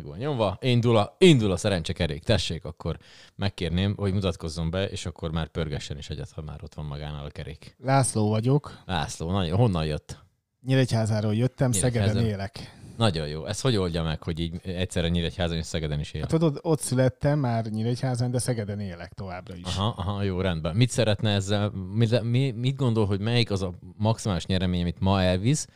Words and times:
Meg 0.00 0.08
van 0.08 0.18
nyomva. 0.18 0.58
Indul 0.60 0.96
a, 0.96 1.16
indul 1.18 1.50
a 1.50 1.56
szerencsekerék. 1.56 2.22
Tessék, 2.22 2.64
akkor 2.64 2.98
megkérném, 3.34 3.94
hogy 3.96 4.12
mutatkozzon 4.12 4.70
be, 4.70 4.88
és 4.88 5.06
akkor 5.06 5.30
már 5.30 5.48
pörgessen 5.48 5.98
is 5.98 6.10
egyet, 6.10 6.30
ha 6.30 6.42
már 6.42 6.58
ott 6.62 6.74
van 6.74 6.84
magánál 6.84 7.24
a 7.24 7.30
kerék. 7.30 7.76
László 7.78 8.28
vagyok. 8.28 8.82
László, 8.86 9.30
nagyon, 9.30 9.56
honnan 9.56 9.84
jött? 9.84 10.18
Nyíregyházáról 10.66 11.34
jöttem, 11.34 11.70
Nyíregyházan. 11.70 12.08
Szegeden 12.08 12.30
élek. 12.30 12.78
Nagyon 12.96 13.28
jó. 13.28 13.46
Ez 13.46 13.60
hogy 13.60 13.76
oldja 13.76 14.02
meg, 14.02 14.22
hogy 14.22 14.38
így 14.38 14.60
egyszerre 14.62 15.08
Nyíregyházan 15.08 15.56
és 15.56 15.66
Szegeden 15.66 16.00
is 16.00 16.12
él? 16.12 16.20
Hát 16.20 16.42
ott, 16.42 16.64
ott 16.64 16.80
születtem 16.80 17.38
már 17.38 17.64
Nyíregyházán, 17.66 18.30
de 18.30 18.38
Szegeden 18.38 18.80
élek 18.80 19.12
továbbra 19.12 19.54
is. 19.56 19.64
Aha, 19.64 19.94
aha, 19.96 20.22
jó, 20.22 20.40
rendben. 20.40 20.76
Mit 20.76 20.90
szeretne 20.90 21.30
ezzel, 21.30 21.70
mit, 21.94 22.22
mi, 22.22 22.50
mit 22.50 22.76
gondol, 22.76 23.06
hogy 23.06 23.20
melyik 23.20 23.50
az 23.50 23.62
a 23.62 23.74
maximális 23.96 24.46
nyeremény, 24.46 24.80
amit 24.80 25.00
ma 25.00 25.22
elvisz, 25.22 25.66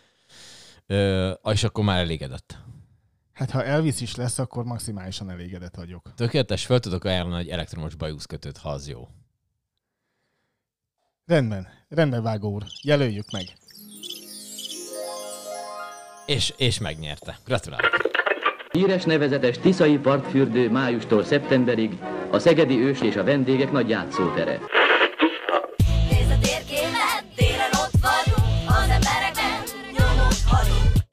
ö, 0.86 1.30
és 1.52 1.64
akkor 1.64 1.84
már 1.84 2.00
elégedett? 2.00 2.58
Hát 3.34 3.50
ha 3.50 3.64
Elvis 3.64 4.00
is 4.00 4.14
lesz, 4.14 4.38
akkor 4.38 4.64
maximálisan 4.64 5.30
elégedett 5.30 5.74
vagyok. 5.74 6.14
Tökéletes, 6.14 6.66
fel 6.66 6.80
tudok 6.80 7.04
ajánlani 7.04 7.42
egy 7.42 7.48
elektromos 7.48 7.94
bajuszkötőt, 7.94 8.56
ha 8.56 8.68
az 8.68 8.88
jó. 8.88 9.08
Rendben, 11.26 11.68
rendben 11.88 12.22
vágó 12.22 12.52
úr, 12.52 12.62
jelöljük 12.82 13.30
meg. 13.30 13.44
És, 16.26 16.54
és 16.56 16.78
megnyerte. 16.78 17.38
Gratulálok. 17.44 18.12
Híres 18.70 19.04
nevezetes 19.04 19.58
Tiszai 19.58 19.98
partfürdő 19.98 20.70
májustól 20.70 21.24
szeptemberig 21.24 21.98
a 22.30 22.38
szegedi 22.38 22.78
ős 22.78 23.00
és 23.00 23.16
a 23.16 23.24
vendégek 23.24 23.72
nagy 23.72 23.88
játszótere. 23.88 24.60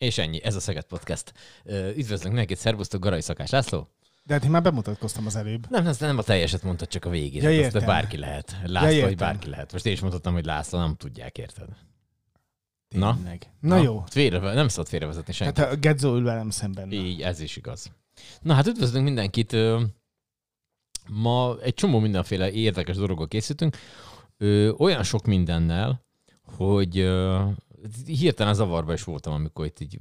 És 0.01 0.17
ennyi, 0.17 0.43
ez 0.43 0.55
a 0.55 0.59
Szeged 0.59 0.83
Podcast. 0.83 1.33
Üdvözlünk 1.95 2.21
mindenkit, 2.27 2.57
szervusztok, 2.57 3.01
Garai 3.01 3.21
Szakás 3.21 3.49
László. 3.49 3.87
De 4.23 4.33
hát 4.33 4.43
én 4.43 4.49
már 4.49 4.61
bemutatkoztam 4.61 5.25
az 5.25 5.35
előbb. 5.35 5.69
Nem, 5.69 5.87
ez 5.87 5.97
nem 5.99 6.17
a 6.17 6.23
teljeset 6.23 6.63
mondtad, 6.63 6.87
csak 6.87 7.05
a 7.05 7.09
végét. 7.09 7.41
Ja, 7.41 7.49
Hát 7.49 7.57
értem. 7.57 7.75
azt 7.77 7.85
bárki 7.85 8.17
lehet. 8.17 8.55
László, 8.63 8.97
Ja, 8.97 9.05
hogy 9.05 9.15
bárki 9.17 9.49
lehet. 9.49 9.71
Most 9.71 9.85
én 9.85 9.93
is 9.93 9.99
mondhattam, 9.99 10.33
hogy 10.33 10.45
László, 10.45 10.79
nem 10.79 10.95
tudják, 10.95 11.37
érted? 11.37 11.67
Na? 12.89 13.15
Tényleg. 13.15 13.51
Na, 13.59 13.75
Na 13.75 13.81
jó. 13.83 14.03
Félre, 14.07 14.53
nem 14.53 14.67
szabad 14.67 14.87
félrevezetni 14.89 15.33
senkit. 15.33 15.57
Hát 15.57 15.71
a 15.71 15.75
Gedzo 15.75 16.15
ül 16.15 16.23
velem 16.23 16.49
szemben. 16.49 16.87
Na. 16.87 16.93
Így, 16.93 17.21
ez 17.21 17.39
is 17.39 17.55
igaz. 17.57 17.91
Na 18.41 18.53
hát 18.53 18.67
üdvözlünk 18.67 19.05
mindenkit. 19.05 19.55
Ma 21.09 21.57
egy 21.61 21.73
csomó 21.73 21.99
mindenféle 21.99 22.51
érdekes 22.51 22.95
dologgal 22.95 23.27
készítünk. 23.27 23.77
Olyan 24.77 25.03
sok 25.03 25.25
mindennel, 25.25 26.05
hogy 26.43 26.97
hirtelen 28.05 28.53
zavarba 28.53 28.93
is 28.93 29.03
voltam, 29.03 29.33
amikor 29.33 29.65
itt 29.65 29.79
így 29.79 29.99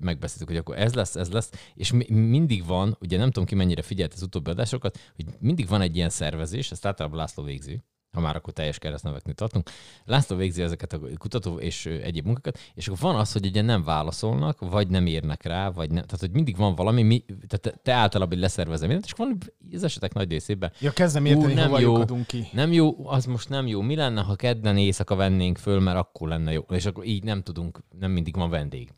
megbeszéltük, 0.00 0.48
hogy 0.48 0.56
akkor 0.56 0.78
ez 0.78 0.94
lesz, 0.94 1.16
ez 1.16 1.30
lesz, 1.30 1.50
és 1.74 1.92
mi- 1.92 2.10
mindig 2.10 2.66
van, 2.66 2.96
ugye 3.00 3.18
nem 3.18 3.30
tudom 3.30 3.48
ki 3.48 3.54
mennyire 3.54 3.82
figyelt 3.82 4.12
az 4.12 4.22
utóbbi 4.22 4.50
adásokat, 4.50 4.98
hogy 5.16 5.26
mindig 5.38 5.68
van 5.68 5.80
egy 5.80 5.96
ilyen 5.96 6.10
szervezés, 6.10 6.70
ezt 6.70 6.86
általában 6.86 7.18
László 7.18 7.42
végzi, 7.44 7.82
ha 8.12 8.20
már 8.20 8.36
akkor 8.36 8.52
teljes 8.52 8.78
keresztneveknél 8.78 9.34
tartunk. 9.34 9.70
László 10.04 10.36
végzi 10.36 10.62
ezeket 10.62 10.92
a 10.92 11.00
kutató 11.18 11.58
és 11.58 11.86
egyéb 11.86 12.24
munkákat, 12.24 12.58
és 12.74 12.86
akkor 12.86 13.00
van 13.00 13.16
az, 13.16 13.32
hogy 13.32 13.46
ugye 13.46 13.62
nem 13.62 13.84
válaszolnak, 13.84 14.60
vagy 14.60 14.88
nem 14.88 15.06
érnek 15.06 15.42
rá, 15.42 15.70
vagy 15.70 15.90
nem. 15.90 16.02
Tehát, 16.02 16.20
hogy 16.20 16.30
mindig 16.30 16.56
van 16.56 16.74
valami, 16.74 17.02
mi, 17.02 17.24
tehát 17.46 17.80
te, 17.82 17.92
általában 17.92 18.38
leszervezem 18.38 18.88
mindent, 18.88 19.10
és 19.12 19.16
van 19.16 19.38
az 19.72 19.84
esetek 19.84 20.12
nagy 20.12 20.30
részében 20.30 20.72
Ja, 20.80 20.90
kezdem 20.90 21.24
érteni, 21.24 21.52
Ú, 21.52 21.54
nem 21.56 21.66
hova 21.68 21.80
jó. 21.80 22.04
ki. 22.26 22.48
nem 22.52 22.72
jó, 22.72 23.08
az 23.08 23.24
most 23.24 23.48
nem 23.48 23.66
jó. 23.66 23.80
Mi 23.80 23.94
lenne, 23.94 24.20
ha 24.20 24.36
kedden 24.36 24.76
éjszaka 24.76 25.14
vennénk 25.14 25.58
föl, 25.58 25.80
mert 25.80 25.98
akkor 25.98 26.28
lenne 26.28 26.52
jó. 26.52 26.60
És 26.70 26.86
akkor 26.86 27.04
így 27.04 27.22
nem 27.24 27.42
tudunk, 27.42 27.80
nem 27.98 28.10
mindig 28.10 28.36
van 28.36 28.50
vendég. 28.50 28.92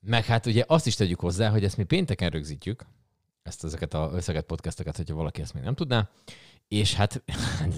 Meg 0.00 0.24
hát 0.24 0.46
ugye 0.46 0.64
azt 0.66 0.86
is 0.86 0.94
tegyük 0.94 1.20
hozzá, 1.20 1.50
hogy 1.50 1.64
ezt 1.64 1.76
mi 1.76 1.84
pénteken 1.84 2.30
rögzítjük, 2.30 2.86
ezt 3.42 3.64
ezeket 3.64 3.94
a 3.94 4.10
összeget 4.14 4.44
podcasteket, 4.44 4.96
hogyha 4.96 5.14
valaki 5.14 5.40
ezt 5.40 5.54
még 5.54 5.62
nem 5.62 5.74
tudná. 5.74 6.08
És 6.68 6.94
hát 6.98 7.22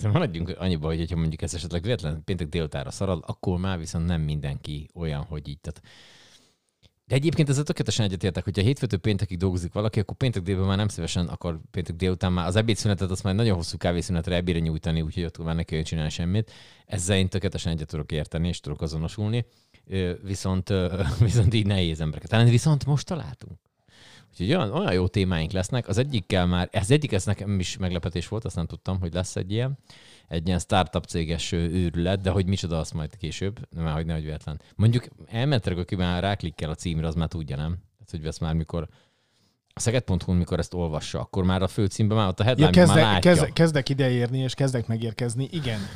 maradjunk 0.02 0.54
annyiba, 0.58 0.86
hogy 0.86 1.10
ha 1.10 1.16
mondjuk 1.16 1.42
ez 1.42 1.54
esetleg 1.54 1.82
véletlen 1.82 2.24
péntek 2.24 2.48
délutára 2.48 2.90
szarad, 2.90 3.22
akkor 3.26 3.58
már 3.58 3.78
viszont 3.78 4.06
nem 4.06 4.20
mindenki 4.20 4.88
olyan, 4.94 5.22
hogy 5.22 5.48
így. 5.48 5.60
Tehát 5.60 5.82
de 7.10 7.16
egyébként 7.16 7.48
ezzel 7.48 7.64
tökéletesen 7.64 8.04
egyetértek, 8.04 8.44
hogyha 8.44 8.62
hétfőtől 8.62 8.98
péntekig 8.98 9.38
dolgozik 9.38 9.72
valaki, 9.72 10.00
akkor 10.00 10.16
péntek 10.16 10.42
délben 10.42 10.66
már 10.66 10.76
nem 10.76 10.88
szívesen 10.88 11.26
akar 11.26 11.60
péntek 11.70 11.96
délután 11.96 12.32
már 12.32 12.46
az 12.46 12.56
ebédszünetet, 12.56 13.10
azt 13.10 13.22
már 13.22 13.34
nagyon 13.34 13.56
hosszú 13.56 13.76
kávészünetre 13.76 14.34
ebédre 14.34 14.60
nyújtani, 14.60 15.00
úgyhogy 15.00 15.24
ott 15.24 15.44
már 15.44 15.54
neki 15.54 15.82
csinálni 15.82 16.10
semmit. 16.10 16.50
Ezzel 16.86 17.16
én 17.16 17.28
tökéletesen 17.28 17.72
egyet 17.72 17.88
tudok 17.88 18.12
érteni, 18.12 18.48
és 18.48 18.60
tudok 18.60 18.82
azonosulni. 18.82 19.46
Viszont, 20.22 20.72
viszont 21.18 21.54
így 21.54 21.66
nehéz 21.66 22.00
embereket. 22.00 22.30
Talán 22.30 22.48
viszont 22.48 22.86
most 22.86 23.06
találtunk. 23.06 23.58
Úgyhogy 24.30 24.48
olyan, 24.54 24.72
olyan 24.72 24.92
jó 24.92 25.06
témáink 25.06 25.52
lesznek. 25.52 25.88
Az 25.88 25.98
egyikkel 25.98 26.46
már, 26.46 26.68
ez 26.72 26.90
egyik 26.90 27.12
ez 27.12 27.24
nekem 27.24 27.58
is 27.58 27.76
meglepetés 27.76 28.28
volt, 28.28 28.44
azt 28.44 28.56
nem 28.56 28.66
tudtam, 28.66 29.00
hogy 29.00 29.12
lesz 29.12 29.36
egy 29.36 29.52
ilyen, 29.52 29.78
egy 30.28 30.46
ilyen 30.46 30.58
startup 30.58 31.04
céges 31.04 31.52
őrület, 31.52 32.20
de 32.20 32.30
hogy 32.30 32.46
micsoda, 32.46 32.78
azt 32.78 32.94
majd 32.94 33.16
később, 33.16 33.58
nem 33.70 33.92
hogy 33.92 34.06
nehogy 34.06 34.24
véletlen. 34.24 34.60
Mondjuk 34.76 35.08
elméletileg, 35.26 35.78
aki 35.78 35.96
már 35.96 36.22
ráklikkel 36.22 36.70
a 36.70 36.74
címre, 36.74 37.06
az 37.06 37.14
már 37.14 37.28
tudja, 37.28 37.56
nem? 37.56 37.70
Tehát, 37.70 38.10
hogy 38.10 38.22
vesz 38.22 38.38
már, 38.38 38.54
mikor 38.54 38.88
a 39.74 39.80
szeged.hu, 39.80 40.32
mikor 40.32 40.58
ezt 40.58 40.74
olvassa, 40.74 41.20
akkor 41.20 41.44
már 41.44 41.62
a 41.62 41.68
főcímben 41.68 42.16
már 42.16 42.28
ott 42.28 42.40
a 42.40 42.42
Ja, 42.42 42.48
headline 42.48 42.70
már 42.70 42.86
kezdek, 42.86 43.02
látja. 43.04 43.30
kezd, 43.30 43.52
kezdek 43.52 43.88
ideérni, 43.88 44.38
és 44.38 44.54
kezdek 44.54 44.86
megérkezni. 44.86 45.48
Igen. 45.50 45.78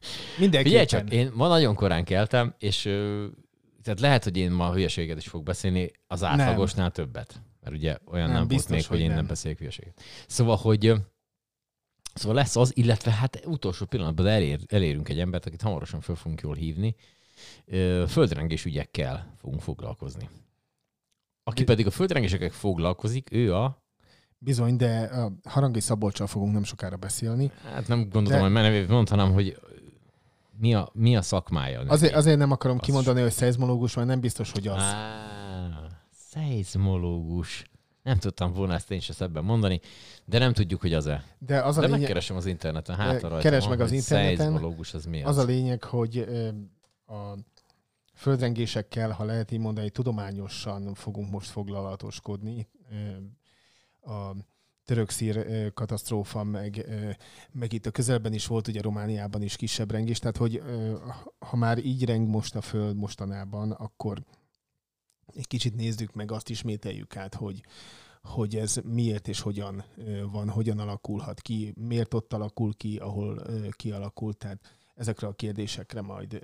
Figyelj 0.00 0.38
Mindenképpen. 0.38 0.86
csak, 0.86 1.10
én 1.10 1.30
ma 1.34 1.48
nagyon 1.48 1.74
korán 1.74 2.04
keltem, 2.04 2.54
és 2.58 2.82
tehát 3.82 4.00
lehet, 4.00 4.24
hogy 4.24 4.36
én 4.36 4.50
ma 4.50 4.72
hülyeséget 4.72 5.16
is 5.16 5.28
fog 5.28 5.42
beszélni, 5.42 5.90
az 6.06 6.24
átlagosnál 6.24 6.90
többet. 6.90 7.42
Mert 7.66 7.78
ugye 7.78 7.96
olyan 8.06 8.26
nem, 8.26 8.26
Nem, 8.26 8.28
nem 8.28 8.36
volt 8.36 8.48
biztos, 8.48 8.70
még, 8.76 8.86
hogy 8.86 8.96
hogy 8.96 9.00
én 9.00 9.06
nem 9.06 9.16
nem. 9.16 9.26
beszélek 9.26 9.58
hülyeséget. 9.58 10.00
Szóval, 10.26 10.56
hogy 10.56 10.94
Szóval 12.14 12.34
lesz 12.36 12.56
az, 12.56 12.76
illetve 12.76 13.10
hát 13.10 13.42
utolsó 13.46 13.86
pillanatban 13.86 14.26
elér, 14.26 14.60
elérünk 14.66 15.08
egy 15.08 15.20
embert, 15.20 15.46
akit 15.46 15.62
hamarosan 15.62 16.00
föl 16.00 16.14
fogunk 16.14 16.40
jól 16.40 16.54
hívni. 16.54 16.94
Földrengés 18.08 18.64
ügyekkel 18.64 19.34
fogunk 19.38 19.60
foglalkozni. 19.60 20.28
Aki 21.44 21.64
pedig 21.64 21.86
a 21.86 21.90
földrengésekkel 21.90 22.48
foglalkozik, 22.50 23.32
ő 23.32 23.54
a, 23.54 23.84
Bizony, 24.38 24.76
de 24.76 24.98
a 25.00 25.32
Harangi 25.48 25.80
Szabolcsal 25.80 26.26
fogunk 26.26 26.52
nem 26.52 26.64
sokára 26.64 26.96
beszélni. 26.96 27.50
hát 27.62 27.88
nem 27.88 27.98
gondoltam, 28.00 28.32
De- 28.32 28.40
hogy 28.40 28.50
már 28.52 28.62
nevét 28.62 28.88
mondanám, 28.88 29.32
hogy 29.32 29.58
mi 30.58 30.74
a, 30.74 30.90
mi 30.92 31.16
a 31.16 31.22
szakmája. 31.22 31.80
Azért, 31.80 32.14
azért 32.14 32.38
nem 32.38 32.50
akarom 32.50 32.78
kimondani, 32.78 33.20
hogy 33.20 33.30
szeizmológus, 33.32 33.94
mert 33.94 34.08
nem 34.08 34.20
biztos, 34.20 34.50
hogy 34.52 34.66
az. 34.68 34.82
Á, 34.82 35.35
szeizmológus. 36.36 37.70
Nem 38.02 38.18
tudtam 38.18 38.52
volna 38.52 38.74
ezt 38.74 38.90
én 38.90 39.00
se 39.00 39.12
szebben 39.12 39.44
mondani, 39.44 39.80
de 40.24 40.38
nem 40.38 40.52
tudjuk, 40.52 40.80
hogy 40.80 40.92
az-e. 40.92 41.24
De 41.38 41.62
az 41.62 41.76
a 41.76 41.80
De 41.80 41.86
lényeg, 41.86 42.00
megkeresem 42.00 42.36
az 42.36 42.46
interneten. 42.46 42.96
Hát 42.96 43.22
rajta 43.22 43.38
keresd 43.38 43.68
meg 43.68 43.80
az 43.80 43.92
interneten. 43.92 44.36
Szeizmológus 44.36 44.94
az 44.94 45.04
mi 45.04 45.22
az? 45.22 45.36
az 45.36 45.44
a 45.44 45.46
lényeg, 45.46 45.84
hogy 45.84 46.18
a 47.06 47.38
földrengésekkel, 48.14 49.10
ha 49.10 49.24
lehet 49.24 49.50
így 49.50 49.58
mondani, 49.58 49.90
tudományosan 49.90 50.94
fogunk 50.94 51.30
most 51.30 51.50
foglalatoskodni. 51.50 52.68
A 54.00 54.30
török-szír 54.84 55.72
katasztrófa, 55.72 56.44
meg, 56.44 56.86
meg 57.52 57.72
itt 57.72 57.86
a 57.86 57.90
közelben 57.90 58.32
is 58.32 58.46
volt, 58.46 58.68
ugye 58.68 58.80
Romániában 58.80 59.42
is 59.42 59.56
kisebb 59.56 59.90
rengés, 59.90 60.18
tehát 60.18 60.36
hogy 60.36 60.62
ha 61.38 61.56
már 61.56 61.78
így 61.78 62.04
reng 62.04 62.28
most 62.28 62.56
a 62.56 62.60
föld 62.60 62.96
mostanában, 62.96 63.70
akkor 63.70 64.22
egy 65.36 65.46
kicsit 65.46 65.74
nézzük 65.74 66.14
meg, 66.14 66.32
azt 66.32 66.48
ismételjük 66.48 67.16
át, 67.16 67.34
hogy, 67.34 67.62
hogy 68.22 68.56
ez 68.56 68.76
miért 68.84 69.28
és 69.28 69.40
hogyan 69.40 69.84
van, 70.30 70.48
hogyan 70.48 70.78
alakulhat 70.78 71.40
ki, 71.40 71.74
miért 71.76 72.14
ott 72.14 72.32
alakul 72.32 72.74
ki, 72.74 72.96
ahol 72.96 73.42
kialakult. 73.70 74.36
Tehát 74.36 74.76
ezekre 74.94 75.26
a 75.26 75.32
kérdésekre 75.32 76.00
majd 76.00 76.40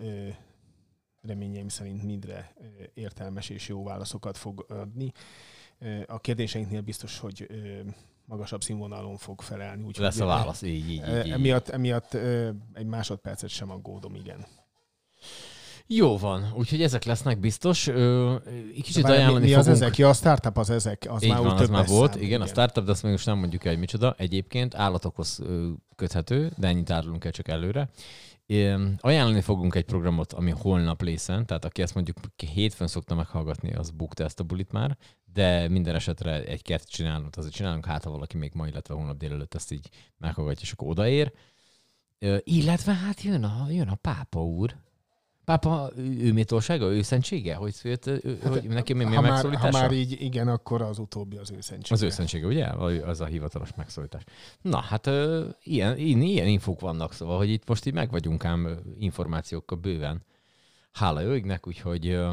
reményeim 1.23 1.69
szerint 1.69 2.03
mindre 2.03 2.55
értelmes 2.95 3.49
és 3.49 3.69
jó 3.69 3.85
válaszokat 3.85 4.37
fog 4.37 4.67
adni. 4.69 5.13
A 6.07 6.19
kérdéseinknél 6.19 6.81
biztos, 6.81 7.19
hogy 7.19 7.47
magasabb 8.25 8.63
színvonalon 8.63 9.17
fog 9.17 9.41
felelni. 9.41 9.83
Úgyhogy, 9.83 10.05
Lesz 10.05 10.21
a 10.21 10.27
válasz, 10.27 10.63
így, 10.63 10.91
így, 10.91 11.03
így. 11.25 11.31
Emiatt, 11.31 11.69
emiatt 11.69 12.15
egy 12.73 12.87
másodpercet 12.87 13.51
sem 13.51 13.71
aggódom, 13.71 14.15
igen. 14.15 14.47
Jó 15.87 16.19
van, 16.19 16.53
úgyhogy 16.57 16.83
ezek 16.83 17.05
lesznek 17.05 17.39
biztos. 17.41 17.87
Ö, 17.87 18.35
kicsit 18.83 19.03
mi, 19.05 19.11
ajánlani 19.11 19.45
mi 19.45 19.55
az 19.55 19.65
fogunk. 19.65 19.83
ezek? 19.83 19.97
Ja, 19.97 20.09
a 20.09 20.13
startup 20.13 20.57
az 20.59 20.71
ezek. 20.71 21.07
Az 21.09 21.23
Így 21.23 21.31
már 21.31 21.39
van, 21.43 21.55
úgy 21.55 21.61
az 21.63 21.69
már 21.69 21.87
volt. 21.87 22.13
szám, 22.13 22.23
igen, 22.23 22.41
a 22.41 22.47
startup, 22.47 22.85
de 22.85 22.91
azt 22.91 23.03
még 23.03 23.13
most 23.13 23.27
nem 23.27 23.39
mondjuk 23.39 23.65
el, 23.65 23.71
hogy 23.71 23.81
micsoda. 23.81 24.15
Egyébként 24.19 24.75
állatokhoz 24.75 25.43
köthető, 25.97 26.53
de 26.57 26.67
ennyit 26.67 26.91
árulunk 26.91 27.25
el 27.25 27.31
csak 27.31 27.49
előre. 27.49 27.89
Ajánlani 28.99 29.41
fogunk 29.41 29.75
egy 29.75 29.85
programot, 29.85 30.33
ami 30.33 30.51
holnap 30.51 31.03
lészen, 31.03 31.47
tehát 31.47 31.65
aki 31.65 31.83
ezt 31.83 31.95
mondjuk 31.95 32.17
hétfőn 32.55 32.87
szokta 32.87 33.15
meghallgatni, 33.15 33.73
az 33.73 33.91
bukta 33.91 34.25
ezt 34.25 34.41
a 34.41 34.45
bulit 34.45 34.73
már, 34.73 34.97
de 35.33 35.69
minden 35.69 35.95
esetre 35.95 36.45
egy 36.45 36.63
kert 36.63 36.89
csinálunk, 36.89 37.37
azért 37.37 37.55
csinálunk, 37.55 37.87
hát 37.87 38.05
ha 38.05 38.11
valaki 38.11 38.37
még 38.37 38.53
ma, 38.55 38.67
illetve 38.67 38.95
holnap 38.95 39.17
délelőtt 39.17 39.55
ezt 39.55 39.73
így 39.73 39.89
meghallgatja, 40.19 40.63
és 40.63 40.73
akkor 40.73 40.89
odaér. 40.89 41.33
Illetve 42.39 42.93
hát 42.95 43.23
jön 43.23 43.45
a, 43.45 43.67
jön 43.71 43.89
a 43.89 43.95
pápa 43.95 44.45
úr, 44.45 44.75
Pápa, 45.45 45.91
ő, 45.97 46.33
méltósága, 46.33 46.93
ő 46.93 47.03
szentsége? 47.03 47.55
Hogy, 47.55 47.73
szült, 47.73 48.07
ő, 48.07 48.21
ő, 48.25 48.39
hogy 48.49 48.63
neki 48.63 48.93
mi, 48.93 49.05
mi 49.05 49.17
a 49.17 49.21
Hát, 49.23 49.23
ha, 49.23 49.23
már, 49.23 49.31
ha 49.31 49.35
megszólítása? 49.35 49.79
már 49.81 49.93
így 49.93 50.21
igen, 50.21 50.49
akkor 50.49 50.83
az 50.83 50.99
utóbbi 50.99 51.37
az 51.37 51.51
őszentsége. 51.51 51.95
Az 51.95 52.03
őszentsége, 52.03 52.47
ugye? 52.47 52.73
Vagy 52.73 52.97
Az 52.97 53.21
a 53.21 53.25
hivatalos 53.25 53.75
megszólítás. 53.77 54.23
Na, 54.61 54.81
hát 54.81 55.07
ö, 55.07 55.49
ilyen, 55.63 55.99
ilyen, 55.99 56.21
ilyen 56.21 56.47
infók 56.47 56.81
vannak, 56.81 57.13
szóval, 57.13 57.37
hogy 57.37 57.51
itt 57.51 57.69
most 57.69 57.87
így 57.87 57.93
meg 57.93 58.11
vagyunk 58.11 58.45
ám 58.45 58.79
információkkal 58.99 59.79
bőven. 59.79 60.23
Hála 60.93 61.35
égnek, 61.35 61.67
úgyhogy, 61.67 62.09
ö, 62.09 62.33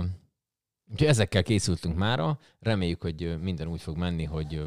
úgyhogy 0.91 1.07
ezekkel 1.07 1.43
készültünk 1.43 1.97
mára. 1.97 2.39
Reméljük, 2.59 3.01
hogy 3.01 3.37
minden 3.41 3.67
úgy 3.67 3.81
fog 3.81 3.97
menni, 3.97 4.23
hogy 4.23 4.63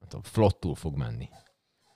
hát 0.00 0.14
a 0.14 0.20
flottul 0.22 0.74
fog 0.74 0.96
menni. 0.96 1.28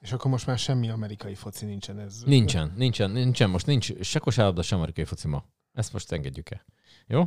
És 0.00 0.12
akkor 0.12 0.30
most 0.30 0.46
már 0.46 0.58
semmi 0.58 0.90
amerikai 0.90 1.34
foci 1.34 1.64
nincsen 1.64 1.98
ez. 1.98 2.22
Nincsen, 2.26 2.72
nincsen, 2.76 3.10
nincsen. 3.10 3.50
Most 3.50 3.66
nincs 3.66 4.00
se 4.00 4.18
kosárlabda, 4.18 4.62
se 4.62 4.76
amerikai 4.76 5.04
foci 5.04 5.28
ma. 5.28 5.44
Ezt 5.74 5.92
most 5.92 6.12
engedjük 6.12 6.50
el. 6.50 6.64
Jó? 7.06 7.18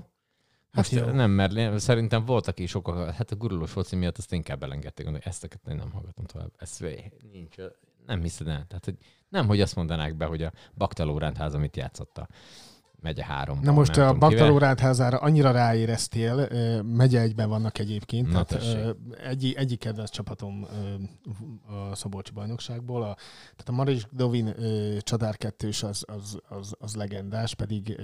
Most 0.71 0.93
Hát 0.93 1.07
jó. 1.07 1.13
nem, 1.13 1.31
mert 1.31 1.79
szerintem 1.79 2.25
voltak 2.25 2.59
is 2.59 2.75
okok, 2.75 3.09
hát 3.09 3.31
a 3.31 3.35
gurulós 3.35 3.71
foci 3.71 3.95
miatt 3.95 4.17
azt 4.17 4.33
inkább 4.33 4.63
elengedték, 4.63 5.07
hogy 5.07 5.21
ezt 5.23 5.59
én 5.69 5.75
nem 5.75 5.91
hallgatom 5.91 6.25
tovább. 6.25 6.51
Ez 6.57 6.79
nincs, 7.31 7.55
nem 8.05 8.21
hiszed 8.21 8.47
el. 8.47 8.65
Tehát, 8.67 8.85
hogy 8.85 8.97
nem, 9.29 9.47
hogy 9.47 9.61
azt 9.61 9.75
mondanák 9.75 10.15
be, 10.15 10.25
hogy 10.25 10.43
a 10.43 10.51
Baktaló 10.73 11.17
rendháza 11.17 11.57
mit 11.57 11.75
játszotta. 11.75 12.27
Megye 13.01 13.23
három. 13.23 13.59
Na 13.61 13.71
most 13.71 13.97
a 13.97 14.13
Baktaló 14.13 14.57
Rádházára 14.57 15.17
annyira 15.17 15.51
ráéreztél, 15.51 16.47
megye 16.83 17.21
egyben 17.21 17.49
vannak 17.49 17.79
egyébként, 17.79 18.31
Na, 18.31 18.43
tehát 18.43 18.95
egy, 19.27 19.53
egyik 19.57 19.79
kedvenc 19.79 20.09
csapatom 20.09 20.67
a 21.67 21.95
Szabolcsi 21.95 22.31
bajnokságból, 22.31 23.01
a, 23.03 23.15
tehát 23.41 23.65
a 23.65 23.71
Maris 23.71 24.07
Dovin 24.11 24.47
ö, 24.47 24.97
Csatár 24.99 25.37
kettős 25.37 25.83
az, 25.83 26.03
az, 26.07 26.39
az, 26.47 26.73
az 26.79 26.95
legendás, 26.95 27.55
pedig 27.55 28.01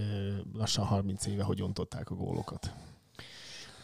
lassan 0.54 0.86
30 0.86 1.26
éve, 1.26 1.44
hogy 1.44 1.62
ontották 1.62 2.10
a 2.10 2.16
gólokat. 2.16 2.74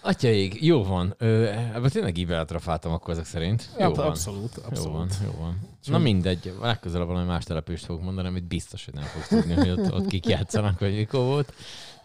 Atyaig, 0.01 0.63
jó 0.65 0.83
van. 0.83 1.13
Ö, 1.17 1.47
Ebben 1.47 1.89
tényleg 1.89 2.17
íveltrafáltam 2.17 2.91
akkor 2.91 3.13
ezek 3.13 3.25
szerint. 3.25 3.69
Jó 3.79 3.85
Ab- 3.85 3.95
van. 3.95 4.05
Abszolút, 4.07 4.55
Jó 4.55 4.61
van, 4.91 5.01
abszolút. 5.01 5.15
jó 5.23 5.31
van. 5.39 5.59
Na 5.85 5.97
mindegy, 5.97 6.53
legközelebb 6.61 7.07
valami 7.07 7.25
más 7.25 7.43
települést 7.43 7.85
fogok 7.85 8.01
mondani, 8.03 8.27
amit 8.27 8.43
biztos, 8.47 8.85
hogy 8.85 8.93
nem 8.93 9.03
fogsz 9.03 9.27
tudni, 9.27 9.53
hogy 9.53 9.69
ott, 9.69 9.93
ott 9.93 10.07
kik 10.07 10.25
játszanak, 10.25 10.79
vagy 10.79 10.95
mikor 10.95 11.25
volt. 11.25 11.53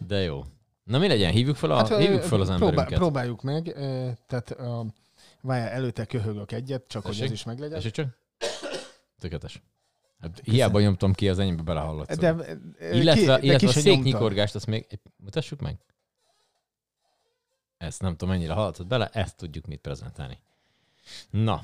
De 0.07 0.17
jó. 0.21 0.45
Na 0.85 0.99
mi 0.99 1.09
legyen, 1.09 1.33
hívjuk 1.33 1.57
fel, 1.57 1.71
a, 1.71 1.77
hát, 1.77 1.99
hívjuk 1.99 2.23
fel 2.23 2.41
az 2.41 2.47
próbál, 2.49 2.69
emberünket. 2.69 2.99
próbáljuk 2.99 3.43
meg, 3.43 3.73
tehát 4.27 4.51
a, 4.51 4.87
várjál, 5.41 5.69
előtte 5.69 6.05
köhögök 6.05 6.53
egyet, 6.53 6.85
csak 6.89 7.03
hogy 7.03 7.11
Tessék? 7.13 7.27
ez 7.27 7.33
is 7.33 7.45
meglegyen. 7.45 7.75
Tessék 7.77 7.93
csak? 7.93 8.07
Tökéletes. 9.19 9.63
Hát 10.21 10.41
hiába 10.45 10.81
nyomtam 10.81 11.13
ki, 11.13 11.29
az 11.29 11.39
enyémbe 11.39 11.63
belehallott. 11.63 12.13
De, 12.13 12.35
ö, 12.79 12.95
illetve, 12.95 13.39
ki, 13.39 13.47
illetve 13.47 13.69
a 13.69 13.73
széknyikorgást, 13.73 14.55
azt 14.55 14.67
még 14.67 14.87
mutassuk 15.17 15.61
meg. 15.61 15.79
Ezt 17.85 18.01
nem 18.03 18.11
tudom, 18.17 18.35
mennyire 18.35 18.53
hallatszott 18.53 18.87
bele, 18.87 19.09
ezt 19.13 19.37
tudjuk 19.37 19.67
mit 19.67 19.81
prezentálni. 19.81 20.39
Na. 21.31 21.63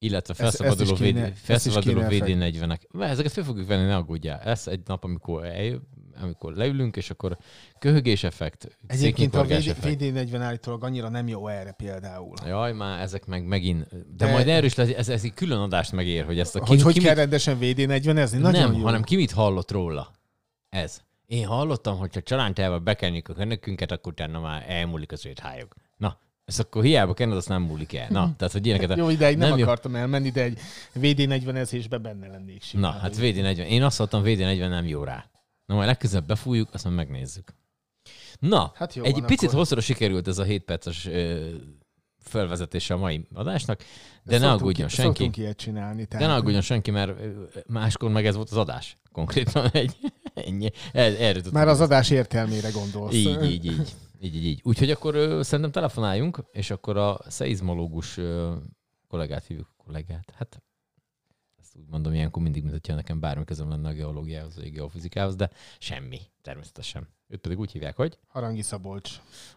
Illetve 0.00 0.32
Ezt- 0.32 0.42
ezt 0.42 0.56
felszabaduló, 0.56 0.94
kéne- 0.96 1.20
VD, 1.20 1.26
ezt 1.50 1.66
is 1.66 1.72
felszabaduló 1.72 2.08
kéne 2.08 2.26
VD40-ek. 2.50 3.00
Ezeket 3.00 3.32
fel 3.32 3.44
fogjuk 3.44 3.66
venni, 3.68 3.84
ne 3.86 3.96
aggódjál. 3.96 4.40
Ez 4.40 4.66
egy 4.66 4.80
nap, 4.86 5.04
amikor, 5.04 5.44
eljö, 5.44 5.76
amikor 6.22 6.52
leülünk, 6.54 6.96
és 6.96 7.10
akkor 7.10 7.38
köhögés 7.78 8.24
effekt, 8.24 8.78
Egyébként 8.86 9.34
a 9.34 9.44
VD, 9.44 9.50
effekt. 9.50 10.00
VD40 10.02 10.38
állítólag 10.40 10.84
annyira 10.84 11.08
nem 11.08 11.28
jó 11.28 11.48
erre 11.48 11.72
például. 11.72 12.34
Jaj, 12.46 12.72
már 12.72 13.00
ezek 13.00 13.26
meg 13.26 13.44
megint... 13.46 13.88
De, 13.88 14.24
De- 14.26 14.32
majd 14.32 14.48
erről 14.48 14.64
is 14.64 14.74
lesz, 14.74 14.88
ez, 14.88 15.08
ez 15.08 15.24
egy 15.24 15.34
külön 15.34 15.58
adást 15.58 15.92
megér, 15.92 16.24
hogy 16.24 16.38
ezt 16.38 16.56
a 16.56 16.66
Hogy 16.66 16.82
hogy 16.82 16.92
ki 16.94 17.00
kell 17.00 17.08
mit, 17.08 17.18
rendesen 17.18 17.58
VD40-ezni? 17.60 18.38
Nagyon 18.38 18.62
Nem, 18.70 18.72
jó. 18.78 18.84
hanem 18.84 19.02
ki 19.02 19.16
mit 19.16 19.30
hallott 19.30 19.70
róla. 19.70 20.10
Ez. 20.68 21.00
Én 21.28 21.46
hallottam, 21.46 21.98
hogy 21.98 22.14
ha 22.14 22.22
csalántával 22.22 22.78
bekenjük 22.78 23.28
a 23.28 23.32
könyökünket, 23.34 23.90
akkor 23.92 24.12
utána 24.12 24.40
már 24.40 24.64
elmúlik 24.68 25.12
az 25.12 25.26
éthályog. 25.26 25.74
Na, 25.96 26.18
ezt 26.44 26.60
akkor 26.60 26.82
hiába 26.82 27.14
kenned, 27.14 27.36
azt 27.36 27.48
nem 27.48 27.62
múlik 27.62 27.94
el. 27.94 28.06
Na, 28.10 28.34
tehát, 28.36 28.52
hogy 28.52 28.66
ilyeneket... 28.66 28.96
Jó 28.96 29.08
ideig 29.08 29.36
nem, 29.36 29.48
nem 29.48 29.58
jó. 29.58 29.64
akartam 29.64 29.94
elmenni, 29.94 30.30
de 30.30 30.42
egy 30.42 30.58
VD40-ezésben 31.00 31.98
benne 32.02 32.26
lennék 32.28 32.62
simán. 32.62 32.92
Na, 32.92 32.98
hát 32.98 33.16
VD40. 33.18 33.56
Én 33.66 33.82
azt 33.82 33.96
hallottam, 33.96 34.22
VD40 34.24 34.68
nem 34.68 34.86
jó 34.86 35.04
rá. 35.04 35.30
Na, 35.66 35.74
majd 35.74 35.86
legközelebb 35.86 36.26
befújjuk, 36.26 36.68
azt 36.72 36.84
majd 36.84 36.96
megnézzük. 36.96 37.54
Na, 38.38 38.72
Hát 38.74 38.94
jó 38.94 39.02
egy 39.04 39.12
van, 39.12 39.26
picit 39.26 39.48
akkor. 39.48 39.58
hosszúra 39.58 39.80
sikerült 39.80 40.28
ez 40.28 40.38
a 40.38 40.42
7 40.44 40.62
perces 40.64 41.06
ö, 41.06 41.48
felvezetése 42.18 42.94
a 42.94 42.96
mai 42.96 43.26
adásnak, 43.34 43.78
de 44.24 44.32
ne 44.32 44.38
Szoktunk 44.38 44.60
aggódjon 44.60 44.88
ki- 44.88 44.94
senki. 44.94 45.30
Ilyet 45.34 45.56
csinálni. 45.56 46.00
De 46.02 46.06
Tehát, 46.08 46.26
ne 46.26 46.34
aggódjon 46.34 46.60
senki, 46.60 46.90
mert 46.90 47.12
máskor 47.66 48.10
meg 48.10 48.26
ez 48.26 48.34
volt 48.34 48.50
az 48.50 48.56
adás. 48.56 48.96
Konkrétan 49.12 49.70
egy, 49.70 49.96
ennyi. 50.46 50.70
Er, 50.92 51.12
erről 51.20 51.32
tudtuk 51.34 51.52
Már 51.52 51.68
az 51.68 51.80
adás 51.80 52.10
értelmére 52.10 52.70
gondolsz. 52.70 53.14
Így, 53.14 53.42
így, 53.44 53.64
így. 53.64 53.96
Így, 54.20 54.34
így, 54.36 54.44
így. 54.46 54.60
Úgyhogy 54.64 54.90
akkor 54.90 55.14
ö, 55.14 55.42
szerintem 55.42 55.70
telefonáljunk, 55.72 56.44
és 56.52 56.70
akkor 56.70 56.96
a 56.96 57.18
szeizmológus 57.28 58.16
ö, 58.16 58.54
kollégát 59.08 59.44
hívjuk. 59.46 59.68
Kollégát? 59.76 60.32
Hát 60.36 60.62
ezt 61.60 61.76
úgy 61.76 61.86
mondom 61.90 62.12
ilyenkor 62.14 62.42
mindig, 62.42 62.62
mint 62.62 62.74
hogyha 62.74 62.94
nekem 62.94 63.20
bármi 63.20 63.44
közöm 63.44 63.68
lenne 63.68 63.88
a 63.88 63.92
geológiához, 63.92 64.54
vagy 64.56 64.66
a 64.66 64.70
geofizikához, 64.70 65.36
de 65.36 65.50
semmi, 65.78 66.20
természetesen. 66.42 67.08
Őt 67.28 67.40
pedig 67.40 67.58
úgy 67.58 67.72
hívják, 67.72 67.96
hogy 67.96 68.18
Harangi 68.28 68.62
Szabolcs. 68.62 69.10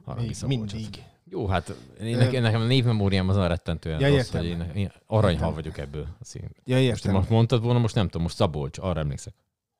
Harangi 0.04 0.26
Még 0.28 0.36
Szabolcsot. 0.36 0.74
mindig. 0.74 1.04
Jó, 1.30 1.48
hát 1.48 1.76
én, 2.02 2.18
nekem, 2.18 2.42
nekem 2.42 2.62
a 2.62 2.66
névmemóriám 2.66 3.30
az 3.30 3.36
olyan 3.36 3.48
rettentően 3.48 4.00
Ja, 4.00 4.10
rossz, 4.10 4.30
hogy 4.30 4.46
én, 4.46 4.72
én 4.76 4.92
aranyhal 5.06 5.50
Értem. 5.50 5.54
vagyok 5.54 5.78
ebből. 5.78 6.08
Én- 6.34 6.50
Ja, 6.64 6.76
Most, 6.76 6.88
értem. 6.88 7.14
most 7.14 7.30
mondtad 7.30 7.64
volna, 7.64 7.80
most 7.80 7.96
nem 7.96 8.06
tudom, 8.06 8.22
most 8.22 8.36
Szabolcs, 8.36 8.78
arra 8.78 9.00
emlékszek. 9.00 9.34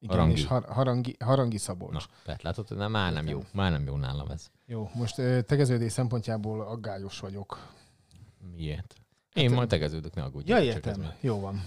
Igen, 0.04 0.16
Harangi. 0.16 0.34
és 0.40 0.46
har- 0.46 0.66
harangi, 0.70 1.16
harangi 1.20 1.58
Szabolcs. 1.58 1.94
Na, 1.94 2.02
tehát 2.26 2.42
látod, 2.42 2.68
hogy 2.68 2.78
nem, 2.78 2.92
már 2.92 3.14
nem 3.14 3.28
jó, 3.28 3.44
már 3.54 3.72
nem 3.72 3.84
jó 3.86 3.96
nálam 3.98 4.30
ez. 4.30 4.48
Jó, 4.66 4.90
most 4.94 5.16
tegeződés 5.46 5.92
szempontjából 5.92 6.62
aggályos 6.62 7.20
vagyok. 7.20 7.68
Miért? 8.56 8.94
Én 9.34 9.48
Hát, 9.48 9.56
majd 9.56 9.70
tegeződök, 9.70 10.14
ne 10.14 10.24
aggódj. 10.24 10.50
Ja, 10.52 10.60
értem. 10.60 11.06
Jó 11.20 11.40
van. 11.40 11.62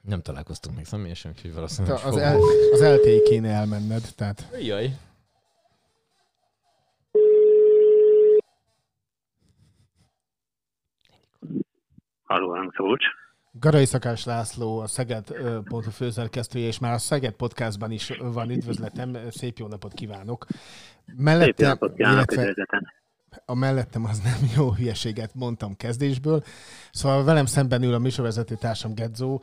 Nem 0.00 0.22
találkoztunk 0.22 0.76
még 0.76 0.84
személyesen, 0.84 1.30
úgyhogy 1.30 1.50
Te 1.50 1.56
valószínűleg 1.56 2.04
Az, 2.04 2.16
el, 2.16 2.38
az 2.72 2.80
LTE 2.80 3.22
kéne 3.24 3.48
elmenned, 3.52 4.12
tehát 4.16 4.48
Jaj. 4.60 4.96
Halló, 12.24 12.50
Hangszócs. 12.54 13.04
Garai 13.60 13.84
Szakás 13.84 14.24
László, 14.24 14.78
a 14.78 14.86
Szeged.hu 14.86 15.80
főszerkesztője, 15.90 16.66
és 16.66 16.78
már 16.78 16.92
a 16.92 16.98
Szeged 16.98 17.32
podcastban 17.32 17.90
is 17.90 18.12
van 18.18 18.50
üdvözletem, 18.50 19.16
szép 19.30 19.58
jó 19.58 19.66
napot 19.66 19.92
kívánok. 19.92 20.46
Szép 20.48 21.16
Mellettem, 21.18 21.68
napot 21.68 21.94
kívánok 21.94 22.32
illetve 22.32 22.94
a 23.44 23.54
mellettem 23.54 24.04
az 24.04 24.18
nem 24.18 24.50
jó 24.56 24.72
hülyeséget 24.72 25.34
mondtam 25.34 25.76
kezdésből. 25.76 26.42
Szóval 26.92 27.24
velem 27.24 27.46
szemben 27.46 27.82
ül 27.82 27.94
a 27.94 27.98
műsorvezető 27.98 28.54
társam 28.54 28.94
Gedzó. 28.94 29.42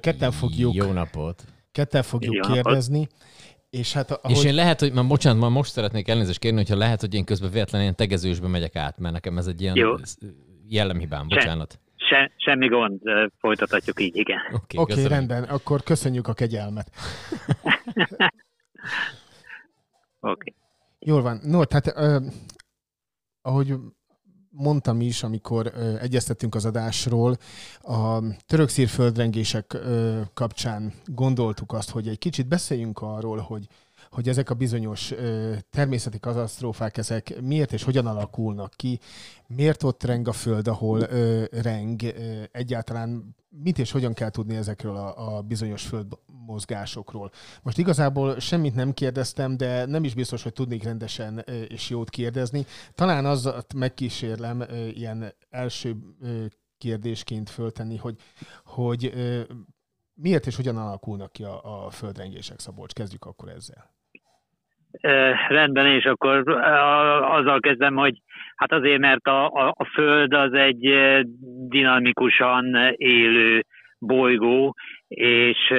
Ketten 0.00 0.30
fogjuk, 0.30 0.74
Jó 0.74 0.92
napot. 0.92 1.44
ketten 1.72 2.02
fogjuk 2.02 2.34
Jó 2.34 2.40
napot. 2.40 2.54
kérdezni. 2.54 3.08
És 3.70 3.92
hát 3.92 4.10
ahogy... 4.10 4.36
És 4.36 4.44
én 4.44 4.54
lehet, 4.54 4.80
hogy 4.80 4.92
már 4.92 5.06
bocsánat, 5.06 5.40
már 5.40 5.50
most 5.50 5.72
szeretnék 5.72 6.08
elnézést 6.08 6.38
kérni, 6.38 6.56
hogyha 6.58 6.76
lehet, 6.76 7.00
hogy 7.00 7.14
én 7.14 7.24
közben 7.24 7.50
véletlenül 7.50 7.82
ilyen 7.82 7.96
tegezősbe 7.96 8.48
megyek 8.48 8.76
át, 8.76 8.98
mert 8.98 9.14
nekem 9.14 9.38
ez 9.38 9.46
egy 9.46 9.60
ilyen 9.60 9.76
Jó. 9.76 9.94
jellemhibám, 10.68 11.26
Se- 11.28 11.34
bocsánat. 11.36 11.80
Se, 12.12 12.32
semmi 12.36 12.68
gond, 12.68 13.00
folytathatjuk 13.38 14.00
így, 14.00 14.16
igen. 14.16 14.38
Oké, 14.52 14.78
okay, 14.78 14.94
köszönöm. 14.94 15.18
rendben, 15.18 15.42
akkor 15.42 15.82
köszönjük 15.82 16.28
a 16.28 16.32
kegyelmet. 16.32 16.90
Oké. 20.20 20.30
Okay. 20.30 20.54
Jól 20.98 21.22
van. 21.22 21.40
No, 21.42 21.64
tehát 21.64 21.96
ö, 21.96 22.26
ahogy 23.42 23.74
mondtam 24.50 25.00
is, 25.00 25.22
amikor 25.22 25.72
ö, 25.74 25.98
egyeztettünk 25.98 26.54
az 26.54 26.64
adásról, 26.64 27.36
a 27.80 28.18
török 28.46 28.68
szír 28.68 28.88
földrengések 28.88 29.72
ö, 29.72 30.20
kapcsán 30.34 30.92
gondoltuk 31.04 31.72
azt, 31.72 31.90
hogy 31.90 32.08
egy 32.08 32.18
kicsit 32.18 32.48
beszéljünk 32.48 32.98
arról, 33.02 33.38
hogy 33.38 33.66
hogy 34.12 34.28
ezek 34.28 34.50
a 34.50 34.54
bizonyos 34.54 35.14
természeti 35.70 36.18
katasztrófák, 36.18 36.96
ezek 36.96 37.40
miért 37.40 37.72
és 37.72 37.82
hogyan 37.82 38.06
alakulnak 38.06 38.72
ki, 38.76 39.00
miért 39.46 39.82
ott 39.82 40.02
reng 40.02 40.28
a 40.28 40.32
föld, 40.32 40.68
ahol 40.68 41.00
reng, 41.50 42.02
egyáltalán 42.52 43.36
mit 43.48 43.78
és 43.78 43.90
hogyan 43.90 44.12
kell 44.12 44.30
tudni 44.30 44.56
ezekről 44.56 44.96
a, 44.96 45.36
a 45.36 45.42
bizonyos 45.42 45.86
földmozgásokról. 45.86 47.30
Most 47.62 47.78
igazából 47.78 48.40
semmit 48.40 48.74
nem 48.74 48.94
kérdeztem, 48.94 49.56
de 49.56 49.86
nem 49.86 50.04
is 50.04 50.14
biztos, 50.14 50.42
hogy 50.42 50.52
tudnék 50.52 50.82
rendesen 50.82 51.44
és 51.68 51.90
jót 51.90 52.10
kérdezni. 52.10 52.66
Talán 52.94 53.26
az 53.26 53.50
megkísérlem 53.74 54.64
ilyen 54.94 55.34
első 55.50 55.96
kérdésként 56.78 57.50
föltenni, 57.50 57.96
hogy, 57.96 58.18
hogy 58.64 59.12
miért 60.14 60.46
és 60.46 60.56
hogyan 60.56 60.76
alakulnak 60.76 61.32
ki 61.32 61.44
a, 61.44 61.84
a 61.86 61.90
földrengések, 61.90 62.60
Szabolcs? 62.60 62.92
Kezdjük 62.92 63.24
akkor 63.24 63.48
ezzel. 63.48 63.90
Rendben, 65.48 65.86
és 65.86 66.04
akkor 66.04 66.48
azzal 67.22 67.60
kezdem, 67.60 67.94
hogy 67.94 68.14
hát 68.56 68.72
azért, 68.72 68.98
mert 68.98 69.26
a, 69.26 69.46
a, 69.46 69.74
a 69.76 69.84
Föld 69.84 70.34
az 70.34 70.52
egy 70.52 70.94
dinamikusan 71.68 72.92
élő 72.96 73.64
bolygó, 73.98 74.74
és 75.08 75.72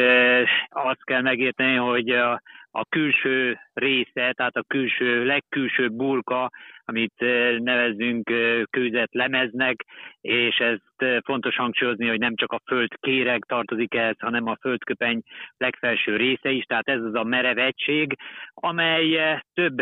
azt 0.70 1.03
kell 1.03 1.22
megérteni, 1.22 1.75
hogy 1.75 2.10
a 2.10 2.41
a 2.75 2.86
külső 2.86 3.60
része, 3.74 4.34
tehát 4.34 4.56
a 4.56 4.63
külső, 4.68 5.25
legkülső 5.25 5.89
burka, 5.89 6.51
amit 6.86 7.13
eh, 7.15 7.58
nevezünk 7.60 8.30
eh, 8.30 8.62
kőzet 8.70 9.13
lemeznek, 9.13 9.86
és 10.22 10.58
ezt 10.58 10.82
eh, 10.96 11.18
fontos 11.24 11.56
hangsúlyozni, 11.56 12.08
hogy 12.08 12.20
nem 12.20 12.36
csak 12.36 12.51
a 12.51 12.62
földkéreg 12.65 13.44
tartozik 13.48 13.94
ehhez, 13.94 14.15
hanem 14.20 14.48
a 14.48 14.58
földköpeny 14.62 15.22
legfelső 15.58 16.15
része 16.15 16.50
is, 16.50 16.63
tehát 16.63 16.89
ez 16.89 17.01
az 17.01 17.15
a 17.15 17.24
merev 17.24 17.58
egység, 17.58 18.15
amely 18.53 19.42
több 19.53 19.82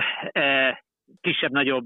kisebb-nagyobb 1.21 1.85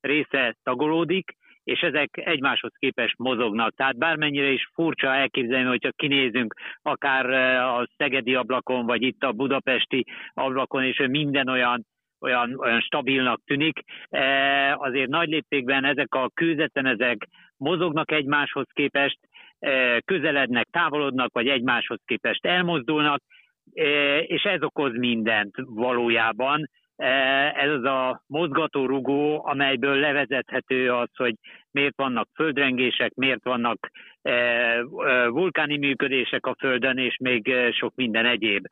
része 0.00 0.56
tagolódik, 0.62 1.36
és 1.64 1.80
ezek 1.80 2.16
egymáshoz 2.16 2.72
képest 2.78 3.18
mozognak. 3.18 3.74
Tehát 3.74 3.98
bármennyire 3.98 4.50
is 4.50 4.70
furcsa 4.74 5.14
elképzelni, 5.14 5.68
hogyha 5.68 5.90
kinézünk 5.96 6.54
akár 6.82 7.30
a 7.60 7.88
Szegedi 7.96 8.34
ablakon, 8.34 8.86
vagy 8.86 9.02
itt 9.02 9.22
a 9.22 9.32
budapesti 9.32 10.04
ablakon, 10.34 10.84
és 10.84 11.02
minden 11.08 11.48
olyan 11.48 11.86
olyan, 12.22 12.58
olyan 12.58 12.80
stabilnak 12.80 13.40
tűnik. 13.44 13.80
Azért 14.74 15.08
nagy 15.08 15.28
léptékben 15.28 15.84
ezek 15.84 16.14
a 16.14 16.30
kőzetemezek 16.34 17.28
mozognak 17.56 18.10
egymáshoz 18.10 18.66
képest, 18.72 19.18
közelednek, 20.04 20.66
távolodnak, 20.70 21.32
vagy 21.32 21.48
egymáshoz 21.48 21.98
képest 22.04 22.46
elmozdulnak, 22.46 23.22
és 24.26 24.42
ez 24.42 24.62
okoz 24.62 24.96
mindent 24.96 25.54
valójában. 25.56 26.68
Ez 27.54 27.70
az 27.70 27.84
a 27.84 28.22
mozgató 28.26 28.86
rugó, 28.86 29.46
amelyből 29.46 29.96
levezethető 29.96 30.92
az, 30.92 31.08
hogy 31.16 31.34
miért 31.70 31.96
vannak 31.96 32.28
földrengések, 32.34 33.14
miért 33.14 33.44
vannak 33.44 33.90
vulkáni 35.26 35.76
működések 35.76 36.46
a 36.46 36.56
Földön, 36.58 36.98
és 36.98 37.16
még 37.20 37.54
sok 37.72 37.94
minden 37.94 38.26
egyéb 38.26 38.66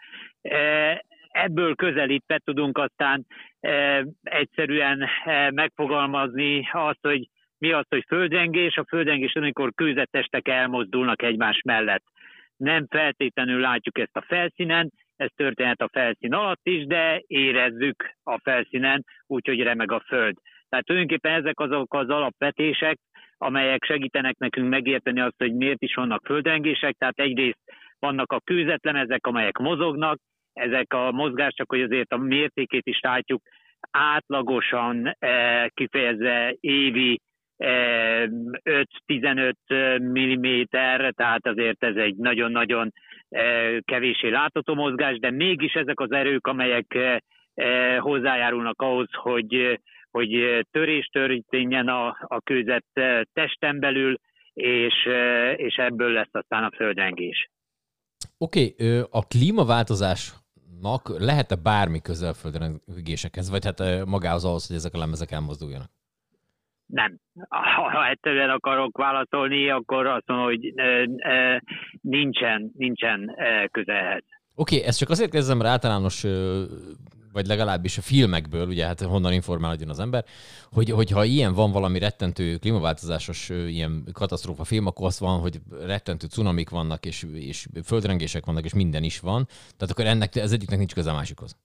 ebből 1.30 1.74
közelítve 1.74 2.38
tudunk 2.44 2.78
aztán 2.78 3.26
e, 3.60 4.04
egyszerűen 4.22 5.08
e, 5.24 5.50
megfogalmazni 5.50 6.68
azt, 6.72 6.98
hogy 7.00 7.28
mi 7.58 7.72
az, 7.72 7.84
hogy 7.88 8.04
földrengés. 8.06 8.76
A 8.76 8.84
földrengés, 8.88 9.34
amikor 9.34 9.74
kőzetestek 9.74 10.48
elmozdulnak 10.48 11.22
egymás 11.22 11.60
mellett. 11.64 12.02
Nem 12.56 12.86
feltétlenül 12.88 13.60
látjuk 13.60 13.98
ezt 13.98 14.16
a 14.16 14.24
felszínen, 14.26 14.92
ez 15.20 15.28
történhet 15.36 15.80
a 15.80 15.88
felszín 15.92 16.34
alatt 16.34 16.60
is, 16.62 16.86
de 16.86 17.22
érezzük 17.26 18.14
a 18.22 18.38
felszínen, 18.42 19.04
úgyhogy 19.26 19.62
remeg 19.62 19.92
a 19.92 20.02
föld. 20.06 20.34
Tehát 20.68 20.84
tulajdonképpen 20.84 21.32
ezek 21.32 21.60
azok 21.60 21.94
az 21.94 22.08
alapvetések, 22.08 22.98
amelyek 23.38 23.84
segítenek 23.84 24.36
nekünk 24.38 24.68
megérteni 24.68 25.20
azt, 25.20 25.38
hogy 25.38 25.54
miért 25.54 25.82
is 25.82 25.94
vannak 25.94 26.26
földrengések. 26.26 26.96
Tehát 26.98 27.18
egyrészt 27.18 27.60
vannak 27.98 28.32
a 28.32 28.40
kőzetlemezek, 28.44 29.26
amelyek 29.26 29.58
mozognak, 29.58 30.18
ezek 30.52 30.92
a 30.92 31.12
mozgás, 31.12 31.54
csak 31.54 31.70
hogy 31.70 31.82
azért 31.82 32.12
a 32.12 32.16
mértékét 32.16 32.86
is 32.86 33.00
látjuk, 33.00 33.42
átlagosan 33.90 35.16
eh, 35.18 35.66
kifejezve 35.74 36.56
évi 36.60 37.20
5-15 37.58 39.52
eh, 39.66 39.98
mm, 39.98 40.62
tehát 41.14 41.46
azért 41.46 41.84
ez 41.84 41.96
egy 41.96 42.16
nagyon-nagyon 42.16 42.92
kevésé 43.84 44.28
látható 44.28 44.74
mozgás, 44.74 45.18
de 45.18 45.30
mégis 45.30 45.72
ezek 45.72 46.00
az 46.00 46.12
erők, 46.12 46.46
amelyek 46.46 46.96
hozzájárulnak 47.98 48.82
ahhoz, 48.82 49.08
hogy, 49.12 49.80
hogy 50.10 50.30
törés 50.70 51.06
történjen 51.12 51.88
a, 51.88 52.06
a 52.20 52.40
kőzet 52.40 52.84
testen 53.32 53.80
belül, 53.80 54.18
és, 54.52 54.94
és 55.56 55.74
ebből 55.74 56.12
lesz 56.12 56.32
aztán 56.32 56.64
a 56.64 56.70
földrengés. 56.76 57.50
Oké, 58.38 58.74
okay, 58.78 59.02
a 59.10 59.26
klímaváltozás 59.26 60.32
lehet-e 61.18 61.56
bármi 61.62 62.00
közel 62.00 62.32
földrengésekhez, 62.32 63.50
vagy 63.50 63.64
hát 63.64 64.04
magához 64.04 64.44
ahhoz, 64.44 64.66
hogy 64.66 64.76
ezek 64.76 64.94
a 64.94 64.98
lemezek 64.98 65.30
elmozduljanak? 65.30 65.90
Nem. 66.90 67.18
Ha 67.92 68.08
egyszerűen 68.08 68.50
akarok 68.50 68.96
válaszolni, 68.98 69.70
akkor 69.70 70.06
azt 70.06 70.26
mondom, 70.26 70.46
hogy 70.46 70.74
nincsen, 72.00 72.70
nincsen 72.76 73.36
közelhez. 73.70 74.22
Oké, 74.54 74.74
okay, 74.76 74.88
ezt 74.88 74.98
csak 74.98 75.10
azért 75.10 75.30
kezdem, 75.30 75.56
mert 75.56 75.70
általános 75.70 76.24
vagy 77.32 77.46
legalábbis 77.46 77.98
a 77.98 78.02
filmekből, 78.02 78.66
ugye 78.66 78.86
hát 78.86 79.00
honnan 79.00 79.32
informálódjon 79.32 79.88
az 79.88 80.00
ember, 80.00 80.24
hogy, 80.72 80.90
hogyha 80.90 81.24
ilyen 81.24 81.54
van 81.54 81.72
valami 81.72 81.98
rettentő 81.98 82.56
klímaváltozásos 82.56 83.48
ilyen 83.48 84.04
katasztrófa 84.12 84.64
film, 84.64 84.86
akkor 84.86 85.06
az 85.06 85.20
van, 85.20 85.40
hogy 85.40 85.60
rettentő 85.80 86.26
cunamik 86.26 86.70
vannak, 86.70 87.06
és, 87.06 87.26
és 87.34 87.66
földrengések 87.84 88.46
vannak, 88.46 88.64
és 88.64 88.74
minden 88.74 89.02
is 89.02 89.20
van. 89.20 89.46
Tehát 89.76 89.90
akkor 89.90 90.04
ennek 90.04 90.36
ez 90.36 90.52
egyiknek 90.52 90.78
nincs 90.78 90.94
köze 90.94 91.10
a 91.10 91.14
másikhoz. 91.14 91.56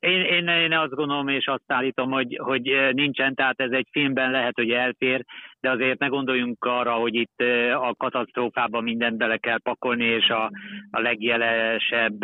Én, 0.00 0.20
én, 0.20 0.48
én 0.48 0.72
azt 0.72 0.94
gondolom, 0.94 1.28
és 1.28 1.46
azt 1.46 1.72
állítom, 1.72 2.10
hogy, 2.10 2.38
hogy 2.42 2.78
nincsen, 2.92 3.34
tehát 3.34 3.60
ez 3.60 3.70
egy 3.70 3.86
filmben 3.90 4.30
lehet, 4.30 4.54
hogy 4.54 4.70
elfér, 4.70 5.24
de 5.60 5.70
azért 5.70 5.98
ne 5.98 6.06
gondoljunk 6.06 6.64
arra, 6.64 6.92
hogy 6.92 7.14
itt 7.14 7.42
a 7.72 7.94
katasztrófában 7.96 8.82
mindent 8.82 9.16
bele 9.16 9.36
kell 9.36 9.60
pakolni, 9.60 10.04
és 10.04 10.28
a, 10.28 10.50
a 10.90 11.00
legjelesebb 11.00 12.16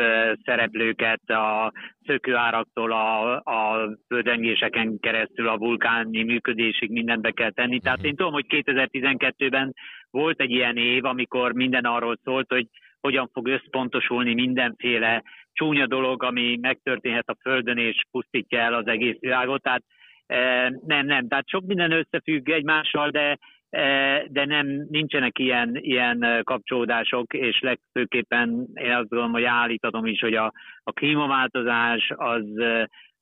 szereplőket 0.45 1.31
a 1.31 1.73
szökőáraktól 2.07 2.93
a, 2.93 3.35
a 3.37 3.90
földrengéseken 4.09 4.99
keresztül 5.00 5.49
a 5.49 5.59
vulkáni 5.59 6.23
működésig 6.23 6.90
mindent 6.90 7.23
be 7.23 7.31
kell 7.31 7.50
tenni. 7.50 7.81
Tehát 7.81 8.04
én 8.04 8.16
tudom, 8.16 8.33
hogy 8.33 8.47
2012-ben 8.49 9.75
volt 10.14 10.40
egy 10.40 10.50
ilyen 10.50 10.76
év, 10.76 11.04
amikor 11.04 11.52
minden 11.52 11.85
arról 11.85 12.18
szólt, 12.25 12.47
hogy 12.49 12.66
hogyan 13.00 13.30
fog 13.33 13.49
összpontosulni 13.49 14.35
mindenféle 14.35 15.23
csúnya 15.52 15.87
dolog, 15.87 16.23
ami 16.23 16.59
megtörténhet 16.61 17.28
a 17.28 17.37
Földön 17.40 17.78
és 17.78 18.02
pusztítja 18.11 18.59
el 18.59 18.75
az 18.75 18.87
egész 18.87 19.16
világot. 19.18 19.62
Tehát 19.62 19.83
e, 20.26 20.71
nem, 20.87 21.06
nem. 21.06 21.28
Tehát 21.28 21.49
sok 21.49 21.64
minden 21.66 21.92
összefügg 21.92 22.49
egymással, 22.49 23.11
de 23.11 23.38
e, 23.71 24.25
de 24.28 24.44
nem, 24.44 24.66
nincsenek 24.90 25.38
ilyen, 25.38 25.76
ilyen 25.76 26.40
kapcsolódások, 26.44 27.35
és 27.35 27.61
legfőképpen 27.61 28.66
én 28.75 28.92
azt 28.92 29.09
gondolom, 29.09 29.33
hogy 29.33 29.44
állítatom 29.44 30.06
is, 30.06 30.21
hogy 30.21 30.35
a, 30.35 30.52
a 30.83 30.92
klímaváltozás 30.92 32.12
az, 32.16 32.47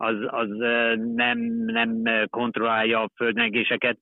az, 0.03 0.17
az 0.27 0.49
nem, 1.15 1.39
nem 1.67 2.03
kontrollálja 2.31 3.01
a 3.01 3.11
földmegéseket. 3.17 3.99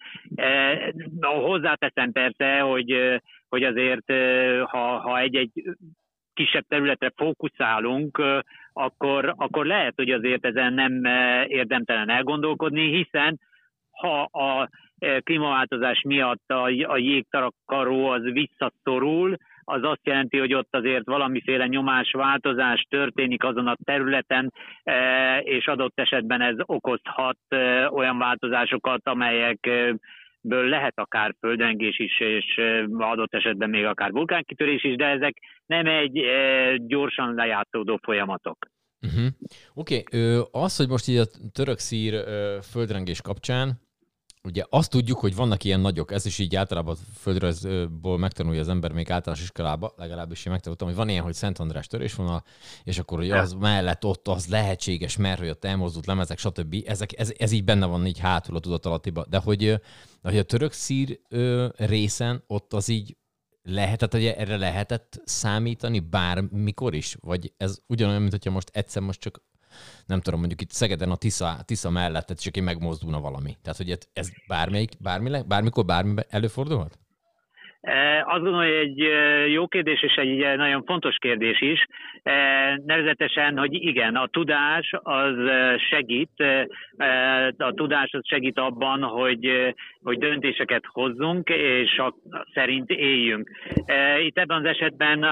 Hozzáteszem 1.20 2.12
persze, 2.12 2.58
hogy, 2.58 3.20
hogy 3.48 3.62
azért 3.62 4.12
ha, 4.64 4.98
ha 4.98 5.18
egy-egy 5.18 5.50
kisebb 6.34 6.64
területre 6.68 7.12
fókuszálunk, 7.16 8.22
akkor, 8.72 9.34
akkor 9.36 9.66
lehet, 9.66 9.92
hogy 9.96 10.10
azért 10.10 10.44
ezen 10.46 10.72
nem 10.72 11.04
érdemtelen 11.46 12.10
elgondolkodni, 12.10 12.96
hiszen 12.96 13.40
ha 13.90 14.22
a 14.22 14.68
klímaváltozás 15.22 16.02
miatt 16.02 16.50
a, 16.50 16.64
a 16.64 16.96
jégtarakaró 16.96 18.06
az 18.06 18.22
visszaszorul, 18.22 19.36
az 19.70 19.82
azt 19.82 20.00
jelenti, 20.06 20.38
hogy 20.38 20.54
ott 20.54 20.74
azért 20.76 21.04
valamiféle 21.04 21.66
nyomásváltozás 21.66 22.86
történik 22.88 23.44
azon 23.44 23.66
a 23.66 23.76
területen, 23.84 24.52
és 25.42 25.66
adott 25.66 25.98
esetben 25.98 26.40
ez 26.40 26.56
okozhat 26.64 27.38
olyan 27.90 28.18
változásokat, 28.18 29.00
amelyek 29.04 29.68
ből 30.40 30.68
lehet 30.68 30.98
akár 30.98 31.34
földrengés 31.40 31.98
is, 31.98 32.20
és 32.20 32.60
adott 32.98 33.34
esetben 33.34 33.70
még 33.70 33.84
akár 33.84 34.10
vulkánkitörés 34.10 34.84
is, 34.84 34.96
de 34.96 35.06
ezek 35.06 35.36
nem 35.66 35.86
egy 35.86 36.20
gyorsan 36.76 37.34
lejátszódó 37.34 37.98
folyamatok. 38.02 38.66
Uh-huh. 39.02 39.26
Oké, 39.74 39.98
okay. 39.98 40.42
az, 40.50 40.76
hogy 40.76 40.88
most 40.88 41.08
így 41.08 41.16
a 41.16 41.26
török-szír 41.52 42.14
földrengés 42.70 43.20
kapcsán 43.20 43.80
Ugye 44.42 44.64
azt 44.68 44.90
tudjuk, 44.90 45.18
hogy 45.18 45.34
vannak 45.34 45.64
ilyen 45.64 45.80
nagyok, 45.80 46.12
ez 46.12 46.26
is 46.26 46.38
így 46.38 46.56
általában 46.56 46.96
földrajzból 47.18 48.18
megtanulja 48.18 48.60
az 48.60 48.68
ember 48.68 48.92
még 48.92 49.10
általános 49.10 49.42
iskolába, 49.42 49.92
legalábbis 49.96 50.44
én 50.44 50.52
megtanultam, 50.52 50.88
hogy 50.88 50.96
van 50.96 51.08
ilyen, 51.08 51.22
hogy 51.22 51.34
Szent 51.34 51.58
András 51.58 51.86
törésvonal, 51.86 52.44
és 52.84 52.98
akkor 52.98 53.18
hogy 53.18 53.30
az 53.30 53.52
mellett 53.52 54.04
ott 54.04 54.28
az 54.28 54.46
lehetséges, 54.46 55.16
mert 55.16 55.38
hogy 55.38 55.48
ott 55.48 55.64
elmozdult 55.64 56.06
lemezek, 56.06 56.38
stb. 56.38 56.76
Ezek, 56.86 57.18
ez, 57.18 57.32
ez 57.38 57.52
így 57.52 57.64
benne 57.64 57.86
van 57.86 58.06
így 58.06 58.18
hátul 58.18 58.56
a 58.56 58.60
tudatalattiba. 58.60 59.24
De 59.28 59.38
hogy, 59.38 59.80
hogy 60.22 60.38
a 60.38 60.42
török 60.42 60.72
szír 60.72 61.20
részen 61.76 62.44
ott 62.46 62.72
az 62.72 62.88
így 62.88 63.16
lehetett, 63.62 64.12
hogy 64.12 64.24
erre 64.24 64.56
lehetett 64.56 65.20
számítani 65.24 66.00
bármikor 66.00 66.94
is? 66.94 67.16
Vagy 67.20 67.52
ez 67.56 67.78
ugyanolyan, 67.86 68.20
mint 68.20 68.32
hogyha 68.32 68.50
most 68.50 68.70
egyszer 68.72 69.02
most 69.02 69.20
csak 69.20 69.42
nem 70.06 70.20
tudom, 70.20 70.38
mondjuk 70.38 70.60
itt 70.60 70.70
Szegeden 70.70 71.10
a 71.10 71.16
Tisza, 71.16 71.56
Tisza 71.64 71.90
mellett, 71.90 72.26
tehát 72.26 72.42
csak 72.42 72.56
én 72.56 72.62
megmozdulna 72.62 73.20
valami. 73.20 73.56
Tehát, 73.62 73.78
hogy 73.78 73.98
ez 74.12 74.30
bármelyik, 74.48 74.90
bármi, 74.98 75.30
bármikor 75.48 75.84
bármi 75.84 76.14
előfordulhat? 76.28 76.98
E, 77.80 78.24
azt 78.26 78.42
gondolom, 78.42 78.58
hogy 78.60 78.86
egy 78.86 79.00
e, 79.00 79.46
jó 79.46 79.66
kérdés 79.66 80.02
és 80.02 80.14
egy 80.14 80.40
e, 80.40 80.56
nagyon 80.56 80.84
fontos 80.84 81.16
kérdés 81.18 81.60
is. 81.60 81.86
Nevezetesen, 82.86 83.58
hogy 83.58 83.74
igen, 83.74 84.16
a 84.16 84.26
tudás 84.26 84.90
az 85.02 85.34
segít, 85.90 86.44
a 87.58 87.72
tudás 87.74 88.12
az 88.12 88.26
segít 88.26 88.58
abban, 88.58 89.02
hogy, 89.02 89.74
hogy 90.02 90.18
döntéseket 90.18 90.84
hozzunk, 90.86 91.48
és 91.48 91.98
a, 91.98 92.14
szerint 92.54 92.90
éljünk. 92.90 93.50
Itt 94.26 94.38
ebben 94.38 94.58
az 94.58 94.64
esetben 94.64 95.24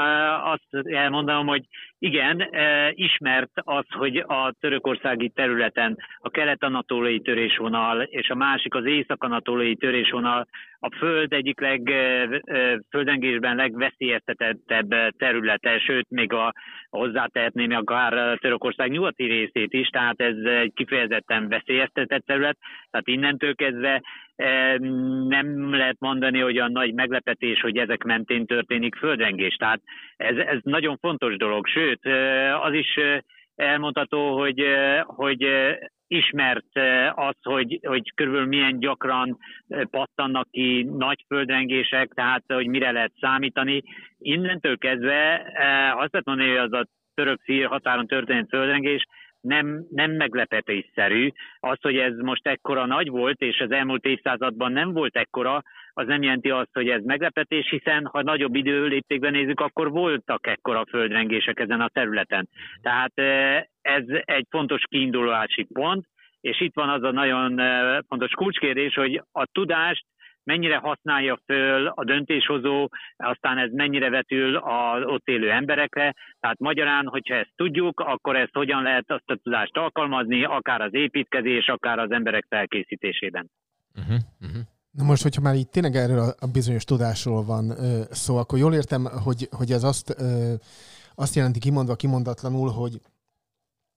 azt 0.45 0.87
elmondanom, 0.87 1.47
hogy 1.47 1.65
igen, 1.99 2.41
e, 2.41 2.91
ismert 2.95 3.51
az, 3.55 3.85
hogy 3.89 4.17
a 4.17 4.55
törökországi 4.61 5.29
területen 5.29 5.99
a 6.19 6.31
kelet-anatóliai 6.31 7.21
törésvonal 7.21 8.03
és 8.03 8.29
a 8.29 8.35
másik 8.35 8.75
az 8.75 8.85
észak-anatóliai 8.85 9.77
törésvonal 9.77 10.47
a 10.81 10.97
föld 10.97 11.33
egyik 11.33 11.61
leg, 11.61 11.91
e, 11.91 12.29
e, 12.45 12.81
földengésben 12.91 13.57
legveszélyeztetettebb 13.57 15.17
területe, 15.17 15.79
sőt, 15.79 16.11
még 16.11 16.33
a, 16.33 16.55
hozzátehetném 16.91 17.71
akár 17.71 18.39
Törökország 18.39 18.91
nyugati 18.91 19.25
részét 19.25 19.73
is, 19.73 19.89
tehát 19.89 20.21
ez 20.21 20.37
egy 20.45 20.73
kifejezetten 20.75 21.49
veszélyeztetett 21.49 22.27
terület, 22.27 22.59
tehát 22.91 23.09
innentől 23.09 23.55
kezdve 23.55 24.03
nem 25.29 25.75
lehet 25.75 25.97
mondani, 25.99 26.41
hogy 26.41 26.59
a 26.59 26.69
nagy 26.69 26.95
meglepetés, 26.95 27.61
hogy 27.61 27.77
ezek 27.77 28.05
mentén 28.05 28.47
történik 28.47 28.95
földrengés. 28.95 29.55
Tehát 29.55 29.81
ez, 30.17 30.37
ez 30.37 30.59
nagyon 30.63 30.97
fontos 30.97 31.37
dolog. 31.37 31.67
Sőt, 31.67 32.01
az 32.63 32.73
is 32.73 32.99
elmondható, 33.57 34.39
hogy, 34.39 34.65
hogy 35.05 35.47
ismert 36.09 36.67
az, 37.15 37.37
hogy, 37.43 37.81
hogy 37.83 38.13
körülbelül 38.15 38.49
milyen 38.49 38.79
gyakran 38.79 39.39
pattannak 39.91 40.51
ki 40.51 40.83
nagy 40.83 41.25
földrengések, 41.27 42.13
tehát 42.15 42.43
hogy 42.47 42.67
mire 42.67 42.91
lehet 42.91 43.13
számítani. 43.21 43.83
Innentől 44.19 44.79
kezdve 44.79 45.35
azt 45.97 46.13
lehet 46.13 46.25
mondani, 46.25 46.49
hogy 46.49 46.59
az 46.59 46.73
a 46.73 46.87
török-szír 47.15 47.67
határon 47.67 48.07
történt 48.07 48.49
földrengés 48.49 49.07
nem, 49.41 49.87
nem 49.91 50.11
meglepetésszerű. 50.11 51.31
Az, 51.61 51.79
hogy 51.81 51.97
ez 51.97 52.17
most 52.17 52.47
ekkora 52.47 52.87
nagy 52.87 53.09
volt, 53.09 53.41
és 53.41 53.61
az 53.61 53.71
elmúlt 53.71 54.05
évszázadban 54.05 54.73
nem 54.73 54.93
volt 54.93 55.17
ekkora, 55.17 55.63
az 55.93 56.07
nem 56.07 56.23
jelenti 56.23 56.51
azt, 56.51 56.71
hogy 56.73 56.89
ez 56.89 57.03
meglepetés, 57.05 57.71
hiszen 57.71 58.07
ha 58.07 58.23
nagyobb 58.23 58.55
időléptékben 58.55 59.33
nézzük, 59.33 59.61
akkor 59.61 59.91
voltak 59.91 60.47
ekkora 60.47 60.85
földrengések 60.89 61.61
ezen 61.61 61.81
a 61.81 61.89
területen. 61.89 62.49
Tehát 62.83 63.13
ez 63.81 64.05
egy 64.25 64.47
fontos 64.51 64.83
kiindulási 64.89 65.67
pont, 65.73 66.07
és 66.41 66.61
itt 66.61 66.75
van 66.75 66.89
az 66.89 67.03
a 67.03 67.11
nagyon 67.11 67.61
fontos 68.09 68.31
kulcskérdés, 68.31 68.95
hogy 68.95 69.23
a 69.33 69.47
tudást 69.53 70.05
mennyire 70.49 70.77
használja 70.77 71.41
föl 71.45 71.87
a 71.87 72.05
döntéshozó, 72.05 72.89
aztán 73.17 73.59
ez 73.59 73.71
mennyire 73.73 74.11
vetül 74.11 74.57
az 74.57 75.03
ott 75.05 75.27
élő 75.29 75.51
emberekre. 75.51 76.15
Tehát 76.41 76.59
magyarán, 76.59 77.07
hogyha 77.07 77.35
ezt 77.35 77.53
tudjuk, 77.57 78.01
akkor 78.01 78.37
ezt 78.37 78.53
hogyan 78.53 78.83
lehet 78.83 79.11
azt 79.11 79.31
a 79.31 79.39
tudást 79.43 79.77
alkalmazni, 79.77 80.45
akár 80.45 80.81
az 80.81 80.95
építkezés, 80.95 81.67
akár 81.67 81.99
az 81.99 82.11
emberek 82.11 82.47
felkészítésében. 82.49 83.51
Uh-huh, 83.97 84.19
uh-huh. 84.41 84.63
Na 84.91 85.05
most, 85.05 85.23
hogyha 85.23 85.41
már 85.41 85.55
itt 85.55 85.71
tényleg 85.71 85.95
erről 85.95 86.35
a 86.41 86.47
bizonyos 86.53 86.85
tudásról 86.85 87.45
van 87.45 87.71
ö, 87.71 88.01
szó, 88.11 88.37
akkor 88.37 88.59
jól 88.59 88.75
értem, 88.75 89.05
hogy, 89.25 89.49
hogy 89.51 89.71
ez 89.71 89.83
azt, 89.83 90.15
ö, 90.19 90.53
azt 91.15 91.35
jelenti 91.35 91.59
kimondva, 91.59 91.95
kimondatlanul, 91.95 92.71
hogy, 92.71 92.95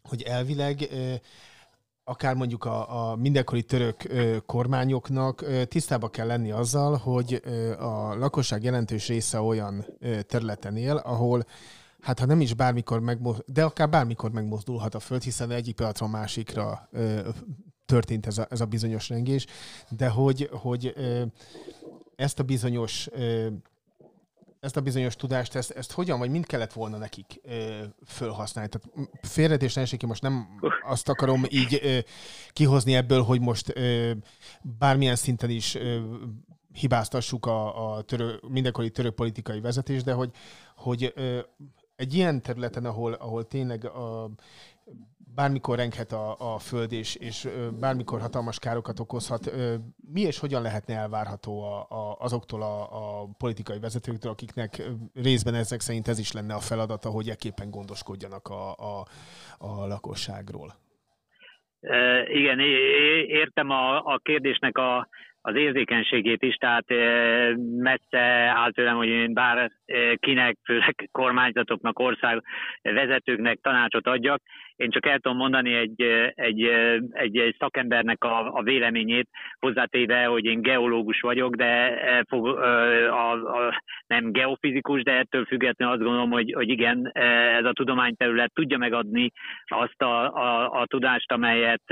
hogy 0.09 0.21
elvileg 0.21 0.75
ö, 0.91 1.13
akár 2.11 2.35
mondjuk 2.35 2.65
a, 2.65 3.09
a 3.11 3.15
mindenkori 3.15 3.63
török 3.63 4.03
ö, 4.03 4.37
kormányoknak 4.45 5.41
ö, 5.41 5.65
tisztába 5.65 6.09
kell 6.09 6.27
lenni 6.27 6.51
azzal, 6.51 6.95
hogy 6.95 7.41
ö, 7.43 7.79
a 7.79 8.15
lakosság 8.15 8.63
jelentős 8.63 9.07
része 9.07 9.41
olyan 9.41 9.85
ö, 9.99 10.21
területen 10.21 10.77
él, 10.77 10.95
ahol 10.95 11.45
hát 12.01 12.19
ha 12.19 12.25
nem 12.25 12.41
is 12.41 12.53
bármikor 12.53 12.99
megmozdul, 12.99 13.43
de 13.47 13.63
akár 13.63 13.89
bármikor 13.89 14.31
megmozdulhat 14.31 14.95
a 14.95 14.99
föld, 14.99 15.21
hiszen 15.21 15.51
egyik 15.51 15.75
pillanatra 15.75 16.07
másikra 16.07 16.87
ö, 16.91 17.29
történt 17.85 18.25
ez 18.25 18.37
a, 18.37 18.47
ez 18.49 18.61
a 18.61 18.65
bizonyos 18.65 19.09
rengés, 19.09 19.45
de 19.89 20.09
hogy, 20.09 20.49
hogy 20.51 20.93
ö, 20.95 21.23
ezt 22.15 22.39
a 22.39 22.43
bizonyos 22.43 23.07
ö, 23.11 23.47
ezt 24.61 24.77
a 24.77 24.81
bizonyos 24.81 25.15
tudást, 25.15 25.55
ezt, 25.55 25.71
ezt 25.71 25.91
hogyan, 25.91 26.19
vagy 26.19 26.29
mind 26.29 26.45
kellett 26.45 26.73
volna 26.73 26.97
nekik 26.97 27.41
ö, 27.43 27.83
fölhasználni? 28.05 28.69
Tehát 28.69 29.09
félretés 29.21 29.73
ne 29.73 29.85
most 30.07 30.21
nem 30.21 30.47
azt 30.83 31.09
akarom 31.09 31.43
így 31.49 31.79
ö, 31.83 31.97
kihozni 32.51 32.95
ebből, 32.95 33.21
hogy 33.21 33.41
most 33.41 33.77
ö, 33.77 34.11
bármilyen 34.61 35.15
szinten 35.15 35.49
is 35.49 35.75
ö, 35.75 35.99
hibáztassuk 36.73 37.45
a, 37.45 37.93
a 37.93 38.01
törő, 38.01 38.39
mindenkori 38.47 38.91
török 38.91 39.15
politikai 39.15 39.59
vezetést, 39.61 40.05
de 40.05 40.13
hogy, 40.13 40.31
hogy 40.75 41.11
ö, 41.15 41.39
egy 41.95 42.13
ilyen 42.13 42.41
területen, 42.41 42.85
ahol, 42.85 43.13
ahol 43.13 43.47
tényleg 43.47 43.85
a, 43.85 44.29
bármikor 45.35 45.77
renghet 45.77 46.11
a, 46.11 46.53
a 46.53 46.59
föld, 46.59 46.91
és, 46.91 47.15
és 47.15 47.47
bármikor 47.79 48.19
hatalmas 48.19 48.59
károkat 48.59 48.99
okozhat. 48.99 49.51
Mi 50.13 50.21
és 50.21 50.39
hogyan 50.39 50.61
lehetne 50.61 50.95
elvárható 50.95 51.63
a, 51.63 51.79
a, 51.89 52.15
azoktól 52.19 52.61
a, 52.61 52.81
a 52.81 53.27
politikai 53.37 53.79
vezetőktől, 53.79 54.31
akiknek 54.31 54.81
részben 55.13 55.53
ezek 55.53 55.79
szerint 55.79 56.07
ez 56.07 56.19
is 56.19 56.31
lenne 56.31 56.53
a 56.53 56.59
feladata, 56.59 57.09
hogy 57.09 57.29
ekképpen 57.29 57.69
gondoskodjanak 57.69 58.47
a, 58.47 58.71
a, 58.71 59.05
a 59.57 59.87
lakosságról? 59.87 60.73
Igen, 62.27 62.59
értem 63.27 63.69
a, 63.69 63.97
a 63.97 64.19
kérdésnek 64.23 64.77
a, 64.77 65.07
az 65.41 65.55
érzékenységét 65.55 66.43
is, 66.43 66.55
tehát 66.55 66.85
messze 67.77 68.19
áll 68.55 68.71
tőlem, 68.71 68.95
hogy 68.95 69.07
én 69.07 69.33
bár 69.33 69.71
kinek, 70.15 70.57
főleg 70.63 71.09
kormányzatoknak, 71.11 71.99
ország 71.99 72.43
vezetőknek 72.81 73.59
tanácsot 73.61 74.07
adjak. 74.07 74.41
Én 74.75 74.89
csak 74.89 75.05
el 75.05 75.19
tudom 75.19 75.37
mondani 75.37 75.73
egy, 75.73 76.01
egy, 76.35 76.63
egy, 77.11 77.37
egy 77.37 77.55
szakembernek 77.59 78.23
a, 78.23 78.53
a 78.53 78.61
véleményét, 78.61 79.29
hozzátéve, 79.59 80.25
hogy 80.25 80.45
én 80.45 80.61
geológus 80.61 81.19
vagyok, 81.21 81.55
de 81.55 81.99
fog, 82.27 82.47
a, 82.47 83.31
a, 83.31 83.81
nem 84.07 84.31
geofizikus, 84.31 85.03
de 85.03 85.17
ettől 85.17 85.45
függetlenül 85.45 85.93
azt 85.93 86.03
gondolom, 86.03 86.31
hogy, 86.31 86.53
hogy 86.53 86.69
igen, 86.69 87.11
ez 87.57 87.65
a 87.65 87.73
tudományterület 87.73 88.53
tudja 88.53 88.77
megadni 88.77 89.31
azt 89.65 90.01
a, 90.01 90.35
a, 90.35 90.81
a 90.81 90.85
tudást, 90.85 91.31
amelyet 91.31 91.91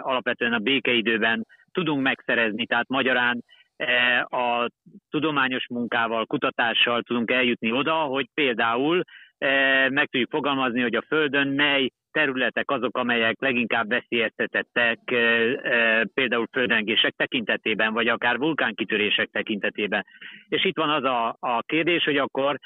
alapvetően 0.00 0.52
a 0.52 0.58
békeidőben 0.58 1.46
tudunk 1.76 2.02
megszerezni. 2.02 2.66
Tehát 2.66 2.88
magyarán 2.88 3.44
e, 3.76 4.20
a 4.20 4.68
tudományos 5.10 5.66
munkával, 5.68 6.26
kutatással 6.26 7.02
tudunk 7.02 7.30
eljutni 7.30 7.72
oda, 7.72 7.94
hogy 7.94 8.28
például 8.34 9.02
e, 9.38 9.48
meg 9.90 10.08
tudjuk 10.08 10.30
fogalmazni, 10.30 10.80
hogy 10.80 10.94
a 10.94 11.04
Földön 11.06 11.48
mely 11.48 11.90
területek 12.10 12.70
azok, 12.70 12.96
amelyek 12.96 13.40
leginkább 13.40 13.88
veszélyeztetettek, 13.88 14.98
e, 15.04 16.04
például 16.14 16.46
földrengések 16.52 17.14
tekintetében, 17.16 17.92
vagy 17.92 18.08
akár 18.08 18.38
vulkánkitörések 18.38 19.28
tekintetében. 19.32 20.06
És 20.48 20.64
itt 20.64 20.76
van 20.76 20.90
az 20.90 21.04
a, 21.04 21.36
a 21.40 21.62
kérdés, 21.62 22.04
hogy 22.04 22.16
akkor 22.16 22.58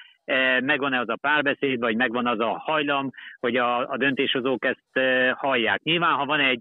megvan-e 0.61 0.99
az 0.99 1.09
a 1.09 1.19
párbeszéd, 1.21 1.81
vagy 1.81 1.97
megvan 1.97 2.27
az 2.27 2.41
a 2.41 2.59
hajlam, 2.59 3.11
hogy 3.41 3.57
a, 3.57 3.89
a 3.89 3.97
döntéshozók 3.97 4.65
ezt 4.65 5.07
hallják. 5.37 5.83
Nyilván, 5.83 6.13
ha 6.13 6.25
van 6.25 6.41
egy 6.41 6.61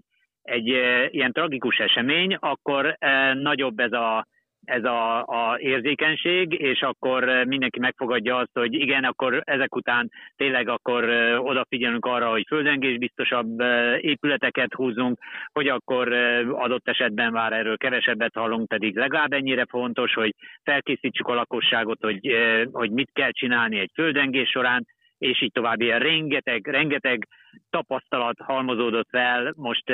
egy 0.50 0.66
ilyen 1.10 1.32
tragikus 1.32 1.76
esemény, 1.76 2.34
akkor 2.34 2.96
nagyobb 3.32 3.78
ez 3.78 3.92
a, 3.92 4.26
ez 4.64 4.84
a, 4.84 5.18
a 5.26 5.58
érzékenység, 5.58 6.52
és 6.52 6.80
akkor 6.80 7.44
mindenki 7.46 7.78
megfogadja 7.78 8.36
azt, 8.36 8.50
hogy 8.52 8.74
igen, 8.74 9.04
akkor 9.04 9.42
ezek 9.44 9.74
után 9.76 10.10
tényleg 10.36 10.68
akkor 10.68 11.04
odafigyelünk 11.38 12.04
arra, 12.04 12.30
hogy 12.30 12.44
földrengés 12.48 12.98
biztosabb 12.98 13.60
épületeket 14.00 14.74
húzunk, 14.74 15.18
hogy 15.52 15.68
akkor 15.68 16.12
adott 16.52 16.88
esetben 16.88 17.32
már 17.32 17.52
erről 17.52 17.76
kevesebbet 17.76 18.34
hallunk, 18.34 18.68
pedig 18.68 18.96
legalább 18.96 19.32
ennyire 19.32 19.64
fontos, 19.68 20.14
hogy 20.14 20.34
felkészítsük 20.62 21.26
a 21.28 21.34
lakosságot, 21.34 22.00
hogy, 22.00 22.36
hogy 22.72 22.90
mit 22.90 23.10
kell 23.12 23.30
csinálni 23.30 23.78
egy 23.78 23.90
földrengés 23.94 24.48
során, 24.48 24.86
és 25.20 25.42
így 25.42 25.52
tovább. 25.52 25.80
Ilyen 25.80 25.98
rengeteg, 25.98 26.66
rengeteg 26.66 27.28
tapasztalat 27.70 28.38
halmozódott 28.38 29.08
fel 29.10 29.52
most 29.56 29.90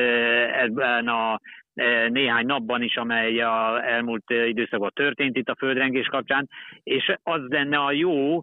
ebben 0.53 1.09
a 1.09 1.41
néhány 2.09 2.47
napban 2.47 2.83
is, 2.83 2.97
amely 2.97 3.41
a 3.41 3.87
elmúlt 3.87 4.31
időszakban 4.47 4.91
történt 4.95 5.37
itt 5.37 5.49
a 5.49 5.57
földrengés 5.59 6.07
kapcsán, 6.07 6.49
és 6.83 7.15
az 7.23 7.41
lenne 7.49 7.79
a 7.79 7.93
jó, 7.93 8.41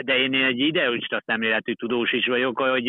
de 0.00 0.18
én 0.18 0.34
egy 0.34 0.58
idealista 0.58 1.22
szemléletű 1.26 1.72
tudós 1.72 2.12
is 2.12 2.26
vagyok, 2.26 2.58
hogy 2.58 2.86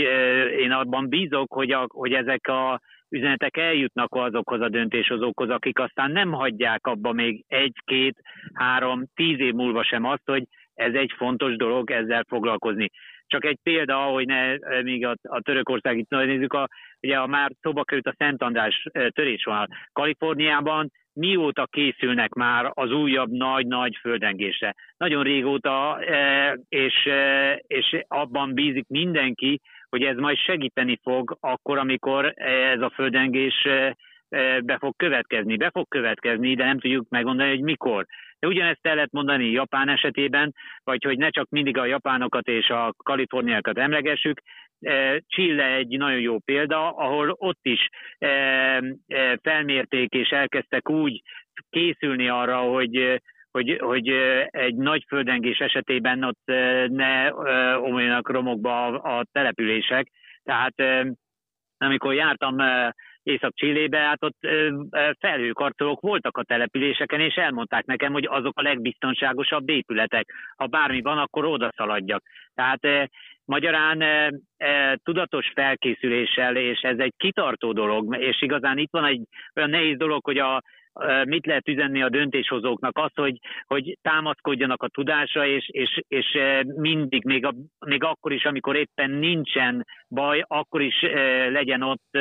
én 0.58 0.72
abban 0.72 1.10
bízok, 1.10 1.54
hogy, 1.54 1.72
a, 1.72 1.86
hogy 1.88 2.14
ezek 2.14 2.48
a 2.48 2.82
üzenetek 3.10 3.58
eljutnak 3.58 4.16
azokhoz 4.16 4.62
a 4.62 4.70
döntéshozókhoz, 4.70 5.50
akik 5.50 5.80
aztán 5.80 6.12
nem 6.12 6.32
hagyják 6.32 6.88
abba 6.88 7.12
még 7.12 7.44
egy, 7.48 7.76
két, 7.86 8.22
három, 8.54 9.04
tíz 9.16 9.40
év 9.40 9.54
múlva 9.54 9.84
sem 9.84 10.06
azt, 10.06 10.26
hogy 10.26 10.44
ez 10.82 10.94
egy 10.94 11.14
fontos 11.18 11.56
dolog 11.56 11.92
ezzel 11.92 12.26
foglalkozni. 12.28 12.90
Csak 13.28 13.46
egy 13.46 13.58
példa, 13.64 13.96
hogy 13.96 14.26
ne, 14.26 14.56
még 14.82 15.06
a, 15.06 15.16
a 15.22 15.42
Törökország 15.42 15.98
itt 15.98 16.10
nézzük, 16.10 16.54
a, 16.54 16.68
ugye 17.02 17.18
a 17.18 17.28
már 17.28 17.52
szóba 17.62 17.84
került 17.84 18.08
a 18.08 18.16
Szent 18.18 18.44
András 18.44 18.86
törésvonal. 18.92 19.68
Kaliforniában 19.92 20.92
mióta 21.14 21.66
készülnek 21.66 22.34
már 22.34 22.72
az 22.74 22.92
újabb 22.92 23.30
nagy-nagy 23.32 23.98
földrengésre? 24.02 24.76
Nagyon 24.98 25.24
régóta, 25.24 26.00
és, 26.70 27.10
és 27.68 28.04
abban 28.08 28.54
bízik 28.54 28.88
mindenki, 28.88 29.62
hogy 29.90 30.04
ez 30.04 30.18
majd 30.18 30.38
segíteni 30.38 31.00
fog 31.04 31.38
akkor, 31.40 31.78
amikor 31.78 32.34
ez 32.36 32.82
a 32.82 32.92
földrengés 32.96 33.68
be 34.64 34.78
fog 34.80 34.96
következni. 34.96 35.58
Be 35.58 35.70
fog 35.70 35.88
következni, 35.88 36.56
de 36.56 36.64
nem 36.66 36.80
tudjuk 36.80 37.10
megmondani, 37.10 37.50
hogy 37.50 37.62
mikor. 37.62 38.06
De 38.40 38.48
ugyanezt 38.48 38.88
el 38.88 38.96
lehet 38.96 39.12
mondani 39.12 39.52
Japán 39.52 39.90
esetében, 39.90 40.54
vagy 40.84 41.04
hogy 41.04 41.18
ne 41.18 41.30
csak 41.30 41.50
mindig 41.50 41.78
a 41.78 41.86
japánokat 41.86 42.48
és 42.48 42.70
a 42.70 42.94
kaliforniákat 43.04 43.78
emlegessük, 43.78 44.42
Chile 45.28 45.66
egy 45.66 45.98
nagyon 45.98 46.20
jó 46.20 46.40
példa, 46.40 46.90
ahol 46.90 47.36
ott 47.38 47.60
is 47.62 47.90
felmérték 49.42 50.14
és 50.14 50.30
elkezdtek 50.30 50.90
úgy 50.90 51.22
készülni 51.70 52.28
arra, 52.28 52.58
hogy 52.58 53.22
hogy, 53.52 53.78
hogy 53.80 54.08
egy 54.46 54.76
nagy 54.76 55.04
földrengés 55.08 55.58
esetében 55.58 56.24
ott 56.24 56.42
ne 56.88 57.34
omoljanak 57.76 58.30
romokba 58.30 58.86
a, 58.86 59.18
a 59.18 59.26
települések. 59.32 60.08
Tehát 60.44 60.74
amikor 61.78 62.14
jártam 62.14 62.56
Észak-Csillébe, 63.24 63.98
hát 63.98 64.24
ott 64.24 64.38
felhőkarcolók 65.20 66.00
voltak 66.00 66.38
a 66.38 66.44
településeken, 66.44 67.20
és 67.20 67.36
elmondták 67.36 67.86
nekem, 67.86 68.12
hogy 68.12 68.28
azok 68.30 68.60
a 68.60 68.62
legbiztonságosabb 68.62 69.70
épületek. 69.70 70.34
Ha 70.56 70.66
bármi 70.66 71.02
van, 71.02 71.18
akkor 71.18 71.46
oda 71.46 71.72
szaladjak. 71.76 72.24
Tehát 72.56 73.12
magyarán 73.46 74.04
tudatos 75.04 75.52
felkészüléssel, 75.56 76.56
és 76.56 76.80
ez 76.80 76.98
egy 76.98 77.14
kitartó 77.18 77.72
dolog, 77.72 78.16
és 78.20 78.42
igazán 78.42 78.78
itt 78.78 78.92
van 78.92 79.06
egy 79.06 79.22
olyan 79.56 79.70
nehéz 79.70 79.98
dolog, 79.98 80.26
hogy 80.26 80.38
a, 80.38 80.62
mit 81.24 81.46
lehet 81.46 81.68
üzenni 81.68 82.02
a 82.02 82.10
döntéshozóknak? 82.10 82.98
Az, 82.98 83.12
hogy, 83.14 83.38
hogy 83.66 83.98
támaszkodjanak 84.02 84.84
a 84.84 84.88
tudásra, 84.88 85.46
és, 85.46 85.70
és, 85.72 86.02
és 86.08 86.38
mindig, 86.64 87.24
még, 87.24 87.46
a, 87.46 87.54
még 87.86 88.04
akkor 88.04 88.32
is, 88.32 88.46
amikor 88.46 88.76
éppen 88.76 89.10
nincsen 89.10 89.86
baj, 90.10 90.44
akkor 90.48 90.82
is 90.82 91.02
legyen 91.50 91.82
ott 91.82 92.18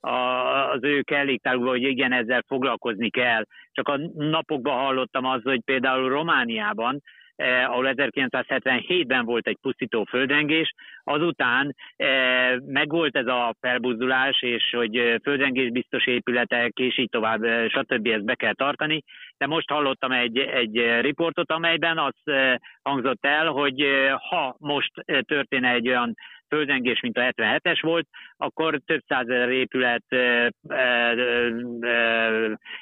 az 0.00 0.82
ő 0.82 1.02
kelléktárukban, 1.02 1.70
hogy 1.70 1.82
igen, 1.82 2.12
ezzel 2.12 2.44
foglalkozni 2.46 3.10
kell. 3.10 3.44
Csak 3.72 3.88
a 3.88 3.98
napokban 4.14 4.78
hallottam 4.78 5.24
az, 5.24 5.42
hogy 5.42 5.60
például 5.64 6.08
Romániában 6.08 7.02
eh, 7.38 7.70
ahol 7.70 7.92
1977-ben 7.96 9.24
volt 9.24 9.46
egy 9.46 9.58
pusztító 9.60 10.04
földrengés, 10.04 10.74
azután 11.04 11.74
eh, 11.96 12.56
megvolt 12.66 13.16
ez 13.16 13.26
a 13.26 13.54
felbuzdulás, 13.60 14.42
és 14.42 14.70
hogy 14.76 14.96
eh, 14.96 15.14
földrengés 15.22 15.70
biztos 15.70 16.06
épületek, 16.06 16.72
és 16.78 16.98
így 16.98 17.08
tovább, 17.08 17.42
eh, 17.42 17.68
stb. 17.68 18.06
ezt 18.06 18.24
be 18.24 18.34
kell 18.34 18.54
tartani. 18.54 19.02
De 19.36 19.46
most 19.46 19.70
hallottam 19.70 20.12
egy, 20.12 20.38
egy 20.38 21.00
riportot, 21.00 21.52
amelyben 21.52 21.98
az 21.98 22.14
eh, 22.24 22.54
hangzott 22.82 23.26
el, 23.26 23.46
hogy 23.46 23.86
ha 24.28 24.56
most 24.58 24.92
történne 25.26 25.70
egy 25.70 25.88
olyan 25.88 26.14
földrengés, 26.48 27.00
mint 27.00 27.18
a 27.18 27.20
77-es 27.20 27.78
volt, 27.80 28.06
akkor 28.36 28.80
több 28.86 29.02
százezer 29.06 29.48
épület 29.48 30.04
e, 30.08 30.50
e, 30.68 30.76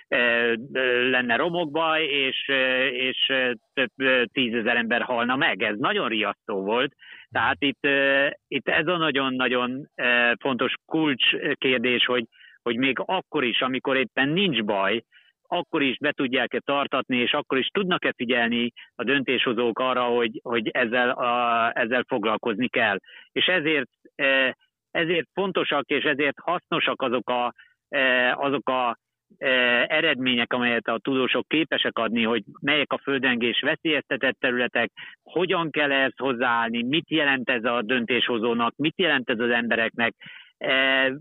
e, 0.08 0.54
lenne 1.10 1.36
romokba, 1.36 2.00
és, 2.00 2.48
és 2.92 3.32
több 3.74 4.28
tízezer 4.32 4.76
ember 4.76 5.02
halna 5.02 5.36
meg. 5.36 5.62
Ez 5.62 5.76
nagyon 5.78 6.08
riasztó 6.08 6.62
volt. 6.62 6.94
Tehát 7.30 7.56
itt, 7.58 7.88
itt 8.48 8.68
ez 8.68 8.86
a 8.86 8.96
nagyon-nagyon 8.96 9.88
fontos 10.40 10.74
kulcskérdés, 10.86 12.04
hogy, 12.04 12.24
hogy 12.62 12.76
még 12.76 12.98
akkor 13.04 13.44
is, 13.44 13.60
amikor 13.60 13.96
éppen 13.96 14.28
nincs 14.28 14.62
baj, 14.62 15.02
akkor 15.48 15.82
is 15.82 15.98
be 15.98 16.12
tudják-e 16.12 16.60
tartatni, 16.60 17.16
és 17.16 17.32
akkor 17.32 17.58
is 17.58 17.66
tudnak-e 17.66 18.12
figyelni 18.16 18.72
a 18.94 19.04
döntéshozók 19.04 19.78
arra, 19.78 20.04
hogy, 20.04 20.40
hogy 20.42 20.68
ezzel, 20.68 21.10
a, 21.10 21.70
ezzel 21.74 22.04
foglalkozni 22.08 22.68
kell. 22.68 22.98
És 23.32 23.46
ezért, 23.46 23.88
e, 24.14 24.56
ezért 24.90 25.28
fontosak, 25.32 25.86
és 25.86 26.04
ezért 26.04 26.36
hasznosak 26.42 27.02
azok 27.02 27.30
a, 27.30 27.52
e, 27.88 28.34
azok 28.34 28.68
a 28.68 28.96
e, 29.38 29.48
eredmények, 29.88 30.52
amelyet 30.52 30.88
a 30.88 30.98
tudósok 30.98 31.48
képesek 31.48 31.98
adni, 31.98 32.22
hogy 32.22 32.42
melyek 32.60 32.92
a 32.92 33.00
földrengés 33.02 33.60
veszélyeztetett 33.60 34.36
területek, 34.40 34.90
hogyan 35.22 35.70
kell 35.70 35.92
ehhez 35.92 36.14
hozzáállni, 36.16 36.82
mit 36.82 37.10
jelent 37.10 37.50
ez 37.50 37.64
a 37.64 37.82
döntéshozónak, 37.82 38.76
mit 38.76 38.98
jelent 38.98 39.30
ez 39.30 39.38
az 39.38 39.50
embereknek. 39.50 40.14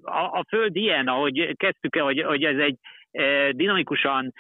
A, 0.02 0.20
a 0.20 0.46
Föld 0.48 0.76
ilyen, 0.76 1.08
ahogy 1.08 1.56
kezdtük, 1.56 1.96
hogy, 1.96 2.22
hogy 2.22 2.44
ez 2.44 2.58
egy 2.58 2.78
dinamikusan 3.52 4.34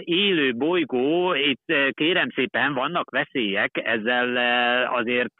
élő 0.00 0.54
bolygó, 0.54 1.34
itt 1.34 1.72
kérem 1.90 2.28
szépen 2.34 2.74
vannak 2.74 3.10
veszélyek, 3.10 3.70
ezzel 3.84 4.36
azért 4.86 5.34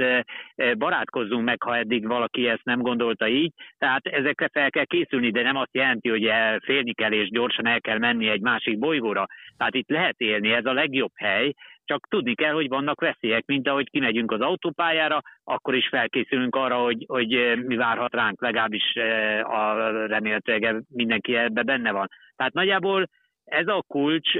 barátkozzunk 0.78 1.44
meg, 1.44 1.62
ha 1.62 1.76
eddig 1.76 2.06
valaki 2.06 2.48
ezt 2.48 2.64
nem 2.64 2.80
gondolta 2.80 3.28
így, 3.28 3.52
tehát 3.78 4.06
ezekre 4.06 4.48
fel 4.52 4.70
kell 4.70 4.84
készülni, 4.84 5.30
de 5.30 5.42
nem 5.42 5.56
azt 5.56 5.74
jelenti, 5.74 6.08
hogy 6.08 6.30
félni 6.62 6.92
kell 6.92 7.12
és 7.12 7.28
gyorsan 7.28 7.66
el 7.66 7.80
kell 7.80 7.98
menni 7.98 8.28
egy 8.28 8.40
másik 8.40 8.78
bolygóra. 8.78 9.26
Tehát 9.56 9.74
itt 9.74 9.90
lehet 9.90 10.20
élni, 10.20 10.50
ez 10.50 10.64
a 10.64 10.72
legjobb 10.72 11.12
hely, 11.14 11.52
csak 11.86 12.06
tudni 12.08 12.34
kell, 12.34 12.52
hogy 12.52 12.68
vannak 12.68 13.00
veszélyek, 13.00 13.46
mint 13.46 13.68
ahogy 13.68 13.90
kimegyünk 13.90 14.32
az 14.32 14.40
autópályára, 14.40 15.20
akkor 15.44 15.74
is 15.74 15.88
felkészülünk 15.88 16.54
arra, 16.54 16.76
hogy, 16.76 17.04
hogy 17.06 17.62
mi 17.64 17.76
várhat 17.76 18.14
ránk, 18.14 18.40
legalábbis 18.40 18.96
a 19.42 19.74
remélhetőleg 20.06 20.82
mindenki 20.88 21.36
ebbe 21.36 21.62
benne 21.62 21.92
van. 21.92 22.08
Tehát 22.36 22.52
nagyjából 22.52 23.08
ez 23.44 23.66
a 23.66 23.84
kulcs, 23.86 24.34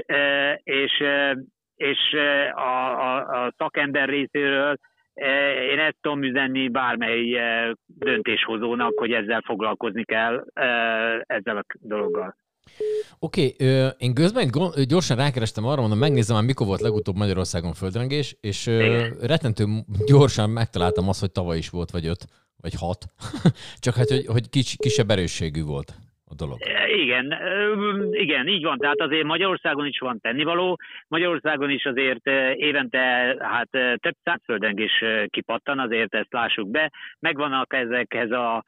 és, 0.63 1.03
és 1.75 1.99
a, 2.53 2.99
a, 2.99 3.43
a 3.45 3.53
szakember 3.57 4.09
részéről 4.09 4.75
én 5.71 5.79
ezt 5.79 5.97
tudom 6.01 6.23
üzenni 6.23 6.69
bármely 6.69 7.39
döntéshozónak, 7.85 8.99
hogy 8.99 9.11
ezzel 9.11 9.41
foglalkozni 9.45 10.03
kell, 10.03 10.45
ezzel 11.21 11.57
a 11.57 11.63
dologgal. 11.81 12.35
Oké, 13.19 13.55
okay, 13.59 13.91
én 13.97 14.13
közben 14.13 14.51
gyorsan 14.87 15.17
rákerestem 15.17 15.65
arra, 15.65 15.81
mondom, 15.81 15.99
megnézem 15.99 16.35
már, 16.35 16.45
mikor 16.45 16.67
volt 16.67 16.81
legutóbb 16.81 17.15
Magyarországon 17.15 17.73
földrengés, 17.73 18.37
és 18.41 18.65
Igen. 18.65 19.17
rettentő 19.21 19.67
gyorsan 20.05 20.49
megtaláltam 20.49 21.09
azt, 21.09 21.19
hogy 21.19 21.31
tavaly 21.31 21.57
is 21.57 21.69
volt, 21.69 21.91
vagy 21.91 22.05
öt, 22.05 22.25
vagy 22.57 22.73
hat. 22.73 23.05
Csak 23.79 23.95
hát, 23.95 24.09
hogy, 24.09 24.25
hogy 24.25 24.49
kis, 24.49 24.75
kisebb 24.77 25.11
erősségű 25.11 25.63
volt 25.63 25.95
a 26.29 26.35
dolog. 26.35 26.57
Igen, 26.87 27.35
igen, 28.11 28.47
így 28.47 28.63
van. 28.63 28.77
Tehát 28.77 29.01
azért 29.01 29.23
Magyarországon 29.23 29.85
is 29.85 29.99
van 29.99 30.19
tennivaló. 30.19 30.77
Magyarországon 31.07 31.69
is 31.69 31.85
azért 31.85 32.27
évente 32.55 33.35
hát 33.39 33.69
több 33.99 34.15
száz 34.23 34.39
földrengés 34.43 35.03
kipattan, 35.27 35.79
azért 35.79 36.15
ezt 36.15 36.33
lássuk 36.33 36.69
be. 36.69 36.91
Megvannak 37.19 37.73
ezekhez 37.73 38.31
a, 38.31 38.63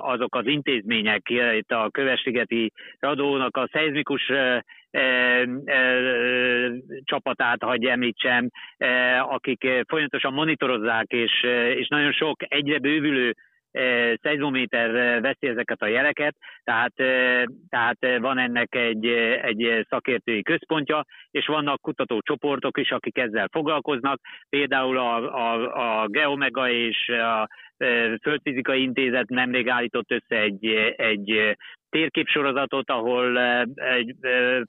azok 0.00 0.34
az 0.34 0.46
intézmények, 0.46 1.30
itt 1.56 1.70
a 1.70 1.88
Kövesligeti 1.90 2.72
Radónak 2.98 3.56
a 3.56 3.68
szeizmikus 3.72 4.32
csapatát, 7.04 7.62
hagyj 7.62 7.88
említsem, 7.88 8.50
akik 9.20 9.68
folyamatosan 9.86 10.32
monitorozzák, 10.32 11.06
és, 11.08 11.42
és 11.76 11.88
nagyon 11.88 12.12
sok 12.12 12.36
egyre 12.48 12.78
bővülő 12.78 13.34
szeizmométer 14.22 15.20
veszi 15.20 15.46
ezeket 15.46 15.82
a 15.82 15.86
jeleket, 15.86 16.36
tehát, 16.64 16.94
tehát 17.68 18.18
van 18.18 18.38
ennek 18.38 18.74
egy, 18.74 19.06
egy 19.42 19.86
szakértői 19.88 20.42
központja, 20.42 21.04
és 21.30 21.46
vannak 21.46 21.80
kutatócsoportok 21.80 22.78
is, 22.78 22.90
akik 22.90 23.18
ezzel 23.18 23.48
foglalkoznak, 23.52 24.20
például 24.48 24.98
a, 24.98 25.16
a, 25.34 26.02
a 26.02 26.06
Geomega 26.06 26.70
és 26.70 27.08
a 27.08 27.48
Földfizikai 28.22 28.82
Intézet 28.82 29.28
nemrég 29.28 29.68
állított 29.68 30.10
össze 30.10 30.40
egy, 30.40 30.66
egy 30.96 31.56
térképsorozatot, 31.94 32.90
ahol 32.90 33.38
egy, 33.74 34.14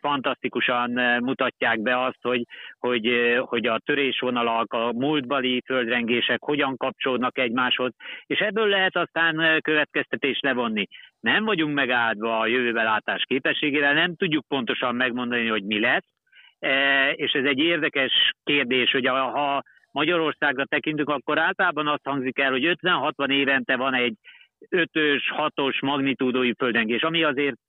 fantasztikusan 0.02 0.92
mutatják 1.24 1.82
be 1.82 2.04
azt, 2.04 2.22
hogy, 2.22 2.44
hogy, 2.80 3.36
hogy 3.40 3.66
a 3.68 3.80
törésvonalak, 3.86 4.74
a 4.74 4.92
múltbali 4.92 5.62
földrengések 5.66 6.42
hogyan 6.42 6.78
kapcsolódnak 6.78 7.38
egymáshoz, 7.38 7.92
és 8.26 8.40
ebből 8.40 8.68
lehet 8.68 8.96
aztán 8.96 9.62
következtetés 9.62 10.40
levonni. 10.42 10.88
Nem 11.20 11.44
vagyunk 11.46 11.74
megáldva 11.74 12.40
a 12.40 12.48
jövőbelátás 12.48 13.24
képességével, 13.28 13.94
nem 13.94 14.16
tudjuk 14.16 14.48
pontosan 14.48 14.96
megmondani, 14.96 15.48
hogy 15.48 15.64
mi 15.64 15.80
lesz, 15.80 16.08
és 17.12 17.32
ez 17.32 17.46
egy 17.46 17.60
érdekes 17.60 18.32
kérdés, 18.44 18.92
hogy 18.92 19.08
ha 19.08 19.64
Magyarországra 19.92 20.66
tekintünk, 20.66 21.10
akkor 21.10 21.40
általában 21.40 21.88
azt 21.88 22.06
hangzik 22.06 22.40
el, 22.40 22.52
hogy 22.52 22.78
50-60 22.82 23.32
évente 23.32 23.76
van 23.76 23.94
egy 23.94 24.16
ötös, 24.70 25.30
hatos 25.30 25.82
magnitúdói 25.82 26.54
földrengés, 26.58 27.02
ami 27.02 27.24
azért 27.24 27.60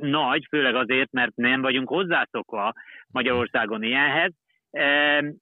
nagy, 0.00 0.46
főleg 0.48 0.74
azért, 0.74 1.12
mert 1.12 1.34
nem 1.34 1.60
vagyunk 1.60 1.88
hozzászokva 1.88 2.72
Magyarországon 3.08 3.82
ilyenhez, 3.82 4.32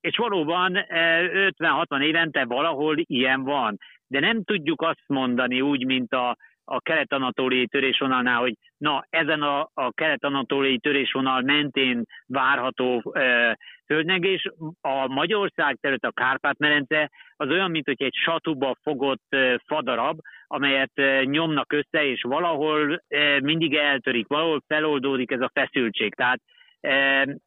és 0.01 0.17
valóban 0.17 0.77
50-60 0.89 2.01
évente 2.01 2.45
valahol 2.45 2.95
ilyen 2.97 3.43
van. 3.43 3.77
De 4.07 4.19
nem 4.19 4.43
tudjuk 4.43 4.81
azt 4.81 5.03
mondani 5.07 5.61
úgy, 5.61 5.85
mint 5.85 6.13
a, 6.13 6.37
a 6.65 6.81
kelet-anatóliai 6.81 7.67
törésvonalnál, 7.67 8.39
hogy 8.39 8.53
na, 8.77 9.05
ezen 9.09 9.41
a, 9.41 9.69
a 9.73 9.91
kelet-anatóliai 9.91 10.77
törésvonal 10.77 11.41
mentén 11.41 12.03
várható 12.27 13.11
e, 13.13 13.57
földrengés. 13.85 14.49
A 14.81 15.07
Magyarország 15.07 15.77
terület, 15.81 16.03
a 16.03 16.11
Kárpát-medence 16.11 17.11
az 17.35 17.49
olyan, 17.49 17.71
mint 17.71 17.85
hogy 17.85 18.03
egy 18.03 18.15
satuba 18.15 18.75
fogott 18.81 19.25
e, 19.29 19.61
fadarab, 19.65 20.19
amelyet 20.47 20.91
e, 20.93 21.23
nyomnak 21.23 21.73
össze, 21.73 22.05
és 22.05 22.21
valahol 22.21 23.03
e, 23.07 23.39
mindig 23.41 23.75
eltörik, 23.75 24.27
valahol 24.27 24.63
feloldódik 24.67 25.31
ez 25.31 25.41
a 25.41 25.51
feszültség. 25.53 26.15
Tehát 26.15 26.41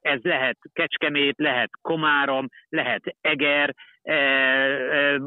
Ez 0.00 0.20
lehet 0.22 0.58
Kecskemét, 0.72 1.38
lehet 1.38 1.70
Komárom, 1.82 2.48
lehet 2.68 3.16
Eger. 3.20 3.74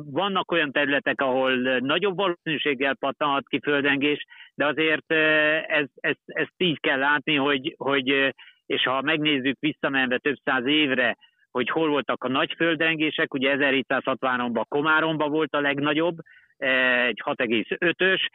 Vannak 0.06 0.52
olyan 0.52 0.72
területek, 0.72 1.22
ahol 1.22 1.80
nagyobb 1.80 2.16
valószínűséggel 2.16 2.96
pattanhat 2.96 3.48
ki 3.48 3.60
földrengés, 3.64 4.26
de 4.56 4.66
azért 4.66 5.12
ez, 5.68 5.86
ez, 5.96 6.16
így 6.58 6.80
kell 6.80 7.00
látni, 7.00 7.36
hogy, 7.36 7.76
hogy 7.78 8.34
és 8.66 8.84
ha 8.84 9.02
megnézzük 9.02 9.58
visszamenve 9.60 10.18
több 10.18 10.38
száz 10.44 10.66
évre, 10.66 11.18
hogy 11.52 11.70
hol 11.70 11.90
voltak 11.90 12.24
a 12.24 12.28
nagy 12.28 12.54
földrengések, 12.58 13.34
ugye 13.34 13.56
1763-ban 13.60 14.64
Komáromban 14.68 15.32
volt 15.32 15.56
a 15.56 15.62
legnagyobb, 15.62 16.18
egy 16.58 17.22
6,5-ös, 17.26 18.30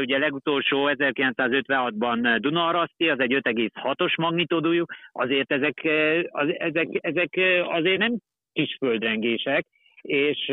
ugye 0.00 0.18
legutolsó 0.18 0.90
1956-ban 0.92 2.36
Dunaharaszti, 2.40 3.08
az 3.08 3.20
egy 3.20 3.32
5,6-os 3.32 4.16
magnitudújú, 4.16 4.84
azért 5.12 5.52
ezek, 5.52 5.80
az, 6.30 6.48
ezek, 6.58 6.88
ezek 6.90 7.40
azért 7.68 7.98
nem 7.98 8.16
kis 8.58 8.76
földrengések, 8.78 9.66
és 10.02 10.48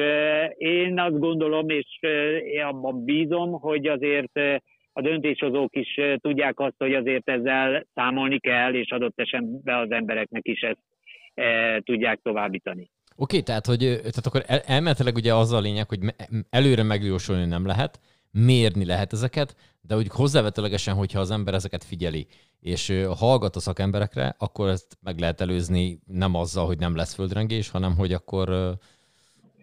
én 0.58 1.00
azt 1.00 1.20
gondolom, 1.20 1.70
és 1.70 2.00
én 2.54 2.64
abban 2.64 3.04
bízom, 3.04 3.52
hogy 3.52 3.88
azért 3.88 4.40
a 4.94 5.02
döntéshozók 5.02 5.76
is 5.76 6.00
tudják 6.22 6.60
azt, 6.60 6.76
hogy 6.78 6.94
azért 6.94 7.30
ezzel 7.30 7.86
számolni 7.94 8.40
kell, 8.40 8.74
és 8.74 8.92
adott 8.92 9.20
esetben 9.20 9.80
az 9.80 9.92
embereknek 9.92 10.48
is 10.48 10.62
ezt 10.62 10.84
tudják 11.84 12.20
továbbítani. 12.24 12.82
Oké, 12.82 12.90
okay, 13.18 13.42
tehát, 13.42 13.66
hogy, 13.66 13.78
tehát 13.78 14.26
akkor 14.26 14.44
el, 14.46 14.60
elméletileg 14.66 15.16
ugye 15.16 15.34
az 15.34 15.52
a 15.52 15.60
lényeg, 15.60 15.88
hogy 15.88 16.00
előre 16.50 16.84
megjósolni 16.84 17.46
nem 17.46 17.66
lehet, 17.66 18.00
mérni 18.36 18.86
lehet 18.86 19.14
ezeket, 19.14 19.56
de 19.82 19.96
úgy 19.96 20.08
hozzávetőlegesen, 20.08 20.96
hogyha 20.96 21.20
az 21.20 21.32
ember 21.32 21.54
ezeket 21.54 21.84
figyeli, 21.84 22.28
és 22.60 23.04
hallgat 23.18 23.56
a 23.56 23.60
szakemberekre, 23.60 24.36
akkor 24.40 24.70
ezt 24.70 24.98
meg 25.02 25.20
lehet 25.20 25.42
előzni 25.42 26.00
nem 26.06 26.36
azzal, 26.36 26.66
hogy 26.66 26.80
nem 26.80 26.96
lesz 26.96 27.14
földrengés, 27.14 27.70
hanem 27.70 27.96
hogy 27.96 28.14
akkor, 28.14 28.78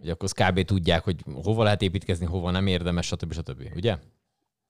hogy 0.01 0.11
akkor 0.11 0.29
kb. 0.29 0.65
tudják, 0.65 1.05
hogy 1.05 1.17
hova 1.43 1.63
lehet 1.63 1.83
építkezni, 1.83 2.27
hova 2.27 2.51
nem 2.51 2.67
érdemes, 2.67 3.07
stb. 3.07 3.33
stb. 3.33 3.71
Ugye? 3.75 3.99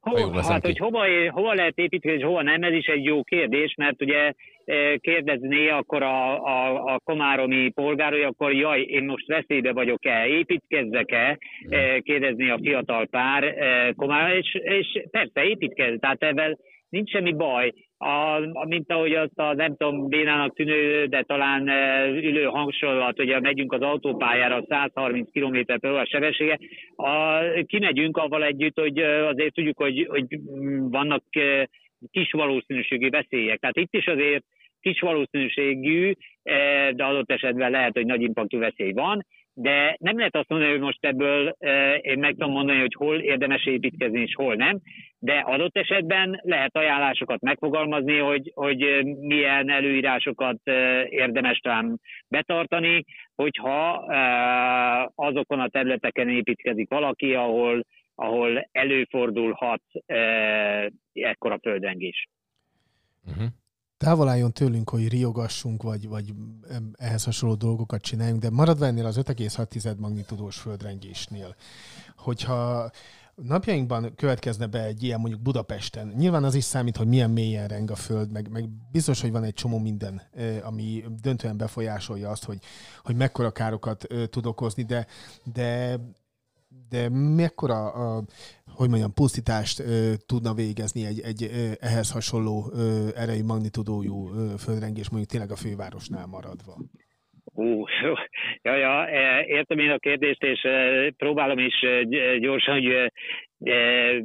Hol, 0.02 0.42
hát, 0.42 0.64
hogy 0.64 0.78
hova, 0.78 1.30
hova 1.30 1.54
lehet 1.54 1.78
építkezni, 1.78 2.18
és 2.18 2.24
hova 2.24 2.42
nem, 2.42 2.62
ez 2.62 2.72
is 2.72 2.86
egy 2.86 3.04
jó 3.04 3.22
kérdés, 3.22 3.74
mert 3.76 4.02
ugye 4.02 4.32
e, 4.64 4.96
kérdezné 4.96 5.68
akkor 5.68 6.02
a, 6.02 6.44
a, 6.44 6.84
a 6.94 7.00
komáromi 7.04 7.70
polgár, 7.70 8.12
hogy 8.12 8.22
akkor 8.22 8.52
jaj, 8.52 8.80
én 8.80 9.04
most 9.04 9.26
veszélybe 9.26 9.72
vagyok-e, 9.72 10.26
építkezzek-e, 10.26 11.38
e, 11.68 11.98
kérdezni 11.98 12.50
a 12.50 12.58
fiatal 12.62 13.06
pár 13.06 13.44
e, 13.44 13.92
komára, 13.96 14.36
és, 14.36 14.54
és 14.54 15.02
persze 15.10 15.44
építkezz, 15.44 15.98
tehát 16.00 16.22
ebben 16.22 16.58
nincs 16.88 17.10
semmi 17.10 17.32
baj 17.32 17.72
a, 18.02 18.66
mint 18.68 18.92
ahogy 18.92 19.12
azt 19.14 19.38
a 19.38 19.54
nem 19.54 19.76
tudom, 19.76 20.08
bénának 20.08 20.54
tűnő, 20.54 21.06
de 21.06 21.22
talán 21.22 21.68
e, 21.68 22.06
ülő 22.06 22.44
hangsorolat, 22.44 23.16
hogy 23.16 23.40
megyünk 23.40 23.72
az 23.72 23.80
autópályára 23.80 24.64
130 24.68 25.30
km 25.32 25.58
per 25.64 25.90
óra 25.90 26.06
sebessége, 26.06 26.58
a, 26.96 27.38
kimegyünk 27.66 28.16
avval 28.16 28.44
együtt, 28.44 28.78
hogy 28.78 28.98
e, 28.98 29.26
azért 29.26 29.54
tudjuk, 29.54 29.78
hogy, 29.78 30.06
hogy 30.08 30.26
vannak 30.90 31.22
e, 31.30 31.68
kis 32.10 32.32
valószínűségi 32.32 33.08
veszélyek. 33.08 33.58
Tehát 33.58 33.76
itt 33.76 33.94
is 33.94 34.06
azért 34.06 34.44
kis 34.80 35.00
valószínűségű, 35.00 36.12
de 36.92 37.04
adott 37.04 37.30
esetben 37.30 37.70
lehet, 37.70 37.92
hogy 37.92 38.06
nagy 38.06 38.22
impaktú 38.22 38.58
veszély 38.58 38.92
van, 38.92 39.26
de 39.54 39.96
nem 39.98 40.16
lehet 40.16 40.36
azt 40.36 40.48
mondani, 40.48 40.70
hogy 40.70 40.80
most 40.80 41.04
ebből 41.04 41.56
én 42.00 42.18
meg 42.18 42.32
tudom 42.32 42.50
mondani, 42.50 42.80
hogy 42.80 42.94
hol 42.94 43.20
érdemes 43.20 43.66
építkezni 43.66 44.20
és 44.20 44.34
hol 44.34 44.54
nem, 44.54 44.80
de 45.18 45.38
adott 45.38 45.76
esetben 45.76 46.40
lehet 46.42 46.76
ajánlásokat 46.76 47.40
megfogalmazni, 47.40 48.18
hogy, 48.18 48.52
hogy 48.54 49.04
milyen 49.20 49.70
előírásokat 49.70 50.60
érdemes 51.08 51.58
talán 51.58 52.00
betartani, 52.28 53.04
hogyha 53.34 53.90
azokon 55.14 55.60
a 55.60 55.68
területeken 55.68 56.28
építkezik 56.28 56.88
valaki, 56.88 57.34
ahol, 57.34 57.84
ahol 58.14 58.68
előfordulhat 58.72 59.82
ekkora 61.12 61.58
földrengés. 61.58 62.28
Uh-huh 63.26 63.46
távol 64.02 64.28
álljon 64.28 64.52
tőlünk, 64.52 64.90
hogy 64.90 65.08
riogassunk, 65.08 65.82
vagy, 65.82 66.08
vagy 66.08 66.34
ehhez 66.96 67.24
hasonló 67.24 67.54
dolgokat 67.54 68.00
csináljunk, 68.00 68.40
de 68.40 68.50
maradva 68.50 68.86
ennél 68.86 69.06
az 69.06 69.16
5,6 69.16 69.96
magnitudós 69.96 70.56
földrengésnél, 70.56 71.56
hogyha 72.16 72.90
napjainkban 73.34 74.14
következne 74.16 74.66
be 74.66 74.84
egy 74.84 75.02
ilyen 75.02 75.20
mondjuk 75.20 75.42
Budapesten, 75.42 76.12
nyilván 76.16 76.44
az 76.44 76.54
is 76.54 76.64
számít, 76.64 76.96
hogy 76.96 77.06
milyen 77.06 77.30
mélyen 77.30 77.68
reng 77.68 77.90
a 77.90 77.94
föld, 77.94 78.30
meg, 78.30 78.50
meg 78.50 78.68
biztos, 78.92 79.20
hogy 79.20 79.32
van 79.32 79.44
egy 79.44 79.54
csomó 79.54 79.78
minden, 79.78 80.22
ami 80.62 81.04
döntően 81.20 81.56
befolyásolja 81.56 82.30
azt, 82.30 82.44
hogy, 82.44 82.58
hogy 83.02 83.16
mekkora 83.16 83.50
károkat 83.50 84.06
tud 84.30 84.46
okozni, 84.46 84.82
de, 84.82 85.06
de 85.52 86.00
de 86.88 87.08
mekkora, 87.08 87.92
a, 87.92 88.24
hogy 88.74 88.88
mondjam, 88.88 89.14
pusztítást 89.14 89.78
ö, 89.78 90.14
tudna 90.26 90.54
végezni 90.54 91.04
egy, 91.04 91.20
egy 91.20 91.42
ö, 91.42 91.72
ehhez 91.80 92.10
hasonló 92.10 92.70
ö, 92.72 93.08
erejű 93.14 93.44
magnitudójú 93.44 94.30
ö, 94.34 94.56
földrengés, 94.58 95.08
mondjuk 95.08 95.30
tényleg 95.30 95.50
a 95.50 95.56
fővárosnál 95.56 96.26
maradva? 96.26 96.78
Ú, 97.54 97.84
ja, 98.62 98.74
ja, 98.76 99.06
e, 99.06 99.44
értem 99.46 99.78
én 99.78 99.90
a 99.90 99.98
kérdést, 99.98 100.42
és 100.42 100.62
e, 100.62 101.10
próbálom 101.16 101.58
is 101.58 101.82
e, 101.82 102.04
gyorsan, 102.38 102.74
hogy 102.74 103.10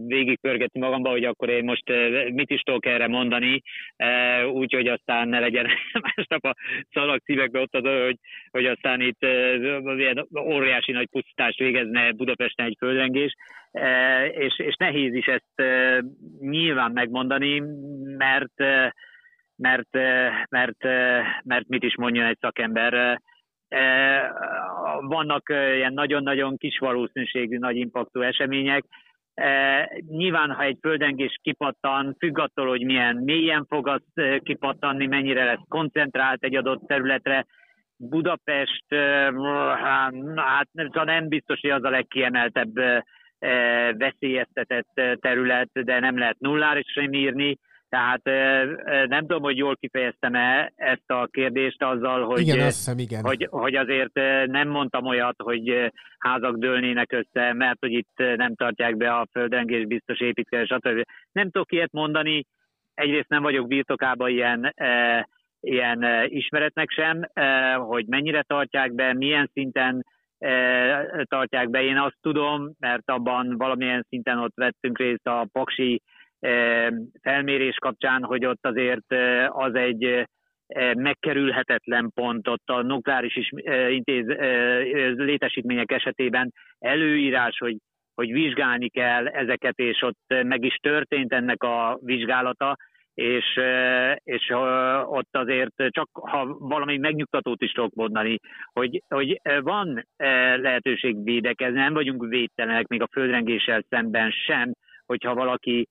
végigpörgetni 0.08 0.80
magamba, 0.80 1.10
hogy 1.10 1.24
akkor 1.24 1.50
én 1.50 1.63
most 1.63 1.84
mit 2.34 2.50
is 2.50 2.62
tudok 2.62 2.86
erre 2.86 3.08
mondani, 3.08 3.62
úgyhogy 4.52 4.88
aztán 4.88 5.28
ne 5.28 5.40
legyen 5.40 5.68
másnap 6.16 6.46
a 6.46 6.56
szalag 6.94 7.22
szívekbe 7.24 7.60
ott 7.60 7.76
az, 7.76 7.84
hogy, 7.84 8.18
hogy 8.52 8.66
aztán 8.66 9.02
itt 9.02 9.22
ilyen 9.98 10.28
óriási 10.40 10.92
nagy 10.92 11.08
pusztítást 11.12 11.58
végezne 11.58 12.12
Budapesten 12.12 12.66
egy 12.66 12.76
földrengés, 12.80 13.36
és, 14.32 14.60
és 14.60 14.76
nehéz 14.76 15.13
is 15.13 15.26
ezt 15.26 15.70
nyilván 16.40 16.92
megmondani, 16.92 17.63
mert 18.18 18.63
mert, 19.58 19.93
mert, 20.50 20.84
mert 21.43 21.67
mit 21.67 21.84
is 21.84 21.96
mondjon 21.96 22.26
egy 22.26 22.38
szakember. 22.39 23.22
Vannak 25.00 25.50
ilyen 25.50 25.93
nagyon-nagyon 25.93 26.58
kis 26.58 26.78
valószínűségű 26.78 27.58
nagy 27.58 27.76
impaktú 27.76 28.22
események, 28.22 28.84
nyilván, 30.08 30.52
ha 30.52 30.63
egy 30.63 30.78
földengés 30.82 31.39
kipattan, 31.41 32.15
függ 32.20 32.39
attól, 32.39 32.67
hogy 32.67 32.86
milyen 32.86 33.15
mélyen 33.15 33.65
fog 33.65 33.88
az 33.88 34.02
kipattanni, 34.43 35.06
mennyire 35.08 35.43
lesz 35.43 35.65
koncentrált 35.67 36.43
egy 36.43 36.56
adott 36.56 36.88
területre. 36.88 37.46
Budapest, 37.98 38.86
hát 40.36 40.67
nem 41.06 41.28
biztos, 41.28 41.60
hogy 41.62 41.70
az 41.70 41.84
a 41.84 41.89
legkiemeltebb 41.89 42.74
veszélyeztetett 43.98 45.02
terület, 45.20 45.70
de 45.74 46.00
nem 46.00 46.17
lehet 46.17 46.39
nullára 46.39 46.80
sem 46.84 47.13
írni. 47.13 47.58
Tehát 47.89 48.21
nem 49.08 49.19
tudom, 49.19 49.41
hogy 49.41 49.58
jól 49.58 49.76
kifejeztem-e 49.76 50.71
ezt 50.76 51.12
a 51.12 51.28
kérdést 51.32 51.84
azzal, 51.84 52.26
hogy, 52.26 52.39
igen, 52.39 52.60
azt 52.60 52.76
hiszem, 52.76 52.97
igen. 52.97 53.23
hogy, 53.23 53.47
hogy 53.50 53.76
azért 53.76 54.13
nem 54.45 54.67
mondtam 54.67 55.06
olyat, 55.06 55.36
hogy 55.43 55.91
házak 56.19 56.58
dőlnének 56.58 57.12
össze, 57.12 57.54
mert 57.54 57.80
hogy 57.80 57.91
itt 57.91 58.13
nem 58.36 58.56
tartják 58.56 58.97
be 58.97 59.13
a 59.13 59.28
földrengés 59.32 59.86
biztos 59.86 60.19
építkezés, 60.19 60.67
stb. 60.67 61.04
Nem 61.32 61.50
tudok 61.52 61.71
ilyet 61.71 61.91
mondani, 61.91 62.45
egyrészt 62.93 63.30
nem 63.30 63.41
vagyok 63.41 63.67
birtokában 63.67 64.30
ilyen, 64.30 64.73
ilyen 65.60 66.26
ismeretnek 66.28 66.89
sem, 66.89 67.30
hogy 67.76 68.06
mennyire 68.06 68.41
tartják 68.41 68.93
be, 68.93 69.13
milyen 69.13 69.50
szinten 69.54 70.06
tartják 71.23 71.69
be. 71.69 71.84
Én 71.84 71.97
azt 71.97 72.17
tudom, 72.21 72.71
mert 72.80 73.10
abban 73.10 73.58
valamilyen 73.58 74.06
szinten 74.10 74.38
ott 74.38 74.56
vettünk 74.56 74.97
részt 74.97 75.28
a 75.28 75.47
Paksi 75.52 76.02
felmérés 77.21 77.76
kapcsán, 77.76 78.23
hogy 78.23 78.45
ott 78.45 78.65
azért 78.65 79.13
az 79.47 79.76
egy 79.76 80.28
megkerülhetetlen 80.97 82.12
pont 82.13 82.47
ott 82.47 82.69
a 82.69 82.82
nukleáris 82.82 83.36
is, 83.36 83.52
intéz, 83.89 84.26
létesítmények 85.17 85.91
esetében 85.91 86.54
előírás, 86.80 87.58
hogy, 87.58 87.78
hogy 88.15 88.32
vizsgálni 88.32 88.89
kell 88.89 89.28
ezeket, 89.28 89.78
és 89.78 90.02
ott 90.02 90.43
meg 90.43 90.63
is 90.63 90.76
történt 90.76 91.34
ennek 91.34 91.63
a 91.63 92.00
vizsgálata, 92.02 92.78
és, 93.13 93.60
és 94.23 94.50
ott 95.06 95.38
azért 95.38 95.73
csak 95.88 96.10
ha 96.12 96.58
valami 96.60 96.97
megnyugtatót 96.97 97.62
is 97.62 97.71
tudok 97.71 97.93
mondani, 97.93 98.39
hogy, 98.73 99.04
hogy 99.08 99.41
van 99.62 100.08
lehetőség 100.62 101.23
védekezni, 101.23 101.80
nem 101.80 101.93
vagyunk 101.93 102.26
védtelenek 102.26 102.88
még 102.88 103.02
a 103.02 103.10
földrengéssel 103.12 103.84
szemben 103.89 104.32
sem, 104.32 104.73
hogyha 105.06 105.34
valaki 105.34 105.88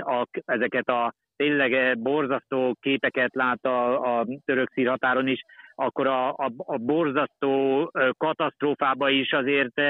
a, 0.00 0.26
ezeket 0.44 0.88
a 0.88 1.12
tényleg 1.36 1.98
borzasztó 1.98 2.76
képeket 2.80 3.34
lát 3.34 3.64
a, 3.64 4.18
a 4.18 4.26
török 4.44 4.70
szír 4.72 4.88
határon 4.88 5.26
is, 5.26 5.42
akkor 5.74 6.06
a, 6.06 6.28
a, 6.28 6.52
a 6.56 6.76
borzasztó 6.76 7.90
katasztrófába 8.16 9.10
is 9.10 9.32
azért 9.32 9.80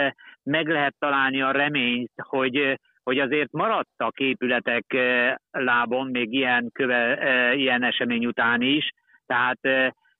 meg 0.42 0.68
lehet 0.68 0.94
találni 0.98 1.42
a 1.42 1.50
reményt, 1.50 2.12
hogy, 2.16 2.78
hogy 3.02 3.18
azért 3.18 3.52
maradtak 3.52 4.18
épületek 4.18 4.84
lábon, 5.50 6.06
még 6.10 6.32
ilyen, 6.32 6.70
köve, 6.72 7.18
ilyen 7.54 7.82
esemény 7.82 8.26
után 8.26 8.62
is, 8.62 8.90
Tehát, 9.26 9.60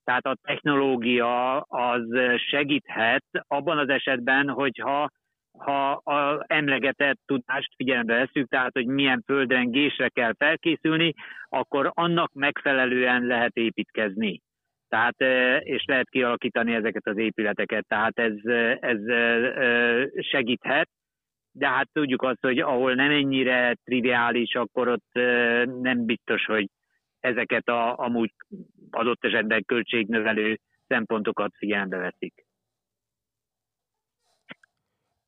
tehát 0.04 0.26
a 0.26 0.36
technológia 0.42 1.60
az 1.60 2.02
segíthet 2.50 3.24
abban 3.46 3.78
az 3.78 3.88
esetben, 3.88 4.48
hogyha 4.48 5.08
ha 5.60 5.90
a 5.92 6.44
emlegetett 6.46 7.18
tudást 7.26 7.74
figyelembe 7.76 8.14
veszük, 8.14 8.48
tehát 8.48 8.72
hogy 8.72 8.86
milyen 8.86 9.22
földrengésre 9.26 10.08
kell 10.08 10.34
felkészülni, 10.38 11.14
akkor 11.48 11.90
annak 11.94 12.32
megfelelően 12.32 13.26
lehet 13.26 13.56
építkezni. 13.56 14.40
Tehát, 14.88 15.20
és 15.64 15.84
lehet 15.86 16.08
kialakítani 16.08 16.74
ezeket 16.74 17.06
az 17.06 17.16
épületeket, 17.16 17.86
tehát 17.88 18.18
ez, 18.18 18.34
ez 18.80 18.98
segíthet, 20.26 20.88
de 21.52 21.68
hát 21.68 21.88
tudjuk 21.92 22.22
azt, 22.22 22.40
hogy 22.40 22.58
ahol 22.58 22.94
nem 22.94 23.10
ennyire 23.10 23.74
triviális, 23.84 24.54
akkor 24.54 24.88
ott 24.88 25.10
nem 25.80 26.04
biztos, 26.04 26.44
hogy 26.44 26.68
ezeket 27.20 27.68
a 27.68 27.98
amúgy 27.98 28.32
adott 28.90 29.24
esetben 29.24 29.64
költségnövelő 29.64 30.58
szempontokat 30.88 31.52
figyelembe 31.56 31.96
veszik. 31.96 32.44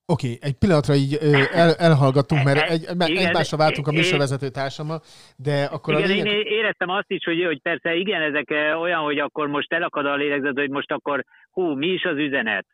Oké, 0.06 0.26
okay, 0.26 0.38
egy 0.48 0.58
pillanatra 0.58 0.94
így 0.94 1.18
el, 1.52 1.74
elhallgattunk, 1.74 2.44
mert 2.44 2.70
egy, 2.70 2.82
igen, 2.82 3.26
egymásra 3.26 3.56
váltunk 3.56 3.86
a 3.86 3.92
műsorvezető 3.92 4.48
társammal, 4.48 5.00
de 5.36 5.64
akkor 5.64 5.94
igen, 5.94 6.10
a 6.10 6.12
lényeg... 6.12 6.26
én 6.26 6.42
éreztem 6.44 6.88
azt 6.88 7.10
is, 7.10 7.24
hogy, 7.24 7.44
hogy 7.44 7.62
persze 7.62 7.94
igen, 7.94 8.22
ezek 8.22 8.50
olyan, 8.80 9.02
hogy 9.02 9.18
akkor 9.18 9.46
most 9.46 9.72
elakad 9.72 10.06
a 10.06 10.14
lélegzet, 10.14 10.58
hogy 10.58 10.70
most 10.70 10.92
akkor 10.92 11.24
hú, 11.50 11.74
mi 11.74 11.86
is 11.86 12.04
az 12.04 12.16
üzenet, 12.16 12.66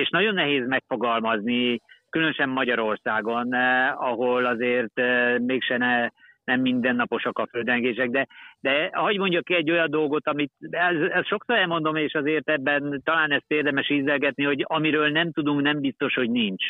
és 0.00 0.08
nagyon 0.08 0.34
nehéz 0.34 0.66
megfogalmazni, 0.66 1.80
különösen 2.10 2.48
Magyarországon, 2.48 3.52
ahol 3.94 4.46
azért 4.46 5.00
mégse 5.38 5.76
ne, 5.76 6.08
nem 6.50 6.60
mindennaposak 6.60 7.38
a 7.38 7.46
földrengések, 7.50 8.10
de, 8.10 8.26
de 8.60 8.90
hagyj 8.92 9.16
mondjak 9.16 9.44
ki 9.44 9.54
egy 9.54 9.70
olyan 9.70 9.90
dolgot, 9.90 10.26
amit 10.28 10.52
ez, 10.70 11.00
ez 11.00 11.26
sokszor 11.26 11.56
elmondom, 11.56 11.96
és 11.96 12.14
azért 12.14 12.48
ebben 12.48 13.00
talán 13.04 13.32
ezt 13.32 13.50
érdemes 13.50 13.90
ízelgetni, 13.90 14.44
hogy 14.44 14.64
amiről 14.66 15.08
nem 15.08 15.32
tudunk, 15.32 15.60
nem 15.60 15.80
biztos, 15.80 16.14
hogy 16.14 16.30
nincs. 16.30 16.64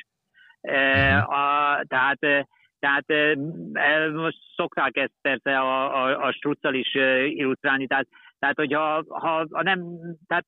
E, 0.60 1.16
a, 1.18 1.82
tehát 1.88 2.18
tehát 2.78 3.04
e, 3.72 4.08
most 4.08 4.38
szokták 4.56 4.96
ezt 4.96 5.14
persze 5.20 5.58
a, 5.58 6.04
a, 6.04 6.26
a 6.26 6.32
struccal 6.32 6.74
is 6.74 6.94
illusztrálni, 7.24 7.86
tehát, 7.86 8.06
tehát 8.38 8.56
hogyha 8.56 9.04
ha, 9.08 9.46
ha 9.50 9.62
nem, 9.62 9.84
tehát 10.26 10.44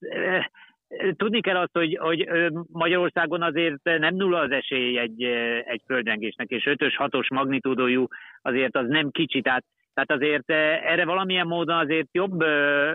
Tudni 1.16 1.40
kell 1.40 1.57
azt, 1.57 1.72
hogy, 1.72 1.98
hogy 2.00 2.28
Magyarországon 2.72 3.42
azért 3.42 3.83
nem 3.83 4.14
nulla 4.14 4.38
az 4.38 4.50
esély 4.50 4.98
egy, 4.98 5.22
egy 5.64 5.83
földrengésnek, 5.87 6.48
és 6.48 6.62
5-ös, 6.66 6.94
6-os 6.98 7.28
magnitúdójú 7.28 8.07
azért 8.42 8.76
az 8.76 8.88
nem 8.88 9.11
kicsi, 9.11 9.40
tehát, 9.40 9.64
tehát 9.94 10.11
azért 10.11 10.50
erre 10.85 11.05
valamilyen 11.05 11.46
módon 11.46 11.76
azért 11.76 12.09
jobb, 12.12 12.44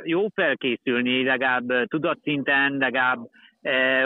jó 0.03 0.27
felkészülni, 0.33 1.23
legalább 1.23 1.88
tudatszinten, 1.88 2.77
legalább 2.77 3.19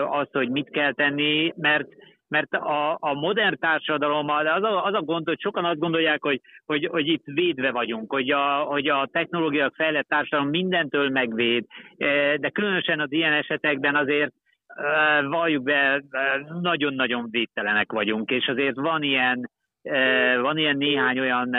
az, 0.10 0.27
hogy 0.32 0.49
mit 0.49 0.69
kell 0.69 0.93
tenni, 0.93 1.54
mert 1.56 1.88
mert 2.32 2.54
a, 2.54 2.98
a 3.00 3.13
modern 3.13 3.60
társadalommal 3.60 4.48
az 4.48 4.63
a, 4.63 4.86
az 4.86 4.94
a 4.94 5.02
gond, 5.02 5.28
hogy 5.28 5.39
sokan 5.39 5.65
azt 5.65 5.80
gondolják, 5.80 6.24
hogy, 6.24 6.41
hogy, 6.65 6.88
hogy 6.91 7.08
itt 7.08 7.24
védve 7.26 7.72
vagyunk, 7.72 8.12
hogy 8.12 8.32
a, 8.32 8.58
hogy 8.58 8.88
a 8.88 9.10
technológia 9.12 9.72
fejlett 9.76 10.08
társadalom 10.08 10.50
mindentől 10.50 11.10
megvéd, 11.10 11.65
e, 11.98 12.38
de 12.38 12.50
különösen 12.50 13.00
az 13.00 13.12
ilyen 13.12 13.34
esetekben 13.34 13.96
azért 13.96 14.34
e, 14.67 15.22
valljuk 15.22 15.63
be, 15.63 16.04
e, 16.10 16.46
nagyon-nagyon 16.62 17.28
védtelenek 17.32 17.91
vagyunk, 17.91 18.32
és 18.32 18.48
azért 18.48 18.76
van 18.76 19.04
ilyen, 19.04 19.50
van 20.41 20.58
ilyen 20.58 20.78
néhány 20.78 21.20
olyan 21.20 21.56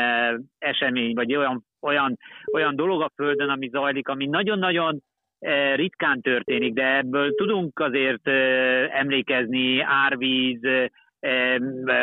esemény, 0.59 1.15
vagy 1.15 1.37
olyan, 1.37 1.65
olyan, 1.81 2.19
olyan 2.53 2.77
dolog 2.77 3.03
a 3.03 3.13
Földön, 3.15 3.49
ami 3.49 3.69
zajlik, 3.69 4.09
ami 4.09 4.27
nagyon-nagyon 4.27 5.03
ritkán 5.75 6.21
történik, 6.21 6.73
de 6.73 6.97
ebből 6.97 7.35
tudunk 7.35 7.79
azért 7.79 8.29
eh, 8.29 8.99
emlékezni, 8.99 9.81
árvíz, 9.81 10.65
eh, 10.65 10.87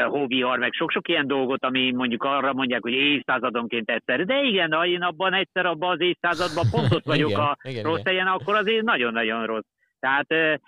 hóvihar, 0.08 0.60
meg 0.60 0.74
sok-sok 0.74 1.08
ilyen 1.08 1.28
dolgot, 1.28 1.64
ami 1.64 1.92
mondjuk 1.92 2.24
arra 2.24 2.54
mondják, 2.54 2.82
hogy 2.82 2.92
évszázadonként 2.92 3.90
egyszer. 3.90 4.26
De 4.26 4.42
igen, 4.44 4.72
ha 4.72 4.86
én 4.86 5.02
abban 5.02 5.34
egyszer 5.34 5.66
abban 5.66 5.92
az 5.92 6.02
évszázadban 6.02 6.66
pont 6.72 6.94
ott 6.94 7.06
vagyok 7.14 7.30
igen, 7.30 7.42
a 7.42 7.58
igen, 7.64 7.84
rossz 7.84 8.04
helyen, 8.04 8.28
akkor 8.28 8.56
azért 8.56 8.84
nagyon-nagyon 8.84 9.46
rossz. 9.46 9.68
Tehát 10.00 10.62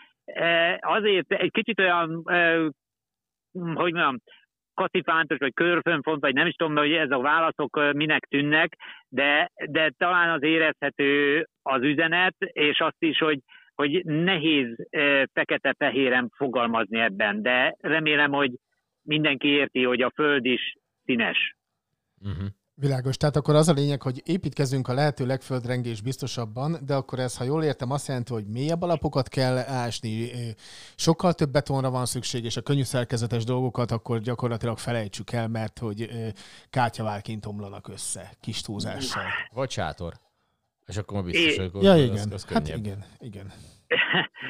azért 0.80 1.32
egy 1.32 1.52
kicsit 1.52 1.80
olyan, 1.80 2.22
hogy 3.54 3.94
mondjam, 3.94 4.18
kacifántos, 4.74 5.38
vagy 5.38 5.54
körfönfont, 5.54 6.22
vagy 6.22 6.34
nem 6.34 6.48
is 6.48 6.54
tudom, 6.54 6.76
hogy 6.76 6.92
ez 6.92 7.12
a 7.12 7.22
válaszok 7.22 7.94
minek 7.94 8.26
tűnnek, 8.26 8.78
de, 9.08 9.52
de 9.66 9.92
talán 9.98 10.30
az 10.30 10.44
érezhető 10.44 11.48
az 11.62 11.82
üzenet, 11.82 12.36
és 12.38 12.80
azt 12.80 13.04
is, 13.04 13.18
hogy, 13.18 13.40
hogy 13.76 14.06
nehéz 14.06 14.76
fekete-fehéren 15.34 16.32
fogalmazni 16.36 17.00
ebben, 17.00 17.42
de 17.42 17.76
remélem, 17.80 18.32
hogy 18.32 18.52
mindenki 19.02 19.48
érti, 19.48 19.84
hogy 19.84 20.02
a 20.02 20.12
Föld 20.16 20.46
is 20.46 20.76
színes. 21.06 21.56
Uh-huh. 22.22 22.48
Világos. 22.82 23.17
Tehát 23.17 23.36
akkor 23.36 23.56
az 23.56 23.67
a 23.67 23.74
lényeg, 23.74 24.02
hogy 24.02 24.22
építkezünk 24.26 24.88
a 24.88 24.94
lehető 24.94 25.26
legföldrengés 25.26 26.02
biztosabban, 26.02 26.78
de 26.86 26.96
akkor 26.96 27.20
ez, 27.20 27.38
ha 27.38 27.44
jól 27.44 27.63
értem, 27.63 27.91
azt 27.91 28.08
jelenti, 28.08 28.34
hogy 28.34 28.46
mélyebb 28.46 28.82
alapokat 28.82 29.28
kell 29.28 29.58
ásni, 29.58 30.32
sokkal 30.96 31.34
több 31.34 31.52
betonra 31.52 31.89
van 31.89 32.06
szükség, 32.06 32.44
és 32.44 32.58
a 32.58 32.62
könnyű 32.62 32.84
szerkezetes 32.84 33.44
dolgokat 33.44 33.91
akkor 33.91 34.20
gyakorlatilag 34.20 34.78
felejtsük 34.78 35.32
el, 35.32 35.48
mert 35.48 35.80
hogy 35.80 36.10
kártyaválként 36.70 37.46
omlanak 37.46 37.88
össze, 37.88 38.34
kis 38.39 38.62
túlzással. 38.62 39.24
Vagy 39.54 39.70
sátor. 39.70 40.13
És 40.86 40.98
akkor 40.98 41.24
biztos, 41.24 41.58
hogy 41.58 41.84
ja, 41.84 41.96
igen. 41.96 42.12
Az, 42.12 42.28
az 42.32 42.46
hát 42.46 42.67
igen, 42.67 43.06
igen. 43.20 43.52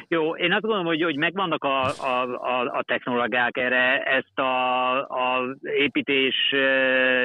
Jó, 0.08 0.36
én 0.36 0.52
azt 0.52 0.62
gondolom, 0.62 0.86
hogy, 0.86 1.04
hogy 1.04 1.18
megvannak 1.18 1.64
a, 1.64 1.86
a, 1.86 2.24
a, 2.34 2.62
a 2.62 2.84
technológiák 2.84 3.58
erre, 3.58 4.04
ezt 4.04 4.40
a, 4.40 5.00
a 5.00 5.56
építés, 5.62 6.54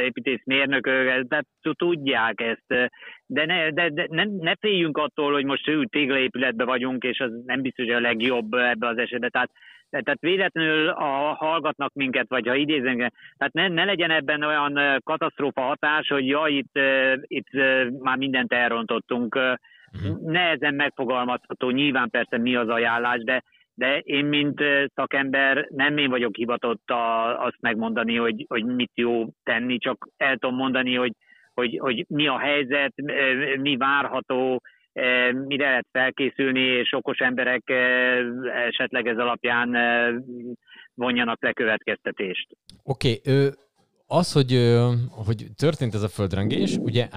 építészmérnökök 0.02 1.22
de 1.22 1.42
tudják 1.60 2.40
ezt, 2.40 2.90
de, 3.26 3.44
ne, 3.44 3.70
de, 3.70 3.88
de 3.88 4.06
ne, 4.10 4.24
ne 4.24 4.54
féljünk 4.60 4.98
attól, 4.98 5.32
hogy 5.32 5.44
most 5.44 5.68
ő 5.68 5.84
téglaépületben 5.84 6.66
vagyunk, 6.66 7.04
és 7.04 7.18
az 7.18 7.30
nem 7.46 7.62
biztos, 7.62 7.84
hogy 7.84 7.94
a 7.94 8.00
legjobb 8.00 8.52
ebbe 8.52 8.86
az 8.86 8.98
esetben. 8.98 9.30
Tehát, 9.30 9.50
tehát 9.90 10.20
véletlenül 10.20 10.88
a, 10.88 11.34
hallgatnak 11.34 11.92
minket, 11.94 12.28
vagy 12.28 12.46
ha 12.46 12.54
idézünk, 12.54 12.98
tehát 13.36 13.52
ne, 13.52 13.68
ne 13.68 13.84
legyen 13.84 14.10
ebben 14.10 14.42
olyan 14.42 15.00
katasztrófa 15.04 15.60
hatás, 15.60 16.08
hogy 16.08 16.26
ja, 16.26 16.46
itt, 16.46 16.78
itt 17.20 17.48
már 17.98 18.16
mindent 18.16 18.52
elrontottunk 18.52 19.38
uh-huh. 20.04 20.30
nehezen 20.30 20.74
megfogalmazható, 20.74 21.70
nyilván 21.70 22.10
persze 22.10 22.38
mi 22.38 22.56
az 22.56 22.68
ajánlás, 22.68 23.22
de, 23.22 23.42
de 23.74 23.98
én, 23.98 24.24
mint 24.24 24.62
szakember, 24.94 25.66
nem 25.70 25.98
én 25.98 26.10
vagyok 26.10 26.36
hivatott 26.36 26.90
a, 26.90 27.38
azt 27.44 27.60
megmondani, 27.60 28.16
hogy, 28.16 28.44
hogy 28.48 28.64
mit 28.64 28.90
jó 28.94 29.24
tenni, 29.42 29.78
csak 29.78 30.08
el 30.16 30.36
tudom 30.36 30.56
mondani, 30.56 30.94
hogy, 30.94 31.12
hogy, 31.54 31.78
hogy 31.78 32.04
mi 32.08 32.26
a 32.26 32.38
helyzet, 32.38 32.92
mi 33.60 33.76
várható, 33.76 34.62
mire 35.46 35.68
lehet 35.68 35.86
felkészülni, 35.92 36.60
és 36.60 36.92
okos 36.92 37.18
emberek 37.18 37.70
esetleg 38.68 39.06
ez 39.06 39.18
alapján 39.18 39.76
vonjanak 40.94 41.42
le 41.42 41.52
következtetést. 41.52 42.46
Oké, 42.84 43.20
okay, 43.24 43.50
az, 44.06 44.32
hogy, 44.32 44.78
hogy 45.08 45.46
történt 45.56 45.94
ez 45.94 46.02
a 46.02 46.08
földrengés, 46.08 46.76
ugye 46.76 47.08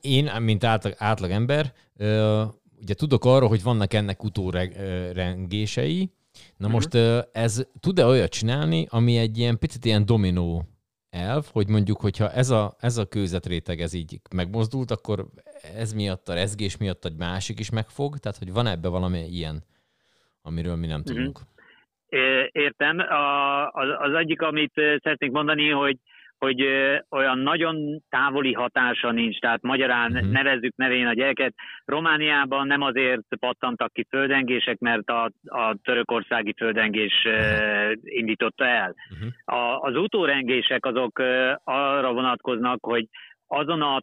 én, 0.00 0.30
mint 0.40 0.64
átlag, 0.64 0.94
átlag 0.98 1.30
ember, 1.30 1.72
ugye 2.80 2.94
tudok 2.96 3.24
arról, 3.24 3.48
hogy 3.48 3.62
vannak 3.62 3.92
ennek 3.92 4.24
utórengései, 4.24 6.10
Na 6.56 6.66
uh-huh. 6.66 6.72
most 6.72 6.94
ez 7.32 7.68
tud-e 7.80 8.04
olyat 8.04 8.30
csinálni, 8.30 8.86
ami 8.90 9.16
egy 9.16 9.38
ilyen 9.38 9.58
picit 9.58 9.84
ilyen 9.84 10.06
dominó 10.06 10.62
elv, 11.10 11.44
hogy 11.52 11.68
mondjuk, 11.68 12.00
hogyha 12.00 12.30
ez 12.30 12.50
a, 12.50 12.74
ez 12.80 12.96
a 12.96 13.08
kőzetréteg 13.08 13.80
ez 13.80 13.92
így 13.92 14.20
megmozdult, 14.34 14.90
akkor 14.90 15.26
ez 15.76 15.92
miatt, 15.92 16.28
a 16.28 16.34
rezgés 16.34 16.76
miatt 16.76 17.04
egy 17.04 17.16
másik 17.16 17.58
is 17.58 17.70
megfog, 17.70 18.18
tehát 18.18 18.38
hogy 18.38 18.52
van 18.52 18.66
ebbe 18.66 18.88
valami 18.88 19.26
ilyen, 19.26 19.64
amiről 20.42 20.76
mi 20.76 20.86
nem 20.86 21.00
uh-huh. 21.00 21.16
tudunk. 21.16 21.38
Értem. 22.52 22.98
A, 22.98 23.66
az, 23.66 23.88
az 23.98 24.14
egyik, 24.14 24.42
amit 24.42 24.72
szeretnék 24.74 25.30
mondani, 25.30 25.70
hogy 25.70 25.98
hogy 26.44 26.66
olyan 27.10 27.38
nagyon 27.38 28.02
távoli 28.08 28.52
hatása 28.52 29.10
nincs, 29.10 29.38
tehát 29.38 29.62
magyarán 29.62 30.12
uh-huh. 30.12 30.30
nevezzük 30.30 30.76
nevén 30.76 31.06
a 31.06 31.12
gyereket. 31.12 31.54
Romániában 31.84 32.66
nem 32.66 32.80
azért 32.82 33.22
pattantak 33.40 33.92
ki 33.92 34.06
földengések, 34.08 34.78
mert 34.78 35.08
a, 35.10 35.30
a 35.44 35.76
törökországi 35.82 36.54
földengés 36.56 37.24
uh-huh. 37.24 37.92
indította 38.02 38.66
el. 38.66 38.94
Uh-huh. 39.10 39.58
A, 39.58 39.80
az 39.80 39.96
utórengések 39.96 40.86
azok 40.86 41.18
arra 41.64 42.12
vonatkoznak, 42.12 42.84
hogy 42.84 43.06
azon 43.46 43.82
a 43.82 44.02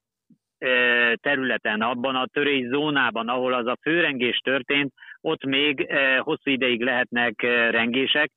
területen, 1.15 1.81
abban 1.81 2.15
a 2.15 2.25
törés 2.25 2.67
zónában, 2.67 3.27
ahol 3.27 3.53
az 3.53 3.67
a 3.67 3.77
főrengés 3.81 4.37
történt, 4.37 4.93
ott 5.21 5.45
még 5.45 5.93
hosszú 6.19 6.51
ideig 6.51 6.81
lehetnek 6.83 7.41
rengések. 7.69 8.31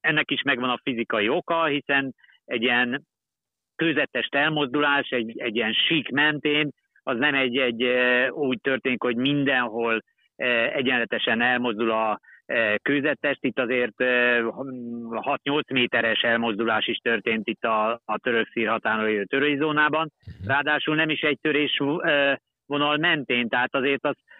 Ennek 0.00 0.30
is 0.30 0.42
megvan 0.42 0.70
a 0.70 0.80
fizikai 0.82 1.28
oka, 1.28 1.64
hiszen 1.64 2.14
egy 2.44 2.62
ilyen 2.62 3.06
kőzetes 3.76 4.28
elmozdulás 4.30 5.08
egy, 5.08 5.40
egy 5.40 5.56
ilyen 5.56 5.72
sík 5.72 6.10
mentén, 6.10 6.70
az 7.02 7.18
nem 7.18 7.34
egy, 7.34 7.56
egy 7.56 7.82
ö, 7.82 8.28
úgy 8.28 8.58
történik, 8.60 9.02
hogy 9.02 9.16
mindenhol 9.16 10.02
ö, 10.36 10.44
egyenletesen 10.72 11.40
elmozdul 11.40 11.90
a 11.90 12.20
ö, 12.46 12.74
kőzettest. 12.82 13.44
Itt 13.44 13.58
azért 13.58 14.00
ö, 14.00 14.48
6-8 15.44 15.72
méteres 15.72 16.20
elmozdulás 16.20 16.86
is 16.86 16.96
történt 16.96 17.48
itt 17.48 17.64
a, 17.64 18.00
a 18.04 18.18
török 18.18 18.48
szír 18.52 18.68
határon 18.68 19.04
lévő 19.04 19.24
törőzónában. 19.24 20.12
Ráadásul 20.46 20.94
nem 20.94 21.10
is 21.10 21.20
egy 21.20 21.38
törés 21.40 21.80
vonal 22.66 22.96
mentén, 22.96 23.48
tehát 23.48 23.74
azért 23.74 24.04
az 24.04 24.16
e, 24.24 24.35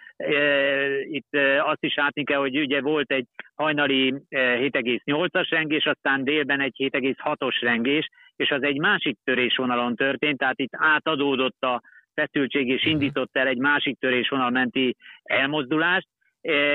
itt 1.03 1.37
azt 1.59 1.83
is 1.83 1.95
látni 1.95 2.23
kell, 2.23 2.39
hogy 2.39 2.59
ugye 2.59 2.81
volt 2.81 3.11
egy 3.11 3.25
hajnali 3.55 4.07
e, 4.07 4.37
7,8-as 4.57 5.47
rengés, 5.49 5.85
aztán 5.85 6.23
délben 6.23 6.59
egy 6.59 6.75
7,6-os 6.77 7.57
rengés, 7.61 8.09
és 8.35 8.49
az 8.49 8.63
egy 8.63 8.77
másik 8.77 9.17
törésvonalon 9.23 9.95
történt, 9.95 10.37
tehát 10.37 10.59
itt 10.59 10.75
átadódott 10.77 11.63
a 11.63 11.81
feszültség, 12.13 12.67
és 12.67 12.85
indított 12.85 13.37
el 13.37 13.47
egy 13.47 13.57
másik 13.57 13.99
törésvonal 13.99 14.49
menti 14.49 14.95
elmozdulást, 15.23 16.07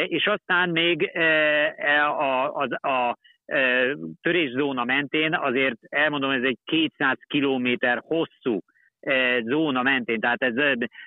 és 0.07 0.26
aztán 0.26 0.68
még 0.68 1.11
e, 1.12 2.09
a, 2.09 2.55
a, 2.55 2.88
a 2.88 3.16
törészóna 4.20 4.84
mentén 4.84 5.34
azért 5.34 5.78
elmondom, 5.88 6.30
ez 6.30 6.43
egy 6.43 6.59
200 6.64 7.18
kilométer 7.26 8.03
hosszú 8.05 8.61
zóna 9.44 9.82
mentén, 9.82 10.20
tehát 10.20 10.42
ez 10.42 10.55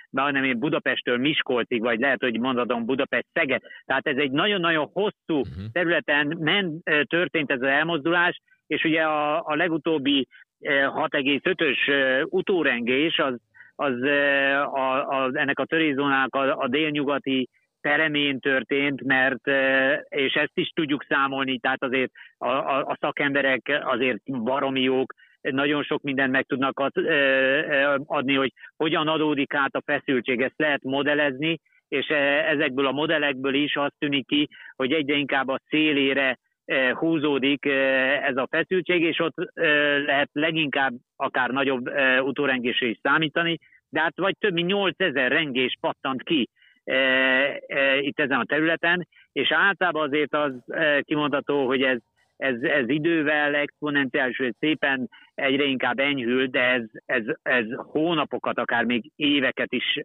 majdnem 0.10 0.44
én 0.44 0.60
Budapesttől 0.60 1.18
Miskolcig, 1.18 1.82
vagy 1.82 2.00
lehet, 2.00 2.22
hogy 2.22 2.40
mondhatom 2.40 2.86
Budapest 2.86 3.26
Szeged, 3.34 3.62
tehát 3.86 4.08
ez 4.08 4.18
egy 4.18 4.32
nagyon-nagyon 4.32 4.90
hosszú 4.94 5.14
Mhm. 5.28 5.66
területen 5.72 6.38
men, 6.40 6.80
eh, 6.84 7.02
történt 7.04 7.52
ez 7.52 7.62
az 7.62 7.68
elmozdulás, 7.68 8.42
és 8.68 8.84
ugye 8.84 9.02
a, 9.02 9.46
a 9.46 9.56
legutóbbi 9.56 10.28
eh, 10.60 10.88
6,5-ös 10.96 11.88
eh, 11.88 12.22
utórengés 12.26 13.18
az, 13.18 13.36
az 13.76 14.02
a, 14.74 15.10
a, 15.10 15.30
ennek 15.34 15.60
a 15.60 15.66
törészónának 15.66 16.36
a, 16.36 16.58
a 16.58 16.68
délnyugati 16.68 17.50
peremén 17.82 18.40
történt, 18.40 19.04
mert, 19.04 19.48
és 20.10 20.34
ezt 20.34 20.52
is 20.54 20.72
tudjuk 20.76 21.06
számolni, 21.10 21.60
tehát 21.60 21.84
azért 21.84 22.12
a, 22.38 22.48
a, 22.48 22.78
a 22.78 22.98
szakemberek 23.00 23.82
azért 23.84 24.44
baromi 24.44 24.82
jók, 24.82 25.14
nagyon 25.52 25.84
sok 25.84 26.02
mindent 26.02 26.32
meg 26.32 26.46
tudnak 26.46 26.80
adni, 28.06 28.36
hogy 28.36 28.54
hogyan 28.76 29.08
adódik 29.08 29.54
át 29.54 29.76
a 29.76 29.84
feszültség. 29.86 30.42
Ezt 30.42 30.54
lehet 30.58 30.84
modellezni, 30.84 31.60
és 31.88 32.08
ezekből 32.48 32.86
a 32.86 32.92
modellekből 32.92 33.54
is 33.54 33.76
azt 33.76 33.96
tűnik 34.00 34.28
ki, 34.28 34.48
hogy 34.76 34.92
egyre 34.92 35.16
inkább 35.16 35.48
a 35.48 35.60
szélére 35.70 36.38
húzódik 36.94 37.66
ez 38.24 38.38
a 38.38 38.48
feszültség, 38.50 39.02
és 39.02 39.20
ott 39.20 39.52
lehet 40.06 40.30
leginkább 40.32 40.94
akár 41.16 41.50
nagyobb 41.50 41.90
utórengésre 42.20 42.88
is 42.88 43.00
számítani, 43.02 43.60
de 43.90 44.00
hát 44.00 44.18
vagy 44.18 44.36
több 44.40 44.54
mint 44.54 44.68
8000 44.68 45.32
rengés 45.32 45.78
pattant 45.80 46.24
ki 46.24 46.50
itt 48.00 48.20
ezen 48.20 48.40
a 48.40 48.46
területen, 48.46 49.08
és 49.32 49.52
általában 49.52 50.08
azért 50.08 50.34
az 50.34 50.54
ö, 50.68 51.00
kimondható, 51.02 51.66
hogy 51.66 51.82
ez 51.82 51.98
ez, 52.38 52.62
ez 52.62 52.90
idővel 52.90 53.56
exponenciális, 53.56 54.38
vagy 54.38 54.56
szépen 54.60 55.10
egyre 55.34 55.64
inkább 55.64 56.00
enyhül, 56.00 56.48
de 56.48 56.60
ez, 56.60 56.84
ez, 57.06 57.24
ez 57.42 57.66
hónapokat, 57.78 58.58
akár 58.58 58.84
még 58.84 59.12
éveket 59.16 59.74
is 59.74 60.00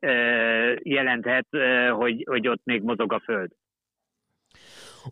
jelenthet, 0.83 1.47
hogy, 1.91 2.24
hogy 2.28 2.49
ott 2.49 2.61
még 2.64 2.83
mozog 2.83 3.12
a 3.12 3.20
Föld. 3.24 3.51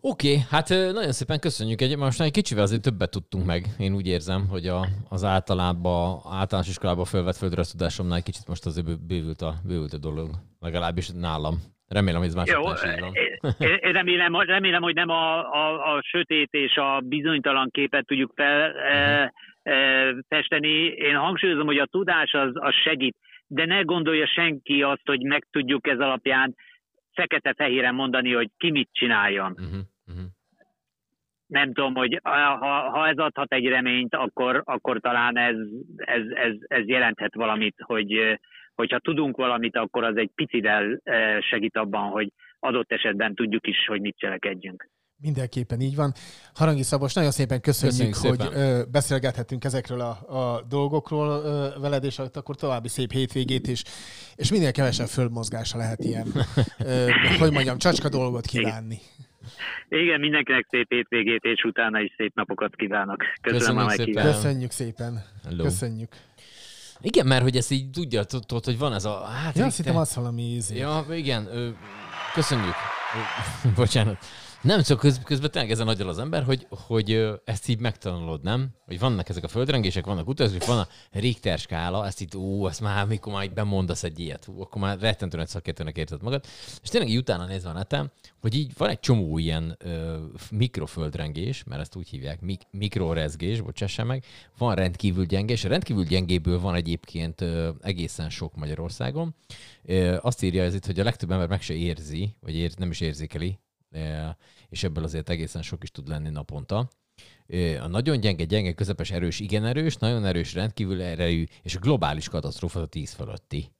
Oké, 0.01 0.31
okay, 0.31 0.45
hát 0.49 0.69
nagyon 0.69 1.11
szépen 1.11 1.39
köszönjük. 1.39 1.81
Egy, 1.81 1.97
most 1.97 2.21
egy 2.21 2.31
kicsivel 2.31 2.63
azért 2.63 2.81
többet 2.81 3.09
tudtunk 3.09 3.45
meg. 3.45 3.65
Én 3.77 3.93
úgy 3.93 4.07
érzem, 4.07 4.47
hogy 4.47 4.67
a, 4.67 4.87
az 5.09 5.23
általában, 5.23 6.19
általános 6.29 6.69
iskolában 6.69 7.05
felvett 7.05 7.35
földrajz 7.35 7.71
tudásomnál 7.71 8.23
kicsit 8.23 8.47
most 8.47 8.65
azért 8.65 8.85
bő- 8.85 9.05
bővült 9.07 9.41
a, 9.41 9.53
bővült 9.67 9.93
a 9.93 9.97
dolog. 9.97 10.29
Legalábbis 10.59 11.09
nálam. 11.09 11.55
Remélem, 11.89 12.19
hogy 12.19 12.29
ez 12.35 12.49
Jó, 12.49 12.71
is 12.71 12.83
így 12.83 12.99
van. 12.99 13.13
én 13.59 13.91
remélem, 13.91 14.35
remélem, 14.35 14.81
hogy 14.81 14.95
nem 14.95 15.09
a, 15.09 15.51
a, 15.51 15.95
a 15.95 16.01
sötét 16.03 16.49
és 16.51 16.75
a 16.75 16.99
bizonytalan 16.99 17.69
képet 17.71 18.05
tudjuk 18.05 18.31
fel, 18.35 18.71
e, 18.71 19.33
e, 19.63 20.15
festeni. 20.27 20.85
Én 20.85 21.15
hangsúlyozom, 21.15 21.65
hogy 21.65 21.77
a 21.77 21.85
tudás 21.85 22.33
az, 22.33 22.51
az 22.53 22.73
segít, 22.83 23.15
de 23.47 23.65
ne 23.65 23.81
gondolja 23.81 24.27
senki 24.27 24.83
azt, 24.83 25.05
hogy 25.05 25.21
meg 25.21 25.47
tudjuk 25.51 25.87
ez 25.87 25.99
alapján 25.99 26.55
fekete-fehéren 27.13 27.95
mondani, 27.95 28.33
hogy 28.33 28.49
ki 28.57 28.71
mit 28.71 28.89
csináljon. 28.91 29.51
Uh-huh, 29.51 29.79
uh-huh. 30.07 30.25
nem 31.47 31.73
tudom, 31.73 31.95
hogy 31.95 32.19
ha, 32.23 32.57
ha 32.89 33.07
ez 33.07 33.17
adhat 33.17 33.53
egy 33.53 33.67
reményt, 33.67 34.15
akkor, 34.15 34.61
akkor 34.65 34.99
talán 34.99 35.37
ez, 35.37 35.55
ez, 35.95 36.21
ez, 36.29 36.53
ez 36.59 36.87
jelenthet 36.87 37.35
valamit, 37.35 37.75
hogy 37.77 38.39
hogyha 38.79 38.99
tudunk 38.99 39.37
valamit, 39.37 39.75
akkor 39.75 40.03
az 40.03 40.17
egy 40.17 40.31
picivel 40.35 40.99
eh, 41.03 41.41
segít 41.41 41.77
abban, 41.77 42.09
hogy 42.09 42.31
adott 42.59 42.91
esetben 42.91 43.35
tudjuk 43.35 43.67
is, 43.67 43.77
hogy 43.87 44.01
mit 44.01 44.17
cselekedjünk. 44.17 44.89
Mindenképpen 45.21 45.79
így 45.79 45.95
van. 45.95 46.11
Harangi 46.53 46.83
Szabos, 46.83 47.13
nagyon 47.13 47.31
szépen 47.31 47.61
köszönjük, 47.61 48.13
Köszönjük 48.13 48.39
hogy 48.39 48.51
szépen. 48.51 48.91
beszélgethetünk 48.91 49.63
ezekről 49.63 50.01
a, 50.01 50.13
a 50.41 50.61
dolgokról 50.69 51.41
veled, 51.81 52.03
és 52.03 52.19
akkor 52.19 52.55
további 52.55 52.87
szép 52.87 53.11
hétvégét 53.11 53.67
is, 53.67 53.83
és 54.35 54.51
minél 54.51 54.71
kevesebb 54.71 55.07
földmozgása 55.07 55.77
lehet 55.77 56.03
ilyen, 56.03 56.27
hogy 57.41 57.51
mondjam, 57.51 57.77
csacska 57.77 58.09
dolgot 58.09 58.45
kívánni. 58.45 58.97
Igen, 59.89 60.19
mindenkinek 60.19 60.65
szép 60.69 60.89
hétvégét, 60.89 61.43
és 61.43 61.63
utána 61.63 61.99
is 61.99 62.13
szép 62.17 62.35
napokat 62.35 62.75
kívánok. 62.75 63.23
Köszönöm 63.41 63.59
Köszönjük 63.59 63.85
a 63.85 63.89
szépen. 63.89 64.13
meghívást. 64.13 64.41
Köszönjük 64.41 64.71
szépen. 64.71 65.13
Hello. 65.43 65.63
Köszönjük. 65.63 66.09
Igen, 67.01 67.25
mert 67.25 67.41
hogy 67.41 67.57
ezt 67.57 67.71
így 67.71 67.89
tudja, 67.89 68.23
tudod, 68.23 68.65
hogy 68.65 68.77
van 68.77 68.93
ez 68.93 69.05
a... 69.05 69.23
Hát, 69.25 69.55
Ja, 69.57 69.65
azt 69.65 69.77
hittem 69.77 69.97
az 69.97 70.15
valami 70.15 70.41
ízé. 70.41 70.77
Ja, 70.77 71.05
igen, 71.11 71.47
köszönjük. 72.33 72.75
Bocsánat. 73.75 74.17
Nem, 74.61 74.81
csak 74.81 74.99
köz, 74.99 75.21
közben 75.23 75.51
tényleg 75.51 75.71
ezen 75.71 75.87
agyal 75.87 76.09
az 76.09 76.19
ember, 76.19 76.43
hogy, 76.43 76.67
hogy 76.69 77.29
ezt 77.45 77.67
így 77.67 77.79
megtanulod, 77.79 78.43
nem? 78.43 78.69
Hogy 78.85 78.99
vannak 78.99 79.29
ezek 79.29 79.43
a 79.43 79.47
földrengések, 79.47 80.05
vannak 80.05 80.27
utazások, 80.27 80.65
van 80.65 80.77
a 80.77 80.87
Richter 81.11 81.59
skála, 81.59 82.05
ezt 82.05 82.21
itt, 82.21 82.35
ú, 82.35 82.67
ezt 82.67 82.81
már, 82.81 83.07
mikor 83.07 83.33
már 83.33 83.43
így 83.43 83.53
bemondasz 83.53 84.03
egy 84.03 84.19
ilyet, 84.19 84.47
ú, 84.47 84.61
akkor 84.61 84.81
már 84.81 84.99
rettentően 84.99 85.43
egy 85.43 85.49
szakértőnek 85.49 85.97
érted 85.97 86.21
magad. 86.23 86.45
És 86.81 86.89
tényleg 86.89 87.09
így 87.09 87.17
utána 87.17 87.45
nézve 87.45 87.69
a 87.69 87.73
neten, 87.73 88.11
hogy 88.41 88.55
így 88.55 88.71
van 88.77 88.89
egy 88.89 88.99
csomó 88.99 89.37
ilyen 89.37 89.77
ö, 89.79 90.17
mikroföldrengés, 90.51 91.63
mert 91.63 91.81
ezt 91.81 91.95
úgy 91.95 92.09
hívják, 92.09 92.41
mik, 92.41 92.61
mikrorezgés, 92.71 93.61
bocsássa 93.61 94.03
meg, 94.03 94.23
van 94.57 94.75
rendkívül 94.75 95.25
gyenge, 95.25 95.53
és 95.53 95.65
a 95.65 95.69
rendkívül 95.69 96.03
gyengéből 96.03 96.59
van 96.59 96.75
egyébként 96.75 97.41
ö, 97.41 97.69
egészen 97.81 98.29
sok 98.29 98.55
Magyarországon. 98.55 99.35
Ö, 99.83 100.17
azt 100.21 100.43
írja 100.43 100.63
ez 100.63 100.73
itt, 100.73 100.85
hogy 100.85 100.99
a 100.99 101.03
legtöbb 101.03 101.31
ember 101.31 101.47
meg 101.47 101.61
se 101.61 101.73
érzi, 101.73 102.35
vagy 102.39 102.55
ér, 102.55 102.71
nem 102.77 102.89
is 102.89 102.99
érzékeli, 102.99 103.59
és 104.69 104.83
ebből 104.83 105.03
azért 105.03 105.29
egészen 105.29 105.61
sok 105.61 105.83
is 105.83 105.91
tud 105.91 106.07
lenni 106.07 106.29
naponta. 106.29 106.89
A 107.81 107.87
nagyon 107.87 108.19
gyenge, 108.19 108.43
gyenge, 108.43 108.73
közepes, 108.73 109.11
erős, 109.11 109.39
igen 109.39 109.65
erős, 109.65 109.95
nagyon 109.95 110.25
erős, 110.25 110.53
rendkívül 110.53 111.01
erejű, 111.01 111.45
és 111.61 111.75
a 111.75 111.79
globális 111.79 112.29
katasztrófa 112.29 112.81
a 112.81 112.85
10 112.85 113.11
fölötti. 113.11 113.71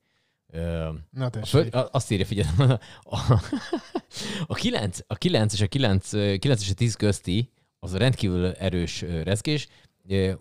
Na 1.11 1.25
a 1.25 1.29
tessék. 1.29 1.75
a- 1.75 1.89
azt 1.91 2.11
írja, 2.11 2.25
figyelj, 2.25 2.49
a, 3.03 3.17
a, 4.47 4.53
9, 4.53 4.99
a 5.07 5.15
9 5.15 5.53
és 5.53 5.61
a 5.61 5.67
9, 5.67 6.09
9 6.39 6.61
és 6.61 6.69
a 6.69 6.73
10 6.73 6.95
közti 6.95 7.51
az 7.79 7.93
a 7.93 7.97
rendkívül 7.97 8.45
erős 8.45 9.01
rezgés. 9.01 9.67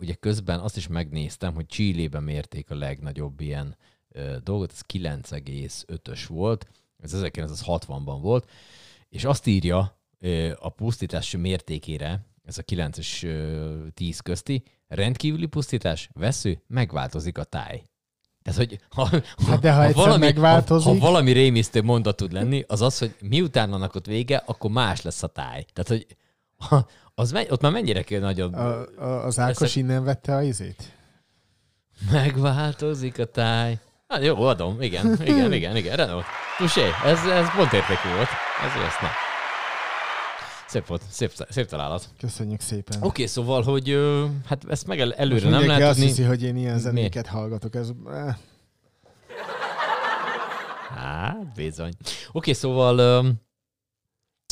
Ugye 0.01 0.15
közben 0.15 0.61
azt 0.61 0.77
is 0.77 0.87
megnéztem, 0.87 1.55
hogy 1.55 1.67
Csillében 1.67 2.23
mérték 2.23 2.71
a 2.71 2.75
legnagyobb 2.75 3.41
ilyen 3.41 3.77
dolgot, 4.43 4.73
ez 4.73 4.81
9,5-ös 4.93 6.25
volt, 6.29 6.67
ez 7.03 7.13
1960-ban 7.15 8.19
volt, 8.21 8.51
és 9.09 9.25
azt 9.25 9.47
írja 9.47 9.99
a 10.59 10.69
pusztítás 10.69 11.37
mértékére, 11.37 12.27
ez 12.45 12.59
a 12.59 12.63
9 12.63 12.99
és 12.99 13.23
ö, 13.23 13.87
10 13.95 14.21
közti, 14.21 14.63
rendkívüli 14.89 15.47
pusztítás, 15.47 16.11
vesző, 16.15 16.63
megváltozik 16.67 17.39
a 17.39 17.45
táj. 17.45 17.83
Tehát, 18.43 18.59
hogy 18.59 18.79
ha, 18.89 19.05
ha, 19.09 19.21
Hát 19.47 19.61
de 19.61 19.73
ha 19.73 19.85
egyszer 19.85 20.19
megváltozik- 20.19 20.87
Ha, 20.87 20.93
ha 20.99 20.99
valami 21.11 21.33
rémisztő 21.33 21.83
mondat 21.83 22.17
tud 22.17 22.33
lenni, 22.33 22.65
az 22.67 22.81
az, 22.81 22.99
hogy 22.99 23.15
miután 23.21 23.73
annak 23.73 23.95
ott 23.95 24.07
vége, 24.07 24.37
akkor 24.47 24.71
más 24.71 25.03
lesz 25.03 25.23
a 25.23 25.27
táj. 25.27 25.65
Tehát, 25.73 25.89
hogy 25.89 26.07
ha, 26.57 26.87
az 27.15 27.33
megy, 27.33 27.47
ott 27.51 27.61
már 27.61 27.73
mennyire 27.73 28.03
kell 28.03 28.21
nagyon... 28.21 28.55
A, 28.55 28.81
a, 29.03 29.25
az 29.25 29.39
Ákos 29.39 29.61
Ezt- 29.63 29.77
innen 29.77 30.05
vette 30.05 30.35
a 30.35 30.43
izét? 30.43 30.97
Megváltozik 32.11 33.19
a 33.19 33.25
táj. 33.25 33.79
Hát 34.09 34.25
jó, 34.25 34.43
adom. 34.43 34.83
Igen, 34.83 35.23
igen, 35.23 35.53
igen, 35.53 35.77
igen. 35.77 35.97
Renault. 35.97 36.25
Tusé, 36.59 36.81
ez, 37.05 37.25
ez 37.25 37.55
pont 37.57 37.73
értékű 37.73 38.09
volt. 38.15 38.29
Ez 38.65 38.81
lesz, 38.81 39.01
na. 39.01 39.09
Szép 40.67 40.87
volt, 40.87 41.03
szép, 41.11 41.33
szép 41.49 41.67
találat. 41.67 42.09
Köszönjük 42.19 42.61
szépen. 42.61 42.97
Oké, 42.97 43.07
okay, 43.07 43.27
szóval, 43.27 43.63
hogy 43.63 43.99
hát 44.47 44.65
ezt 44.69 44.87
meg 44.87 45.01
el, 45.01 45.15
előre 45.15 45.49
Most 45.49 45.59
nem 45.59 45.67
lehet 45.67 45.89
azt 45.89 46.01
hiszi, 46.01 46.23
hogy 46.23 46.43
én 46.43 46.57
ilyen 46.57 46.79
zenéket 46.79 47.27
hallgatok. 47.27 47.75
Ez, 47.75 47.91
eh, 48.07 48.35
Hát, 50.95 51.55
bizony. 51.55 51.93
Oké, 52.01 52.17
okay, 52.33 52.53
szóval, 52.53 53.25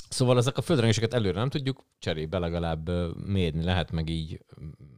szóval 0.09 0.39
ezek 0.39 0.59
a 0.59 0.63
földrengéseket 0.63 1.15
előre 1.15 1.39
nem 1.39 1.51
tudjuk, 1.51 1.85
cserébe 1.99 2.39
legalább 2.39 2.91
mérni 3.27 3.65
lehet, 3.65 3.91
meg 3.91 4.09
így, 4.09 4.45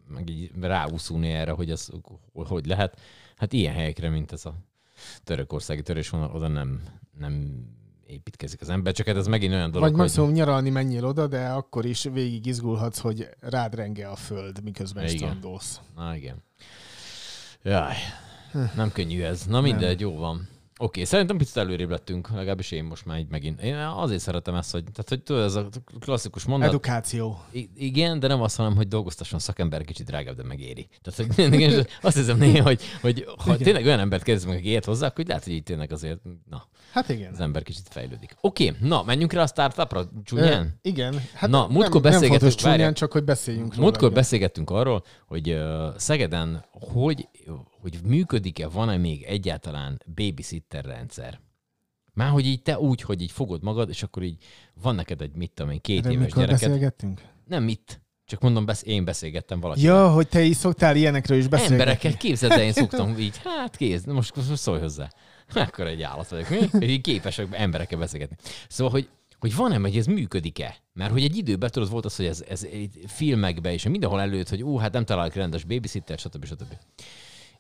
meg 0.09 0.31
így 0.31 0.51
ráúszulni 0.61 1.31
erre, 1.31 1.51
hogy 1.51 1.71
ez 1.71 1.89
hogy 2.33 2.67
lehet. 2.67 3.01
Hát 3.39 3.53
ilyen 3.53 3.75
helyekre, 3.75 4.09
mint 4.09 4.33
ez 4.33 4.45
a 4.45 4.55
törökországi 5.25 5.83
törésvonal, 5.83 6.31
oda 6.31 6.49
nem, 6.49 6.83
nem 7.19 7.65
építkezik 8.07 8.61
az 8.61 8.69
ember, 8.69 8.93
csak 8.93 9.07
hát 9.07 9.17
ez 9.17 9.27
megint 9.27 9.53
olyan 9.53 9.71
dolog, 9.71 9.81
Vagy 9.81 9.91
hogy... 9.91 10.01
maximum 10.01 10.31
nyaralni 10.31 10.71
menjél 10.71 11.05
oda, 11.05 11.27
de 11.27 11.49
akkor 11.49 11.85
is 11.85 12.03
végig 12.03 12.47
izgulhatsz, 12.47 12.99
hogy 12.99 13.29
rád 13.41 13.75
renge 13.75 14.09
a 14.09 14.17
föld, 14.17 14.63
miközben 14.63 15.05
Igen. 15.05 15.17
strandolsz. 15.17 15.81
Na 15.97 16.17
igen. 16.17 16.43
Jaj, 17.63 17.95
nem 18.75 18.93
könnyű 18.93 19.23
ez. 19.23 19.45
Na 19.47 19.61
mindegy, 19.61 20.01
jó 20.01 20.17
van. 20.17 20.49
Oké, 20.81 21.05
szerintem 21.05 21.37
picit 21.37 21.57
előrébb 21.57 21.91
lettünk, 21.91 22.31
legalábbis 22.31 22.71
én 22.71 22.85
most 22.85 23.07
már 23.07 23.19
így 23.19 23.29
megint. 23.29 23.61
Én 23.63 23.75
azért 23.77 24.21
szeretem 24.21 24.55
ezt, 24.55 24.73
hogy, 24.73 24.83
tehát, 24.83 25.09
hogy 25.09 25.23
tudod, 25.23 25.43
ez 25.45 25.55
a 25.55 25.69
klasszikus 26.01 26.45
mondat. 26.45 26.69
Edukáció. 26.69 27.41
I- 27.53 27.71
igen, 27.77 28.21
de 28.21 28.27
nem 28.29 28.43
azt 28.43 28.59
mondom, 28.59 28.77
hogy 28.77 28.89
dolgoztasson 28.89 29.39
szakember, 29.39 29.85
kicsit 29.85 30.07
drágább, 30.07 30.37
de 30.37 30.43
megéri. 30.43 30.89
Tehát, 31.03 31.35
hogy 31.37 31.53
igen, 31.61 31.87
azt 32.03 32.17
hiszem 32.17 32.39
néha, 32.39 32.63
hogy, 32.63 32.81
hogy 33.01 33.25
ha 33.39 33.45
Igen. 33.53 33.59
tényleg 33.63 33.85
olyan 33.85 33.99
embert 33.99 34.23
kérdezünk, 34.23 34.55
aki 34.55 34.69
ilyet 34.69 34.85
hozzá, 34.85 35.07
akkor 35.07 35.25
lehet, 35.27 35.45
hogy 35.45 35.53
így 35.53 35.63
tényleg 35.63 35.93
azért, 35.93 36.19
na, 36.51 36.67
Hát 36.93 37.09
igen. 37.09 37.33
az 37.33 37.41
ember 37.41 37.63
kicsit 37.63 37.87
fejlődik. 37.91 38.37
Oké, 38.41 38.75
na, 38.81 39.03
menjünk 39.03 39.33
rá 39.33 39.43
a 39.43 39.47
startupra, 39.47 40.09
csúnyán. 40.25 40.63
Ö, 40.63 40.89
igen. 40.89 41.23
Hát 41.35 41.51
Na, 41.51 41.61
nem, 41.61 41.71
múltkor 41.71 42.01
nem 42.03 42.11
beszélgettünk- 42.13 42.41
fontos 42.53 42.55
csúnyán, 42.73 42.95
csak 42.95 43.13
hogy 43.13 43.25
beszéljünk. 43.25 43.77
Múltkor 43.77 44.13
beszélgettünk 44.13 44.71
arról, 44.71 45.05
hogy 45.27 45.51
uh, 45.51 45.97
Szegeden 45.97 46.65
hogy, 46.71 47.29
hogy 47.81 47.99
működik-e, 48.05 48.69
van-e 48.69 48.97
még 48.97 49.23
egyáltalán 49.23 50.03
babysitter 50.15 50.85
rendszer. 50.85 51.41
Már 52.13 52.31
hogy 52.31 52.47
így 52.47 52.63
te 52.63 52.79
úgy, 52.79 53.01
hogy 53.01 53.23
így 53.23 53.31
fogod 53.31 53.63
magad, 53.63 53.89
és 53.89 54.03
akkor 54.03 54.23
így 54.23 54.43
van 54.83 54.95
neked 54.95 55.21
egy, 55.21 55.35
mit 55.35 55.51
tudom 55.51 55.73
én, 55.73 55.81
két 55.81 55.99
Erről 56.05 56.13
éves 56.13 56.33
gyereked. 56.33 56.51
beszélgettünk? 56.59 57.23
Nem 57.45 57.63
mit, 57.63 58.01
csak 58.25 58.41
mondom, 58.41 58.65
besz- 58.65 58.87
én 58.87 59.05
beszélgettem 59.05 59.61
valakivel. 59.61 59.95
Ja, 59.97 60.11
hogy 60.11 60.29
te 60.29 60.43
is 60.43 60.57
szoktál 60.57 60.97
ilyenekről 60.97 61.39
is 61.39 61.47
beszélgetni. 61.49 61.81
Emberekkel, 61.81 62.17
képzeld 62.17 62.53
el, 62.53 62.61
én 62.61 62.73
szoktam 62.83 63.19
így, 63.19 63.37
hát 63.45 63.77
kész, 63.77 64.03
na 64.03 64.13
most, 64.13 64.37
most 64.37 64.57
szólj 64.57 64.81
hozzá. 64.81 65.11
Akkor 65.55 65.87
egy 65.87 66.03
állat 66.03 66.29
vagyok, 66.29 66.49
mi? 66.73 66.87
Így 66.87 67.01
képesek 67.01 67.47
emberekkel 67.51 67.99
beszélgetni. 67.99 68.37
Szóval, 68.69 68.93
hogy, 68.93 69.09
hogy 69.39 69.55
van-e, 69.57 69.77
hogy 69.79 69.97
ez 69.97 70.07
működik-e? 70.07 70.77
Mert 70.93 71.11
hogy 71.11 71.25
egy 71.25 71.37
időben 71.37 71.71
tudod, 71.71 71.91
volt 71.91 72.05
az, 72.05 72.17
hogy 72.17 72.27
ez, 72.27 72.45
ez 72.49 72.67
filmekben 73.07 73.73
és 73.73 73.89
mindenhol 73.89 74.21
előtt, 74.21 74.49
hogy 74.49 74.63
ú, 74.63 74.77
hát 74.77 74.93
nem 74.93 75.05
találok 75.05 75.35
rendes 75.35 75.65
babysitter, 75.65 76.19
stb. 76.19 76.45
stb. 76.45 76.73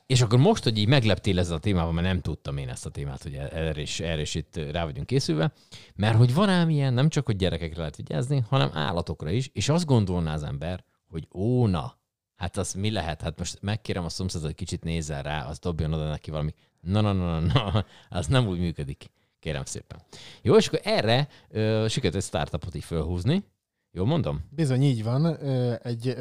És 0.09 0.21
akkor 0.21 0.39
most, 0.39 0.65
hogy 0.65 0.79
így 0.79 0.89
megleptél 0.89 1.39
ezzel 1.39 1.57
a 1.57 1.61
témával, 1.61 1.93
mert 1.93 2.07
nem 2.07 2.21
tudtam 2.21 2.57
én 2.57 2.69
ezt 2.69 2.87
a 2.87 2.91
témát, 2.91 3.23
hogy 3.23 3.35
erre 3.35 3.81
is, 3.81 4.01
erre 4.01 4.21
is 4.21 4.35
itt 4.35 4.57
rá 4.57 4.85
vagyunk 4.85 5.07
készülve, 5.07 5.53
mert 5.95 6.17
hogy 6.17 6.35
van 6.35 6.49
ám 6.49 6.71
ilyen, 6.71 6.95
nem 6.95 7.09
csak, 7.09 7.27
hogy 7.27 7.37
gyerekekre 7.37 7.79
lehet 7.79 7.97
vigyázni, 7.97 8.45
hanem 8.49 8.71
állatokra 8.73 9.31
is, 9.31 9.51
és 9.53 9.69
azt 9.69 9.85
gondolná 9.85 10.35
az 10.35 10.43
ember, 10.43 10.85
hogy 11.09 11.29
ó, 11.33 11.67
na, 11.67 11.99
hát 12.37 12.57
az 12.57 12.73
mi 12.73 12.91
lehet? 12.91 13.23
Hát 13.23 13.39
most 13.39 13.59
megkérem 13.61 14.05
a 14.05 14.09
szomszédot, 14.09 14.47
hogy 14.47 14.55
kicsit 14.55 14.85
nézzen 14.85 15.23
rá, 15.23 15.45
az 15.45 15.59
dobjon 15.59 15.93
oda 15.93 16.09
neki 16.09 16.31
valami. 16.31 16.55
Na, 16.81 17.01
na, 17.01 17.13
na, 17.13 17.41
na, 17.41 17.53
na, 17.53 17.85
az 18.09 18.27
nem 18.27 18.47
úgy 18.47 18.59
működik. 18.59 19.11
Kérem 19.39 19.65
szépen. 19.65 19.99
Jó, 20.43 20.57
és 20.57 20.67
akkor 20.67 20.81
erre 20.85 21.29
ö, 21.49 21.87
sikerült 21.89 22.23
egy 22.23 22.29
startupot 22.29 22.75
így 22.75 22.85
fölhúzni. 22.85 23.45
Jól 23.91 24.07
mondom? 24.07 24.45
Bizony 24.51 24.83
így 24.83 25.05
van. 25.05 25.37
Egy 25.77 26.17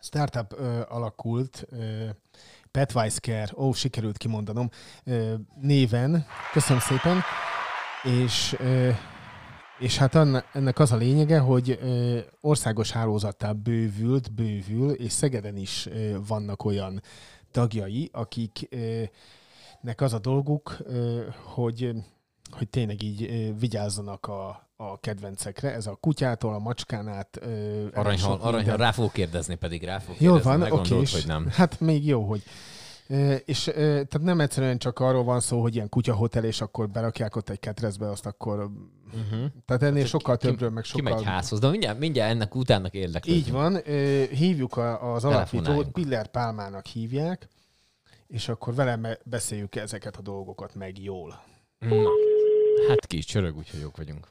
startup 0.00 0.52
ö, 0.58 0.80
alakult, 0.88 1.64
ö, 1.68 2.08
Petwise 2.70 3.20
Care, 3.20 3.48
ó, 3.56 3.72
sikerült 3.72 4.16
kimondanom, 4.16 4.68
ö, 5.04 5.34
néven. 5.60 6.26
Köszönöm 6.52 6.80
szépen. 6.80 7.20
És, 8.02 8.56
ö, 8.58 8.90
és 9.78 9.98
hát 9.98 10.14
ennek 10.52 10.78
az 10.78 10.92
a 10.92 10.96
lényege, 10.96 11.38
hogy 11.38 11.78
országos 12.40 12.90
hálózattá 12.90 13.52
bővült, 13.52 14.32
bővül, 14.34 14.90
és 14.90 15.12
Szegeden 15.12 15.56
is 15.56 15.88
vannak 16.26 16.64
olyan 16.64 17.02
tagjai, 17.50 18.10
akiknek 18.12 20.00
az 20.00 20.12
a 20.12 20.18
dolguk, 20.18 20.76
hogy 21.44 21.92
hogy 22.50 22.68
tényleg 22.68 23.02
így 23.02 23.54
vigyázzanak 23.58 24.26
a, 24.26 24.67
a 24.80 25.00
kedvencekre. 25.00 25.72
Ez 25.74 25.86
a 25.86 25.94
kutyától, 25.94 26.54
a 26.54 26.58
macskán 26.58 27.08
át. 27.08 27.38
ö, 27.40 27.86
Aranyhal, 27.94 28.38
aranyhal, 28.40 28.76
rá 28.76 28.90
fogok 28.90 29.12
kérdezni, 29.12 29.54
pedig 29.54 29.84
rá 29.84 29.98
fogok 29.98 30.20
Jó 30.20 30.32
kérdezni, 30.34 30.68
van, 30.68 30.78
oké. 30.78 30.94
hogy 30.94 31.24
nem. 31.26 31.46
Hát 31.50 31.80
még 31.80 32.06
jó, 32.06 32.22
hogy. 32.22 32.42
És 33.44 33.62
tehát 33.74 34.20
nem 34.20 34.40
egyszerűen 34.40 34.78
csak 34.78 34.98
arról 35.00 35.24
van 35.24 35.40
szó, 35.40 35.60
hogy 35.60 35.74
ilyen 35.74 35.88
kutyahotel, 35.88 36.44
és 36.44 36.60
akkor 36.60 36.88
berakják 36.88 37.36
ott 37.36 37.48
egy 37.48 37.60
ketrezbe, 37.60 38.10
azt 38.10 38.26
akkor... 38.26 38.58
Uh-huh. 38.58 39.46
Tehát 39.66 39.82
ennél 39.82 40.00
Hát, 40.00 40.08
sokkal 40.08 40.36
ki- 40.36 40.46
többről, 40.46 40.70
meg 40.70 40.84
sokkal... 40.84 41.22
házhoz, 41.22 41.58
de 41.58 41.68
mindjárt, 41.68 41.98
mindjárt 41.98 42.30
ennek 42.30 42.54
utána 42.54 42.88
érdeklődni. 42.90 43.40
Így 43.40 43.50
van, 43.50 43.82
hívjuk 44.30 44.76
az 45.00 45.24
alapítót. 45.24 45.88
Piller 45.88 46.26
Pálmának 46.26 46.86
hívják, 46.86 47.48
és 48.26 48.48
akkor 48.48 48.74
vele 48.74 49.18
beszéljük 49.24 49.76
ezeket 49.76 50.16
a 50.16 50.20
dolgokat 50.22 50.74
meg 50.74 50.98
jól. 51.02 51.42
Na, 51.78 51.96
hát 52.88 53.06
ki 53.06 53.16
is 53.16 53.24
csörög, 53.24 53.56
úgyhogy 53.56 53.80
jók 53.80 53.96
vagyunk. 53.96 54.28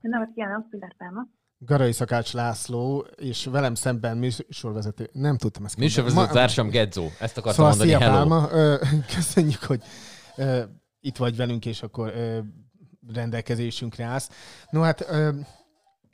Napot 0.00 0.34
kívánok, 0.34 0.68
Pillár 0.70 0.96
Pálma. 0.96 1.26
Garai 1.58 1.92
Szakács 1.92 2.32
László, 2.32 3.06
és 3.16 3.44
velem 3.44 3.74
szemben 3.74 4.16
műsorvezető, 4.16 5.10
nem 5.12 5.36
tudtam 5.36 5.64
ezt 5.64 5.76
Műsorvezető 5.76 6.24
Ma- 6.24 6.32
társam 6.32 6.68
Gedzó. 6.68 7.06
Ezt 7.20 7.38
akartam 7.38 7.52
Szóval 7.52 7.68
mondani, 7.70 7.90
szia 7.90 7.98
hello. 7.98 8.14
Pálma, 8.14 8.48
köszönjük, 9.16 9.62
hogy 9.62 9.82
ö, 10.36 10.62
itt 11.00 11.16
vagy 11.16 11.36
velünk, 11.36 11.66
és 11.66 11.82
akkor 11.82 12.08
ö, 12.08 12.38
rendelkezésünkre 13.12 14.04
állsz. 14.04 14.30
No 14.70 14.80
hát 14.80 15.00
ö, 15.00 15.30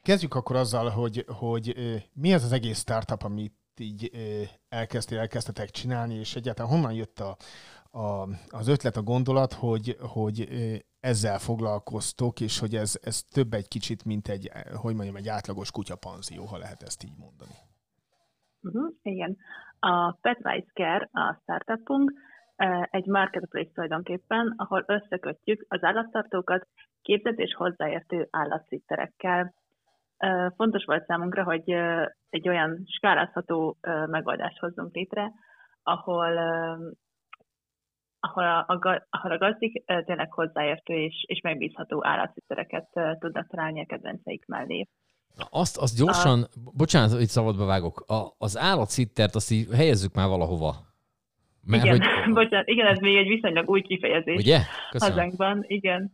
kezdjük 0.02 0.34
akkor 0.34 0.56
azzal, 0.56 0.88
hogy, 0.88 1.24
hogy 1.28 1.72
ö, 1.76 1.94
mi 2.12 2.34
az 2.34 2.44
az 2.44 2.52
egész 2.52 2.78
startup, 2.78 3.22
amit 3.22 3.54
így 3.76 4.10
ö, 4.12 4.42
elkezdtél, 4.68 5.18
elkezdtetek 5.18 5.70
csinálni, 5.70 6.14
és 6.14 6.36
egyáltalán 6.36 6.70
honnan 6.70 6.92
jött 6.92 7.20
a, 7.20 7.36
a, 7.96 8.28
az 8.48 8.68
ötlet, 8.68 8.96
a 8.96 9.02
gondolat, 9.02 9.52
hogy, 9.52 9.96
hogy 10.00 10.48
ezzel 11.00 11.38
foglalkoztok, 11.38 12.40
és 12.40 12.58
hogy 12.58 12.74
ez, 12.74 12.98
ez 13.02 13.22
több 13.22 13.52
egy 13.52 13.68
kicsit, 13.68 14.04
mint 14.04 14.28
egy, 14.28 14.50
hogy 14.74 14.94
mondjam, 14.94 15.16
egy 15.16 15.28
átlagos 15.28 15.70
kutyapanzió, 15.70 16.44
ha 16.44 16.58
lehet 16.58 16.82
ezt 16.82 17.04
így 17.04 17.16
mondani. 17.18 17.56
Uh-huh, 18.62 18.94
igen. 19.02 19.36
A 19.78 20.12
Petwise 20.12 20.70
Care, 20.72 21.08
a 21.12 21.38
startupunk, 21.42 22.12
egy 22.90 23.06
marketplace 23.06 23.70
tulajdonképpen, 23.74 24.54
ahol 24.56 24.84
összekötjük 24.86 25.64
az 25.68 25.84
állattartókat 25.84 26.66
képzett 27.02 27.38
és 27.38 27.54
hozzáértő 27.54 28.28
állatsitterekkel. 28.30 29.54
Eh, 30.16 30.46
Fontos 30.56 30.84
volt 30.84 31.06
számunkra, 31.06 31.44
hogy 31.44 31.70
egy 32.30 32.48
olyan 32.48 32.84
skálázható 32.86 33.76
megoldást 34.06 34.58
hozzunk 34.58 34.94
létre, 34.94 35.32
ahol 35.82 36.38
ahol 38.26 38.44
a, 38.44 38.64
a, 38.68 39.06
ahol 39.10 39.30
a 39.30 39.38
gazdik 39.38 39.84
tényleg 40.04 40.32
hozzáértő 40.32 40.94
és, 40.94 41.24
és 41.26 41.40
megbízható 41.40 42.06
állatsittereket 42.06 42.88
eh, 42.92 43.14
tudnak 43.18 43.46
találni 43.46 43.80
a 43.80 43.86
kedvenceik 43.86 44.46
mellé. 44.46 44.88
Na, 45.36 45.44
Azt, 45.50 45.76
azt 45.76 45.96
gyorsan, 45.96 46.46
bocsánat, 46.76 47.12
hogy 47.12 47.26
szabadba 47.26 47.64
vágok, 47.64 48.00
a, 48.00 48.34
az 48.38 48.58
állatszittert 48.58 49.34
azt 49.34 49.50
így 49.50 49.66
helyezzük 49.74 50.14
már 50.14 50.28
valahova. 50.28 50.74
Mert 51.66 51.84
igen, 51.84 52.00
hogy, 52.00 52.32
bocsánat, 52.42 52.68
igen, 52.68 52.86
ez 52.86 52.98
még 52.98 53.16
egy 53.16 53.28
viszonylag 53.28 53.70
új 53.70 53.80
kifejezés 53.80 54.36
ugye? 54.36 54.58
Köszönöm. 54.90 55.14
hazánkban, 55.14 55.64
igen. 55.66 56.12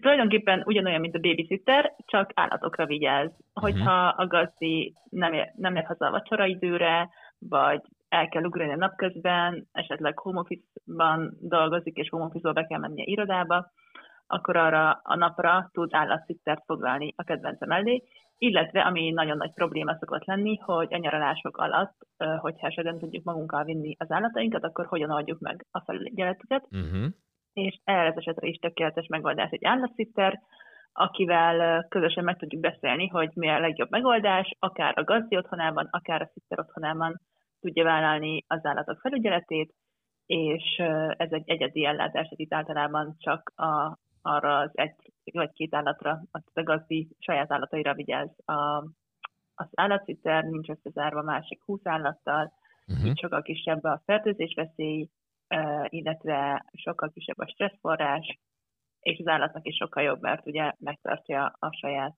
Tulajdonképpen 0.00 0.62
ugyanolyan, 0.64 1.00
mint 1.00 1.14
a 1.14 1.18
babysitter, 1.18 1.94
csak 2.06 2.30
állatokra 2.34 2.86
vigyáz. 2.86 3.30
Hogyha 3.52 4.06
a 4.06 4.26
gazdi 4.26 4.94
nem 5.10 5.32
ér, 5.32 5.52
nem 5.56 5.76
ér 5.76 5.84
haza 5.84 6.06
a 6.06 6.10
vacsoraidőre, 6.10 7.08
vagy 7.38 7.80
el 8.12 8.28
kell 8.28 8.44
ugrani 8.44 8.72
a 8.72 8.76
napközben, 8.76 9.68
esetleg 9.72 10.18
home 10.18 10.40
office-ban 10.40 11.36
dolgozik, 11.40 11.96
és 11.96 12.08
home 12.08 12.24
office 12.24 12.52
be 12.52 12.66
kell 12.66 12.78
mennie 12.78 13.04
irodába, 13.04 13.70
akkor 14.26 14.56
arra 14.56 15.00
a 15.02 15.16
napra 15.16 15.70
tud 15.72 15.94
állatszittert 15.94 16.62
foglalni 16.64 17.12
a 17.16 17.22
kedvence 17.22 17.66
mellé, 17.66 18.02
illetve 18.38 18.80
ami 18.80 19.10
nagyon 19.10 19.36
nagy 19.36 19.52
probléma 19.52 19.96
szokott 19.98 20.24
lenni, 20.24 20.56
hogy 20.56 20.94
a 20.94 20.98
nyaralások 20.98 21.56
alatt, 21.56 21.94
hogyha 22.38 22.66
esetleg 22.66 22.98
tudjuk 22.98 23.24
magunkkal 23.24 23.64
vinni 23.64 23.96
az 23.98 24.10
állatainkat, 24.10 24.64
akkor 24.64 24.86
hogyan 24.86 25.10
oldjuk 25.10 25.38
meg 25.38 25.66
a 25.70 25.80
felügyeletüket, 25.80 26.66
Uh-huh. 26.70 27.06
és 27.52 27.80
erre 27.84 28.08
az 28.08 28.16
esetre 28.16 28.46
is 28.46 28.56
tökéletes 28.56 29.06
megoldás 29.06 29.50
egy 29.50 29.64
állatszitter, 29.64 30.40
akivel 30.92 31.86
közösen 31.88 32.24
meg 32.24 32.38
tudjuk 32.38 32.60
beszélni, 32.60 33.06
hogy 33.06 33.30
mi 33.34 33.48
a 33.48 33.60
legjobb 33.60 33.90
megoldás, 33.90 34.56
akár 34.58 34.98
a 34.98 35.04
gazdi 35.04 35.36
otthonában, 35.36 35.88
akár 35.90 36.22
a 36.22 36.30
szitter 36.32 36.58
otthonában 36.58 37.20
tudja 37.62 37.84
vállalni 37.84 38.44
az 38.46 38.66
állatok 38.66 39.00
felügyeletét, 39.00 39.74
és 40.26 40.76
ez 41.16 41.32
egy 41.32 41.42
egyedi 41.50 41.84
ellátás, 41.84 42.12
tehát 42.12 42.38
itt 42.38 42.54
általában 42.54 43.14
csak 43.18 43.52
a, 43.56 43.98
arra 44.22 44.58
az 44.58 44.70
egy 44.72 44.94
vagy 45.32 45.52
két 45.52 45.74
állatra, 45.74 46.22
az 46.30 46.42
a 46.54 46.62
gazdi 46.62 47.08
saját 47.18 47.52
állataira 47.52 47.94
vigyáz 47.94 48.30
a, 48.44 48.84
az 49.54 49.68
állatszitter, 49.74 50.44
nincs 50.44 50.68
összezárva 50.68 51.22
másik 51.22 51.62
húsz 51.64 51.86
állattal, 51.86 52.52
Uh-huh. 52.86 53.06
így 53.06 53.18
sokkal 53.18 53.42
kisebb 53.42 53.84
a 53.84 54.02
fertőzés 54.04 54.54
veszély, 54.54 55.08
eh, 55.46 55.84
illetve 55.88 56.64
sokkal 56.72 57.10
kisebb 57.10 57.38
a 57.38 57.48
stresszforrás, 57.48 58.38
és 59.00 59.18
az 59.18 59.26
állatnak 59.26 59.66
is 59.66 59.76
sokkal 59.76 60.02
jobb, 60.02 60.20
mert 60.20 60.46
ugye 60.46 60.72
megtartja 60.78 61.56
a 61.58 61.72
saját 61.72 62.16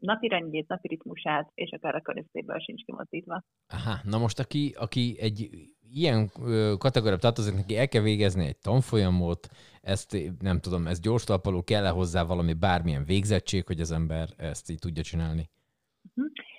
napi 0.00 0.28
rendjét, 0.28 0.68
napi 0.68 0.88
ritmusát, 0.88 1.50
és 1.54 1.70
akár 1.70 1.94
a 1.94 2.00
környezetéből 2.00 2.58
sincs 2.58 2.84
kimozdítva. 2.84 3.42
Aha, 3.68 3.98
na 4.04 4.18
most 4.18 4.38
aki, 4.38 4.74
aki 4.78 5.16
egy 5.20 5.48
ilyen 5.92 6.30
kategóriába 6.78 7.20
tartozik, 7.20 7.54
neki 7.54 7.76
el 7.76 7.88
kell 7.88 8.02
végezni 8.02 8.46
egy 8.46 8.58
tanfolyamot, 8.58 9.48
ezt 9.80 10.16
nem 10.40 10.60
tudom, 10.60 10.86
ez 10.86 11.00
gyors 11.00 11.24
talpaló, 11.24 11.62
kell-e 11.62 11.88
hozzá 11.88 12.22
valami 12.24 12.52
bármilyen 12.52 13.04
végzettség, 13.04 13.66
hogy 13.66 13.80
az 13.80 13.92
ember 13.92 14.28
ezt 14.36 14.70
így 14.70 14.78
tudja 14.78 15.02
csinálni? 15.02 15.48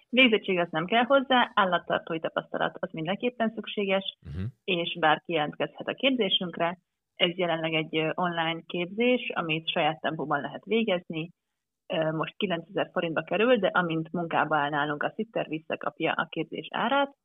Végzettség 0.09 0.59
az 0.59 0.67
nem 0.71 0.85
kell 0.85 1.03
hozzá, 1.03 1.51
állattartói 1.53 2.19
tapasztalat 2.19 2.77
az 2.79 2.89
mindenképpen 2.91 3.51
szükséges, 3.55 4.17
Uh-huh. 4.27 4.43
és 4.63 4.97
bárki 4.99 5.33
jelentkezhet 5.33 5.87
a 5.87 5.93
képzésünkre. 5.93 6.79
Ez 7.15 7.37
jelenleg 7.37 7.73
egy 7.73 7.97
online 8.13 8.61
képzés, 8.65 9.31
amit 9.33 9.69
saját 9.69 10.01
tempóban 10.01 10.41
lehet 10.41 10.65
végezni. 10.65 11.31
Most 12.11 12.33
9000 12.37 12.89
forintba 12.91 13.21
kerül, 13.21 13.57
de 13.57 13.67
amint 13.67 14.11
munkába 14.11 14.57
áll 14.57 14.69
nálunk, 14.69 15.03
a 15.03 15.11
szitter 15.15 15.47
visszakapja 15.47 16.11
a 16.11 16.27
képzés 16.29 16.67
árát, 16.71 17.15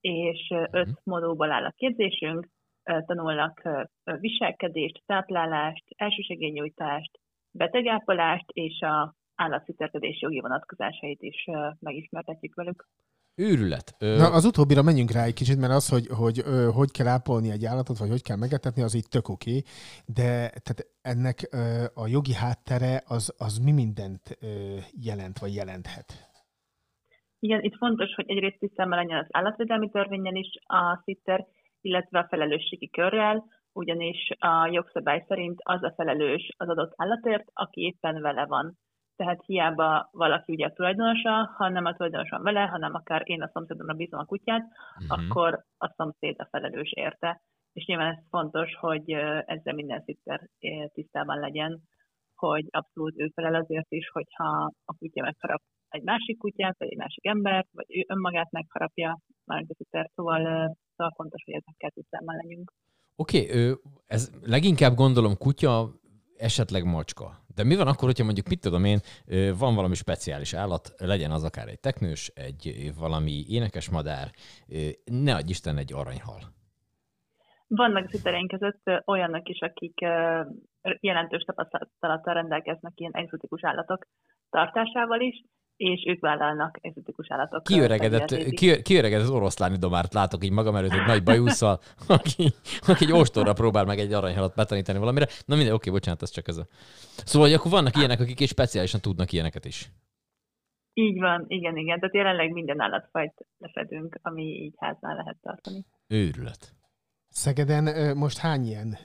és 0.00 0.50
ö, 0.50 0.64
öt 0.70 1.00
modulból 1.04 1.50
áll 1.50 1.64
a 1.64 1.74
képzésünk, 1.76 2.48
tanulnak 2.84 3.62
viselkedést, 4.04 5.02
táplálást, 5.06 5.84
elsősegélynyújtást, 5.96 7.18
betegápolást 7.50 8.50
és 8.52 8.80
a 8.80 9.14
állatszitterkedés 9.34 10.20
jogi 10.20 10.40
vonatkozásait 10.40 11.22
is 11.22 11.44
megismertetjük 11.80 12.54
velük. 12.54 12.86
Őrület. 13.36 13.94
Ö, 13.98 14.16
Na, 14.16 14.32
az 14.32 14.44
utóbbira 14.44 14.82
menjünk 14.82 15.10
rá 15.10 15.24
egy 15.24 15.34
kicsit, 15.34 15.58
mert 15.58 15.72
az, 15.72 15.88
hogy 15.88 16.06
hogy, 16.06 16.38
ö, 16.44 16.68
hogy 16.74 16.90
kell 16.90 17.06
ápolni 17.06 17.50
egy 17.50 17.64
állatot, 17.64 17.98
vagy 17.98 18.08
hogy 18.08 18.22
kell 18.22 18.36
megetetni, 18.36 18.82
az 18.82 18.94
így 18.94 19.08
tök 19.08 19.28
oké, 19.28 19.62
de 20.06 20.28
tehát 20.64 20.80
ennek 21.02 21.48
ö, 21.50 21.84
a 21.94 22.06
jogi 22.06 22.34
háttere 22.34 23.02
az, 23.06 23.34
az 23.38 23.58
mi 23.58 23.72
mindent 23.72 24.38
ö, 24.40 24.46
jelent, 25.04 25.38
vagy 25.38 25.54
jelenthet? 25.54 26.08
Igen, 27.38 27.62
itt 27.62 27.76
fontos, 27.76 28.14
hogy 28.14 28.30
egyrészt 28.30 28.58
tisztában 28.58 28.98
legyen 28.98 29.18
az 29.18 29.26
állatvédelmi 29.30 29.90
törvényen 29.90 30.34
is 30.34 30.48
a 30.66 31.02
szitter, 31.04 31.46
illetve 31.80 32.18
a 32.18 32.26
felelősségi 32.30 32.90
körrel, 32.90 33.44
ugyanis 33.72 34.30
a 34.38 34.68
jogszabály 34.72 35.24
szerint 35.28 35.58
az 35.62 35.82
a 35.82 35.92
felelős 35.96 36.54
az 36.56 36.68
adott 36.68 36.92
állatért, 36.96 37.50
aki 37.52 37.80
éppen 37.80 38.20
vele 38.20 38.46
van. 38.46 38.78
Tehát 39.16 39.44
hiába 39.46 40.08
valaki 40.12 40.52
ugye 40.52 40.66
a 40.66 40.72
tulajdonosa, 40.72 41.54
ha 41.56 41.68
nem 41.68 41.84
a 41.84 41.92
tulajdonos 41.92 42.30
van 42.30 42.42
vele, 42.42 42.60
hanem 42.60 42.94
akár 42.94 43.22
én 43.24 43.42
a 43.42 43.50
szomszédomra 43.52 43.94
bízom 43.94 44.20
a 44.20 44.24
kutyát, 44.24 44.62
mhm. 44.62 45.10
akkor 45.10 45.64
a 45.78 45.92
szomszéd 45.96 46.34
a 46.38 46.48
felelős 46.50 46.92
érte. 46.92 47.40
És 47.72 47.84
nyilván 47.84 48.12
ez 48.12 48.22
fontos, 48.30 48.74
hogy 48.74 49.10
ezzel 49.46 49.74
minden 49.74 50.02
szitter 50.04 50.48
tisztában 50.92 51.38
legyen, 51.38 51.82
hogy 52.34 52.66
abszolút 52.70 53.20
ő 53.20 53.30
felel 53.34 53.54
azért 53.54 53.92
is, 53.92 54.08
hogyha 54.08 54.72
a 54.84 54.94
kutya 54.98 55.22
megharap 55.22 55.62
egy 55.88 56.02
másik 56.02 56.38
kutyát, 56.38 56.78
vagy 56.78 56.88
egy 56.90 56.96
másik 56.96 57.26
embert, 57.26 57.68
vagy 57.72 57.86
ő 57.88 58.04
önmagát 58.08 58.50
megharapja, 58.50 59.18
már 59.44 59.64
a 59.68 59.74
szitter, 59.74 60.10
szóval, 60.14 60.40
szóval 60.96 61.12
fontos, 61.16 61.42
hogy 61.44 61.54
ezekkel 61.54 61.90
tisztában 61.90 62.36
legyünk. 62.36 62.72
Oké, 63.16 63.44
okay, 63.44 63.80
ez 64.06 64.30
leginkább 64.42 64.94
gondolom 64.94 65.36
kutya, 65.38 65.90
esetleg 66.36 66.84
macska. 66.84 67.42
De 67.54 67.64
mi 67.64 67.76
van 67.76 67.86
akkor, 67.86 68.08
hogyha 68.08 68.24
mondjuk, 68.24 68.48
mit 68.48 68.60
tudom 68.60 68.84
én, 68.84 69.00
van 69.58 69.74
valami 69.74 69.94
speciális 69.94 70.54
állat, 70.54 70.94
legyen 70.98 71.30
az 71.30 71.44
akár 71.44 71.68
egy 71.68 71.80
teknős, 71.80 72.28
egy 72.34 72.92
valami 72.98 73.44
énekes 73.48 73.90
madár, 73.90 74.30
ne 75.04 75.34
adj 75.34 75.50
Isten 75.50 75.76
egy 75.76 75.92
aranyhal. 75.92 76.40
Vannak 77.66 78.10
szittereink 78.10 78.50
között 78.50 78.90
olyanok 79.04 79.48
is, 79.48 79.60
akik 79.60 80.00
jelentős 81.00 81.42
tapasztalattal 81.42 82.34
rendelkeznek 82.34 82.92
ilyen 82.94 83.14
egzotikus 83.14 83.64
állatok 83.64 84.06
tartásával 84.50 85.20
is, 85.20 85.44
és 85.76 86.04
ők 86.06 86.20
vállalnak 86.20 86.78
egzotikus 86.80 87.30
állatok. 87.30 87.62
Kiöregedett, 87.62 88.48
kiöregedett 88.82 89.28
oroszláni 89.28 89.76
domárt 89.76 90.14
látok 90.14 90.44
így 90.44 90.52
magam 90.52 90.76
előtt 90.76 90.92
egy 90.92 91.06
nagy 91.06 91.22
bajusszal, 91.22 91.80
aki, 92.08 92.52
aki 92.86 93.04
egy 93.04 93.12
ostorra 93.12 93.52
próbál 93.52 93.84
meg 93.84 93.98
egy 93.98 94.12
aranyhalat 94.12 94.54
betanítani 94.54 94.98
valamire. 94.98 95.26
Na 95.46 95.56
minden, 95.56 95.74
oké, 95.74 95.90
bocsánat, 95.90 96.22
ez 96.22 96.30
csak 96.30 96.48
ez 96.48 96.56
a... 96.56 96.66
Szóval, 97.24 97.48
hogy 97.48 97.56
akkor 97.56 97.70
vannak 97.70 97.96
ilyenek, 97.96 98.20
akik 98.20 98.40
is 98.40 98.48
speciálisan 98.48 99.00
tudnak 99.00 99.32
ilyeneket 99.32 99.64
is. 99.64 99.90
Így 100.92 101.18
van, 101.20 101.44
igen, 101.48 101.76
igen. 101.76 101.98
Tehát 101.98 102.14
jelenleg 102.14 102.52
minden 102.52 102.80
állatfajt 102.80 103.46
lefedünk, 103.58 104.18
ami 104.22 104.42
így 104.42 104.74
háznál 104.76 105.16
lehet 105.16 105.36
tartani. 105.42 105.84
Őrület. 106.06 106.74
Szegeden 107.28 108.16
most 108.16 108.38
hány 108.38 108.66
ilyen 108.66 108.98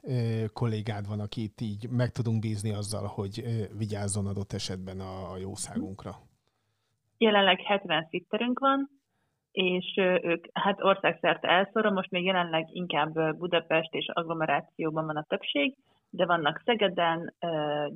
kollégád 0.54 1.08
van, 1.08 1.20
akit 1.20 1.62
így 1.62 1.90
meg 1.90 2.12
tudunk 2.12 2.40
bízni 2.40 2.74
azzal, 2.74 3.06
hogy 3.08 3.44
vigyázzon 3.78 4.28
adott 4.28 4.54
esetben 4.54 5.00
a, 5.00 5.32
a 5.32 5.38
jószágunkra? 5.38 6.29
Jelenleg 7.22 7.62
70 7.62 8.08
szitterünk 8.10 8.60
van, 8.60 8.90
és 9.52 9.94
ők 10.22 10.46
hát 10.54 10.84
országszerte 10.84 11.48
elszóra, 11.48 11.92
most 11.92 12.12
még 12.12 12.24
jelenleg 12.24 12.68
inkább 12.72 13.38
Budapest 13.38 13.94
és 13.94 14.10
agglomerációban 14.14 15.06
van 15.06 15.18
a 15.18 15.26
többség, 15.28 15.76
de 16.10 16.26
vannak 16.26 16.62
Szegeden, 16.66 17.34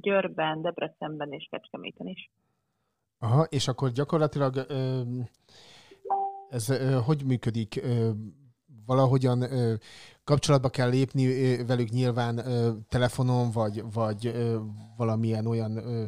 Győrben, 0.02 0.62
Debrecenben 0.62 1.32
és 1.32 1.48
Kecskeméten 1.52 2.08
is. 2.08 2.30
Aha, 3.20 3.44
és 3.44 3.68
akkor 3.68 3.90
gyakorlatilag 3.90 4.66
ez 6.50 6.68
hogy 7.06 7.24
működik? 7.26 7.82
Valahogyan 8.86 9.42
ö, 9.42 9.74
kapcsolatba 10.24 10.70
kell 10.70 10.90
lépni 10.90 11.26
ö, 11.26 11.66
velük 11.66 11.90
nyilván 11.90 12.38
ö, 12.38 12.72
telefonon, 12.90 13.52
vagy, 13.52 13.84
vagy 13.94 14.26
ö, 14.26 14.60
valamilyen 14.98 15.46
olyan 15.46 15.78
ö, 15.78 16.06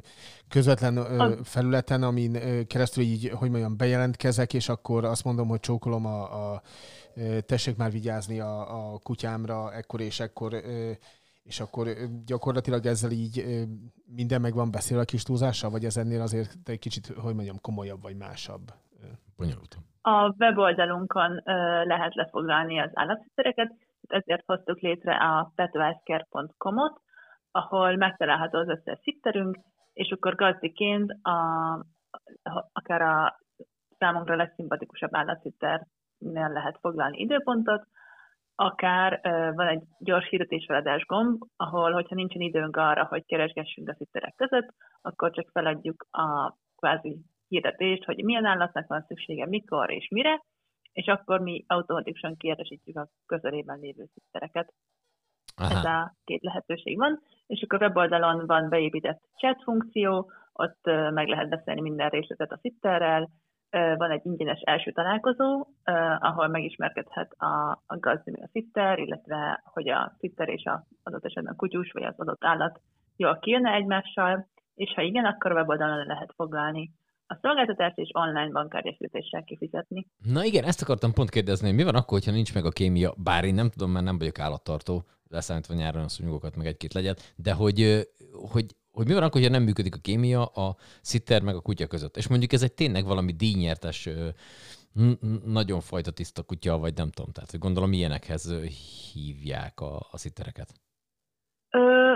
közvetlen 0.49 0.97
ö, 0.97 1.36
felületen, 1.43 2.03
amin 2.03 2.36
ö, 2.36 2.63
keresztül 2.63 3.03
így, 3.03 3.30
hogy 3.30 3.49
mondjam, 3.49 3.78
bejelentkezek, 3.78 4.53
és 4.53 4.69
akkor 4.69 5.05
azt 5.05 5.23
mondom, 5.23 5.47
hogy 5.47 5.59
csókolom 5.59 6.05
a, 6.05 6.53
a 6.53 6.61
ö, 7.13 7.41
tessék 7.41 7.76
már 7.76 7.91
vigyázni 7.91 8.39
a, 8.39 8.93
a 8.93 8.97
kutyámra 8.97 9.73
ekkor 9.73 10.01
és 10.01 10.19
ekkor, 10.19 10.53
ö, 10.53 10.91
és 11.43 11.59
akkor 11.59 11.97
gyakorlatilag 12.26 12.86
ezzel 12.86 13.11
így 13.11 13.39
ö, 13.39 13.61
minden 14.05 14.41
meg 14.41 14.53
van 14.53 14.71
beszélve 14.71 15.03
a 15.03 15.05
kis 15.05 15.23
túlzással, 15.23 15.69
vagy 15.69 15.86
ez 15.86 15.97
ennél 15.97 16.21
azért 16.21 16.69
egy 16.69 16.80
kicsit, 16.80 17.07
hogy 17.07 17.34
mondjam, 17.36 17.61
komolyabb 17.61 18.01
vagy 18.01 18.17
másabb? 18.17 18.73
Bonyolult. 19.36 19.78
A 20.08 20.34
weboldalunkon 20.38 21.41
lehet 21.84 22.16
lefoglalni 22.16 22.80
az 22.80 22.89
állatszittereket, 22.93 23.76
ezért 24.08 24.43
hoztuk 24.45 24.80
létre 24.80 25.16
a 25.16 25.51
petweisker.com-ot, 25.56 27.01
ahol 27.51 27.95
megtalálható 27.95 28.60
az 28.60 28.68
összes 28.68 28.99
szitterünk, 29.01 29.58
és 29.93 30.12
akkor 30.12 30.36
gazdiként 30.36 31.12
a, 31.22 31.39
akár 32.74 33.01
a 33.01 33.39
számunkra 33.97 34.36
legszimpatikusabb 34.36 35.16
állatsitternél 35.16 36.49
lehet 36.49 36.78
foglalni 36.82 37.20
időpontot, 37.20 37.88
akár 38.56 39.20
van 39.56 39.68
egy 39.68 39.84
gyors 39.99 40.30
hirdetésfeladás 40.30 41.06
gomb, 41.06 41.41
ahol, 41.56 41.91
hogyha 41.91 42.16
nincsen 42.16 42.41
időnk 42.41 42.78
arra, 42.78 43.06
hogy 43.06 43.26
keresgessünk 43.26 43.89
a 43.89 43.95
szitterek 43.95 44.36
között, 44.36 44.68
akkor 45.01 45.32
csak 45.32 45.49
feladjuk 45.51 46.08
a 46.12 46.56
kvázi 46.76 47.18
hirdetést, 47.47 48.03
hogy 48.03 48.23
milyen 48.23 48.45
állatnak 48.45 48.87
van 48.87 49.05
szüksége, 49.07 49.45
mikor 49.47 49.91
és 49.91 50.07
mire, 50.09 50.41
és 50.91 51.05
akkor 51.05 51.39
mi 51.39 51.63
automatikusan 51.67 52.37
kiértesítjük 52.37 52.97
a 52.97 53.07
közelében 53.25 53.79
lévő 53.79 54.05
szittereket. 54.13 54.73
Ez 55.55 55.85
Aha. 55.85 55.99
a 55.99 56.13
két 56.23 56.43
lehetőség 56.43 56.97
van, 56.97 57.21
és 57.47 57.61
akkor 57.61 57.83
a 57.83 57.85
weboldalon 57.85 58.45
van 58.45 58.69
beépített 58.69 59.21
chat 59.37 59.63
funkció, 59.63 60.31
ott 60.53 60.79
meg 61.11 61.27
lehet 61.27 61.49
beszélni 61.49 61.81
minden 61.81 62.09
részletet 62.09 62.51
a 62.51 62.57
szitterrel, 62.61 63.29
van 63.97 64.11
egy 64.11 64.25
ingyenes 64.25 64.59
első 64.59 64.91
találkozó, 64.91 65.67
ahol 66.19 66.47
megismerkedhet 66.47 67.31
a, 67.31 67.81
a 67.85 67.99
gazdi 67.99 68.31
meg 68.31 68.41
a 68.43 68.49
szitter, 68.51 68.99
illetve 68.99 69.61
hogy 69.63 69.89
a 69.89 70.15
szitter 70.19 70.49
és 70.49 70.63
a 70.63 70.83
adott 71.03 71.25
esetben 71.25 71.53
a 71.53 71.55
kutyus 71.55 71.91
vagy 71.91 72.03
az 72.03 72.19
adott 72.19 72.43
állat 72.43 72.79
jól 73.15 73.39
kijönne 73.39 73.71
egymással, 73.71 74.47
és 74.75 74.93
ha 74.93 75.01
igen, 75.01 75.25
akkor 75.25 75.51
a 75.51 75.53
weboldalon 75.53 75.97
le 75.97 76.03
lehet 76.03 76.33
foglalni 76.35 76.91
a 77.28 77.38
szolgáltatást 77.41 77.97
és 77.97 78.09
online 78.13 78.51
bankártyás 78.51 78.95
fizetéssel 78.97 79.43
kifizetni. 79.43 80.07
Na 80.23 80.43
igen, 80.43 80.63
ezt 80.63 80.82
akartam 80.82 81.13
pont 81.13 81.30
kérdezni, 81.30 81.71
mi 81.71 81.84
van 81.84 81.95
akkor, 81.95 82.17
hogyha 82.17 82.32
nincs 82.32 82.53
meg 82.53 82.65
a 82.65 82.69
kémia, 82.69 83.13
bár 83.17 83.43
én 83.43 83.53
nem 83.53 83.69
tudom, 83.69 83.91
mert 83.91 84.05
nem 84.05 84.17
vagyok 84.17 84.39
állattartó, 84.39 85.05
leszámítva 85.30 85.73
nyáron 85.73 86.03
a 86.03 86.07
szúnyogokat, 86.07 86.55
meg 86.55 86.65
egy-két 86.65 86.93
legyet, 86.93 87.34
de 87.36 87.53
hogy, 87.53 88.07
hogy, 88.32 88.65
hogy 88.91 89.07
mi 89.07 89.13
van 89.13 89.23
akkor, 89.23 89.41
hogyha 89.41 89.57
nem 89.57 89.63
működik 89.63 89.95
a 89.95 90.01
kémia 90.01 90.45
a 90.45 90.76
szitter 91.01 91.41
meg 91.41 91.55
a 91.55 91.61
kutya 91.61 91.88
között. 91.88 92.17
És 92.17 92.28
mondjuk 92.28 92.53
ez 92.53 92.63
egy 92.63 92.73
tényleg 92.73 93.05
valami 93.05 93.32
díjnyertes, 93.32 94.09
nagyon 95.45 95.82
fajta 95.82 96.11
tiszta 96.11 96.43
kutya, 96.43 96.78
vagy 96.78 96.95
nem 96.95 97.09
tudom, 97.09 97.32
tehát 97.32 97.59
gondolom 97.59 97.93
ilyenekhez 97.93 98.53
hívják 99.13 99.80
a, 99.80 100.07
a 100.11 100.17
szittereket. 100.17 100.73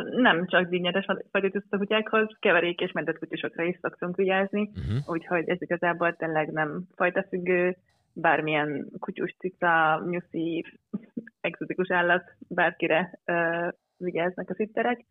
Nem 0.04 0.48
csak 0.48 0.70
díjnyetes 0.70 1.06
fajtiszta 1.32 1.78
kutyákhoz, 1.78 2.28
keverék 2.40 2.80
és 2.82 2.92
mentett 2.92 3.18
kutyusokra 3.18 3.64
is 3.64 3.78
szoktunk 3.82 4.16
vigyázni, 4.16 4.70
Uh-huh. 4.70 5.14
úgyhogy 5.14 5.50
ez 5.50 5.62
igazából 5.62 6.16
tényleg 6.16 6.52
nem 6.52 6.84
fajtafüggő, 6.96 7.76
bármilyen 8.14 8.88
kutyus, 9.00 9.36
cica, 9.40 10.04
nyuszi, 10.10 10.66
egzotikus 11.42 11.92
állat, 11.92 12.24
bárkire 12.48 13.20
ö, 13.26 13.68
vigyáznak 13.98 14.50
a 14.50 14.54
szitterek. 14.54 15.06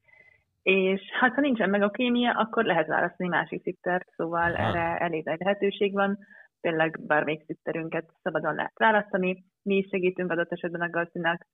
és 0.63 1.01
hát 1.21 1.35
ha 1.35 1.41
nincsen 1.41 1.71
meg 1.71 1.83
a 1.83 1.91
kémia, 1.91 2.31
akkor 2.33 2.65
lehet 2.65 2.87
választani 2.87 3.29
másik 3.29 3.63
szittert, 3.63 4.09
szóval 4.17 4.55
Aha. 4.55 4.69
erre 4.69 4.97
elég 4.99 5.25
nagy 5.25 5.39
lehetőség 5.39 5.93
van. 5.93 6.19
Tényleg 6.61 6.99
bármelyik 7.07 7.45
szitterünket 7.47 8.11
szabadon 8.23 8.55
lehet 8.55 8.79
választani. 8.79 9.45
Mi 9.63 9.77
is 9.77 9.89
segítünk 9.91 10.31
adott 10.31 10.53
esetben 10.53 10.81
a 10.81 10.91
gazdinak, 10.91 11.47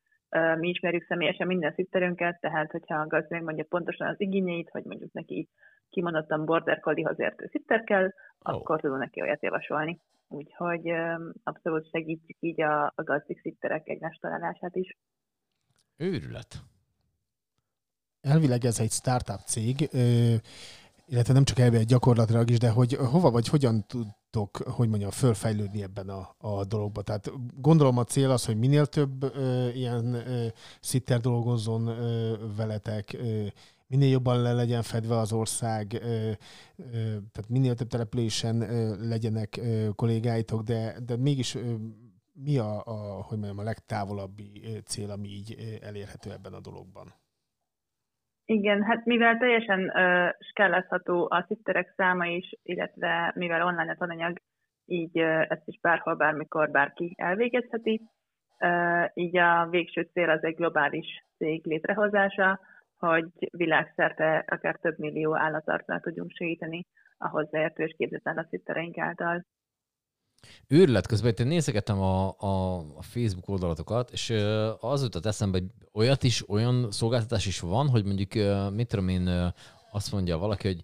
mi 0.58 0.68
ismerjük 0.68 1.04
személyesen 1.06 1.46
minden 1.46 1.72
szitterünket, 1.74 2.40
tehát 2.40 2.70
hogyha 2.70 3.00
a 3.00 3.06
gazdi 3.06 3.34
megmondja 3.34 3.64
pontosan 3.64 4.06
az 4.06 4.20
igényeit, 4.20 4.70
hogy 4.70 4.84
mondjuk 4.84 5.12
neki 5.12 5.48
kimondottan 5.90 6.44
border 6.44 6.80
collie-hoz 6.80 7.20
értő 7.20 7.48
szitter 7.50 7.84
kell, 7.84 8.04
Ó. 8.04 8.10
akkor 8.38 8.80
tudunk 8.80 9.00
neki 9.00 9.20
olyat 9.20 9.42
javasolni. 9.42 10.00
Úgyhogy 10.28 10.92
abszolút 11.42 11.90
segítjük 11.90 12.36
így 12.40 12.60
a, 12.60 12.84
a 12.84 13.02
gazdik 13.02 13.40
szitterek 13.40 13.88
egymás 13.88 14.18
találását 14.20 14.76
is. 14.76 14.96
Őrület. 15.96 16.54
Elvileg 18.20 18.64
ez 18.64 18.80
egy 18.80 18.90
startup 18.90 19.40
cég, 19.46 19.88
ö, 19.92 20.34
illetve 21.06 21.32
nem 21.32 21.44
csak 21.44 21.58
elvileg 21.58 21.86
gyakorlatilag 21.86 22.50
is, 22.50 22.58
de 22.58 22.70
hogy 22.70 22.94
hova 22.94 23.30
vagy 23.30 23.48
hogyan 23.48 23.86
tudtok, 23.86 24.56
hogy 24.56 24.88
mondjam, 24.88 25.10
fölfejlődni 25.10 25.82
ebben 25.82 26.08
a, 26.08 26.34
a 26.38 26.64
dologba. 26.64 27.02
Tehát 27.02 27.30
gondolom 27.60 27.98
a 27.98 28.04
cél 28.04 28.30
az, 28.30 28.44
hogy 28.44 28.58
minél 28.58 28.86
több 28.86 29.22
ö, 29.22 29.68
ilyen 29.68 30.14
ö, 30.14 30.46
szitter 30.80 31.20
dolgozzon 31.20 31.86
ö, 31.86 32.36
veletek, 32.56 33.12
ö, 33.12 33.46
minél 33.86 34.08
jobban 34.10 34.42
le 34.42 34.52
legyen 34.52 34.82
fedve 34.82 35.18
az 35.18 35.32
ország, 35.32 35.92
ö, 36.02 36.30
ö, 36.76 36.92
tehát 37.02 37.48
minél 37.48 37.74
több 37.74 37.88
településen 37.88 38.60
ö, 38.60 39.06
legyenek 39.08 39.56
ö, 39.56 39.88
kollégáitok, 39.94 40.62
de, 40.62 40.96
de 41.06 41.16
mégis 41.16 41.54
ö, 41.54 41.74
mi 42.32 42.58
a, 42.58 42.82
a, 42.86 43.22
hogy 43.22 43.38
mondjam, 43.38 43.58
a 43.58 43.62
legtávolabbi 43.62 44.80
cél, 44.84 45.10
ami 45.10 45.28
így 45.28 45.78
elérhető 45.82 46.32
ebben 46.32 46.52
a 46.52 46.60
dologban? 46.60 47.14
Igen, 48.46 48.82
hát 48.82 49.04
mivel 49.04 49.36
teljesen 49.36 49.80
uh, 49.80 50.30
skálázható 50.38 51.28
a 51.30 51.44
szitterek 51.48 51.92
száma 51.96 52.26
is, 52.26 52.54
illetve 52.62 53.32
mivel 53.34 53.62
online 53.66 53.90
a 53.90 53.96
tananyag, 53.96 54.38
így 54.84 55.20
uh, 55.20 55.40
ezt 55.48 55.62
is 55.64 55.78
bárhol, 55.80 56.14
bármikor 56.14 56.70
bárki 56.70 57.14
elvégezheti. 57.16 58.00
Uh, 58.58 59.10
így 59.14 59.36
a 59.36 59.66
végső 59.70 60.08
cél 60.12 60.30
az 60.30 60.44
egy 60.44 60.54
globális 60.54 61.24
cég 61.36 61.66
létrehozása, 61.66 62.60
hogy 62.98 63.28
világszerte 63.50 64.44
akár 64.48 64.76
több 64.76 64.98
millió 64.98 65.36
állatartnál 65.36 66.00
tudjunk 66.00 66.30
segíteni 66.30 66.86
a 67.18 67.28
hozzáértő 67.28 67.84
és 67.84 67.94
képzett 67.96 68.28
állatszittereink 68.28 68.98
által. 68.98 69.44
Őrület 70.66 71.06
közben 71.06 71.34
én 71.38 71.46
nézegettem 71.46 72.00
a, 72.00 72.34
a, 72.38 72.78
a 72.78 73.02
Facebook 73.02 73.48
oldalatokat, 73.48 74.10
és 74.10 74.34
az 74.80 75.02
jutott 75.02 75.26
eszembe, 75.26 75.58
hogy 75.58 75.68
olyat 75.92 76.22
is, 76.22 76.48
olyan 76.48 76.90
szolgáltatás 76.90 77.46
is 77.46 77.60
van, 77.60 77.88
hogy 77.88 78.04
mondjuk, 78.04 78.32
mit 78.74 78.88
tudom 78.88 79.08
én, 79.08 79.52
azt 79.92 80.12
mondja 80.12 80.38
valaki, 80.38 80.66
hogy 80.66 80.82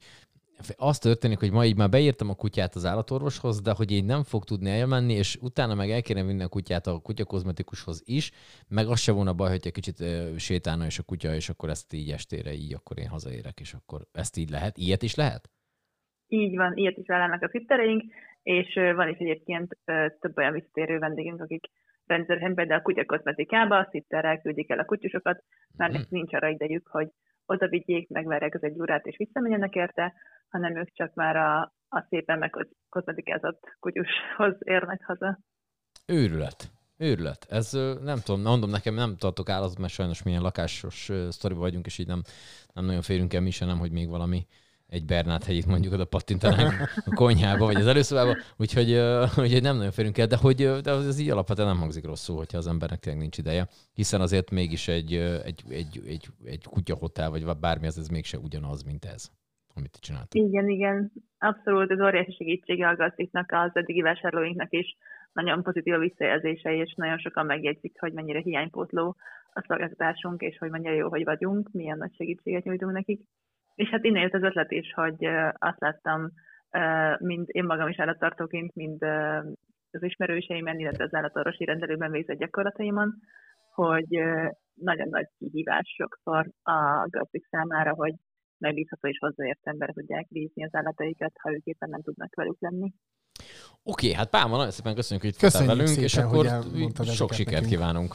az 0.76 0.98
történik, 0.98 1.38
hogy 1.38 1.50
ma 1.50 1.64
így 1.64 1.76
már 1.76 1.88
beírtam 1.88 2.28
a 2.28 2.34
kutyát 2.34 2.74
az 2.74 2.84
állatorvoshoz, 2.84 3.60
de 3.60 3.70
hogy 3.70 3.90
így 3.90 4.04
nem 4.04 4.22
fog 4.22 4.44
tudni 4.44 4.70
elmenni, 4.70 5.12
és 5.12 5.38
utána 5.40 5.74
meg 5.74 5.90
el 5.90 6.02
kéne 6.02 6.22
vinni 6.22 6.42
a 6.42 6.48
kutyát 6.48 6.86
a 6.86 6.98
kutyakozmetikushoz 6.98 8.02
is, 8.04 8.30
meg 8.68 8.88
az 8.88 9.00
se 9.00 9.12
volna 9.12 9.32
baj, 9.32 9.50
hogyha 9.50 9.70
kicsit 9.70 10.00
ö, 10.00 10.34
sétálna 10.38 10.86
is 10.86 10.98
a 10.98 11.02
kutya, 11.02 11.34
és 11.34 11.48
akkor 11.48 11.70
ezt 11.70 11.92
így 11.92 12.10
estére 12.10 12.52
így, 12.52 12.74
akkor 12.74 12.98
én 12.98 13.08
hazaérek, 13.08 13.60
és 13.60 13.74
akkor 13.74 14.06
ezt 14.12 14.36
így 14.36 14.50
lehet. 14.50 14.78
Ilyet 14.78 15.02
is 15.02 15.14
lehet? 15.14 15.50
Így 16.32 16.56
van, 16.56 16.76
ilyet 16.76 16.96
is 16.96 17.06
vállalnak 17.06 17.42
a 17.42 17.48
szittereink, 17.48 18.02
és 18.42 18.74
van 18.74 19.08
is 19.08 19.18
egyébként 19.18 19.76
több 20.20 20.36
olyan 20.36 20.52
visszatérő 20.52 20.98
vendégünk, 20.98 21.40
akik 21.40 21.64
rendszeresen 22.06 22.54
például 22.54 22.80
a 22.80 22.82
kutya 22.82 23.04
kozmetikába, 23.04 23.76
a 23.76 23.88
szitterrel 23.90 24.40
küldik 24.40 24.70
el 24.70 24.78
a 24.78 24.84
kutyusokat, 24.84 25.44
mert 25.76 25.92
nekik 25.92 26.10
nincs 26.10 26.34
arra 26.34 26.48
idejük, 26.48 26.88
hogy 26.88 27.08
oda 27.46 27.68
vigyék, 27.68 28.08
megverják 28.08 28.54
az 28.54 28.62
egy 28.62 28.80
órát 28.80 29.06
és 29.06 29.16
visszamenjenek 29.16 29.74
érte, 29.74 30.14
hanem 30.48 30.76
ők 30.76 30.92
csak 30.92 31.14
már 31.14 31.36
a, 31.36 31.60
a 31.88 32.06
szépen 32.08 32.38
megkozmetikázott 32.38 33.76
kutyushoz 33.80 34.56
érnek 34.58 35.04
haza. 35.04 35.38
Őrület. 36.06 36.70
Őrület. 36.96 37.46
Ez 37.48 37.72
nem 38.02 38.18
tudom, 38.24 38.40
mondom 38.40 38.70
nekem, 38.70 38.94
nem 38.94 39.16
tartok 39.16 39.48
állatot, 39.48 39.78
mert 39.78 39.92
sajnos 39.92 40.22
milyen 40.22 40.42
lakásos 40.42 41.10
sztoriba 41.28 41.60
vagyunk, 41.60 41.86
és 41.86 41.98
így 41.98 42.06
nem, 42.06 42.22
nem 42.74 42.84
nagyon 42.84 43.02
férünk 43.02 43.34
el 43.34 43.40
mi 43.40 43.50
sem, 43.50 43.68
nem, 43.68 43.78
hogy 43.78 43.92
még 43.92 44.08
valami 44.08 44.46
egy 44.90 45.04
Bernát 45.04 45.44
hegyit 45.44 45.66
mondjuk 45.66 45.92
oda 45.92 46.04
pattintanánk 46.04 46.72
a 47.04 47.14
konyhába, 47.14 47.64
vagy 47.66 47.74
az 47.74 47.86
előszobába, 47.86 48.36
úgyhogy, 48.56 48.92
ö, 48.92 49.22
úgyhogy 49.22 49.62
nem 49.62 49.76
nagyon 49.76 49.90
férünk 49.90 50.18
el, 50.18 50.26
de 50.26 50.36
hogy 50.36 50.56
de 50.56 50.90
ez 50.90 51.18
így 51.18 51.30
alapvetően 51.30 51.68
nem 51.68 51.78
hangzik 51.78 52.04
rosszul, 52.04 52.36
hogyha 52.36 52.58
az 52.58 52.66
embernek 52.66 52.98
tényleg 52.98 53.22
nincs 53.22 53.38
ideje, 53.38 53.68
hiszen 53.92 54.20
azért 54.20 54.50
mégis 54.50 54.88
egy, 54.88 55.14
egy, 55.44 55.62
egy, 55.68 56.00
egy, 56.06 56.26
egy 56.44 56.64
kutyahotel, 56.64 57.30
vagy 57.30 57.44
bármi, 57.60 57.86
az 57.86 57.98
ez 57.98 58.08
mégse 58.08 58.38
ugyanaz, 58.38 58.82
mint 58.82 59.04
ez, 59.04 59.30
amit 59.74 59.90
ti 59.90 59.98
csináltok. 60.00 60.34
Igen, 60.34 60.68
igen, 60.68 61.12
abszolút, 61.38 61.90
ez 61.90 62.00
óriási 62.00 62.32
segítsége 62.32 62.88
a 62.88 62.96
gazdiknak, 62.96 63.52
az 63.52 63.70
eddigi 63.72 64.00
vásárlóinknak 64.00 64.72
is 64.72 64.96
nagyon 65.32 65.62
pozitív 65.62 65.94
a 65.94 65.98
visszajelzése, 65.98 66.74
és 66.74 66.94
nagyon 66.96 67.18
sokan 67.18 67.46
megjegyzik, 67.46 68.00
hogy 68.00 68.12
mennyire 68.12 68.40
hiánypótló 68.40 69.16
a 69.52 69.64
szolgáltatásunk, 69.66 70.40
és 70.40 70.58
hogy 70.58 70.70
mennyire 70.70 70.94
jó, 70.94 71.08
hogy 71.08 71.24
vagyunk, 71.24 71.68
milyen 71.72 71.98
nagy 71.98 72.14
segítséget 72.14 72.64
nyújtunk 72.64 72.92
nekik. 72.92 73.20
És 73.80 73.88
hát 73.88 74.04
innen 74.04 74.22
jött 74.22 74.34
az 74.34 74.42
ötlet 74.42 74.70
is, 74.70 74.92
hogy 74.92 75.24
azt 75.52 75.80
láttam, 75.80 76.30
mind 77.18 77.46
én 77.46 77.64
magam 77.64 77.88
is 77.88 77.98
állattartóként, 77.98 78.74
mind 78.74 79.02
az 79.90 80.02
ismerőseimen, 80.02 80.78
illetve 80.78 81.04
az 81.04 81.14
állatorvosi 81.14 81.64
rendelőben 81.64 82.10
végzett 82.10 82.38
gyakorlataimon, 82.38 83.14
hogy 83.74 84.08
nagyon 84.74 85.08
nagy 85.08 85.28
kihívás 85.38 85.94
sokszor 85.96 86.50
a 86.62 87.06
gazdik 87.08 87.46
számára, 87.50 87.94
hogy 87.94 88.14
megbízható 88.58 89.08
és 89.08 89.18
hozzáért 89.18 89.60
emberek 89.62 89.94
tudják 89.94 90.26
bízni 90.28 90.64
az 90.64 90.74
állataikat, 90.74 91.32
ha 91.42 91.52
ők 91.52 91.64
éppen 91.64 91.88
nem 91.88 92.02
tudnak 92.02 92.34
velük 92.34 92.60
lenni. 92.60 92.92
Oké, 93.82 94.12
hát 94.12 94.30
Pálma, 94.30 94.56
nagyon 94.56 94.70
szépen 94.70 94.94
köszönjük, 94.94 95.24
hogy 95.24 95.34
itt 95.34 95.40
voltál 95.40 95.76
velünk, 95.76 95.96
és 95.96 96.16
akkor 96.16 96.46
sok 97.06 97.32
sikert 97.32 97.62
nekünk. 97.62 97.72
kívánunk. 97.72 98.14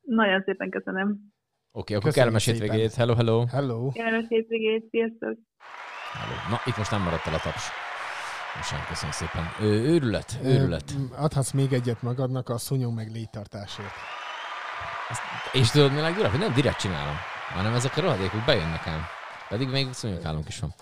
Nagyon 0.00 0.42
szépen 0.42 0.70
köszönöm. 0.70 1.34
Oké, 1.78 1.94
akkor 1.94 2.12
kellemes 2.12 2.44
hétvégét. 2.44 2.94
Hello, 2.94 3.14
hello. 3.14 3.46
Hello! 3.46 3.90
Kellemes 3.92 4.24
hétvégét, 4.28 4.84
sziasztok! 4.90 5.38
hello. 6.12 6.34
Na, 6.50 6.60
itt 6.64 6.76
most 6.76 6.90
nem 6.90 7.02
maradt 7.02 7.26
el 7.26 7.34
a 7.34 7.38
taps. 7.38 7.62
Sem, 8.62 8.78
köszönjük 8.88 9.16
szépen. 9.16 9.44
Ö, 9.60 9.64
őrület, 9.64 10.38
őrület. 10.44 10.90
Ö, 10.90 11.22
Adhatsz 11.22 11.50
még 11.52 11.72
egyet 11.72 12.02
magadnak 12.02 12.48
a 12.48 12.58
szúnyog 12.58 12.94
meg 12.94 13.10
légytartásért. 13.10 13.94
És 15.52 15.70
tudod, 15.70 15.92
mi 15.92 16.00
legdurvább, 16.00 16.30
hogy 16.30 16.40
nem 16.40 16.54
direkt 16.54 16.80
csinálom, 16.80 17.14
hanem 17.54 17.74
ezek 17.74 17.96
a 17.96 18.00
rohadékok 18.00 18.44
bejönnek 18.46 18.86
ám. 18.86 19.02
Pedig 19.48 19.68
még 19.68 19.92
szúnyogálunk 19.92 20.48
is 20.48 20.58
van. 20.58 20.74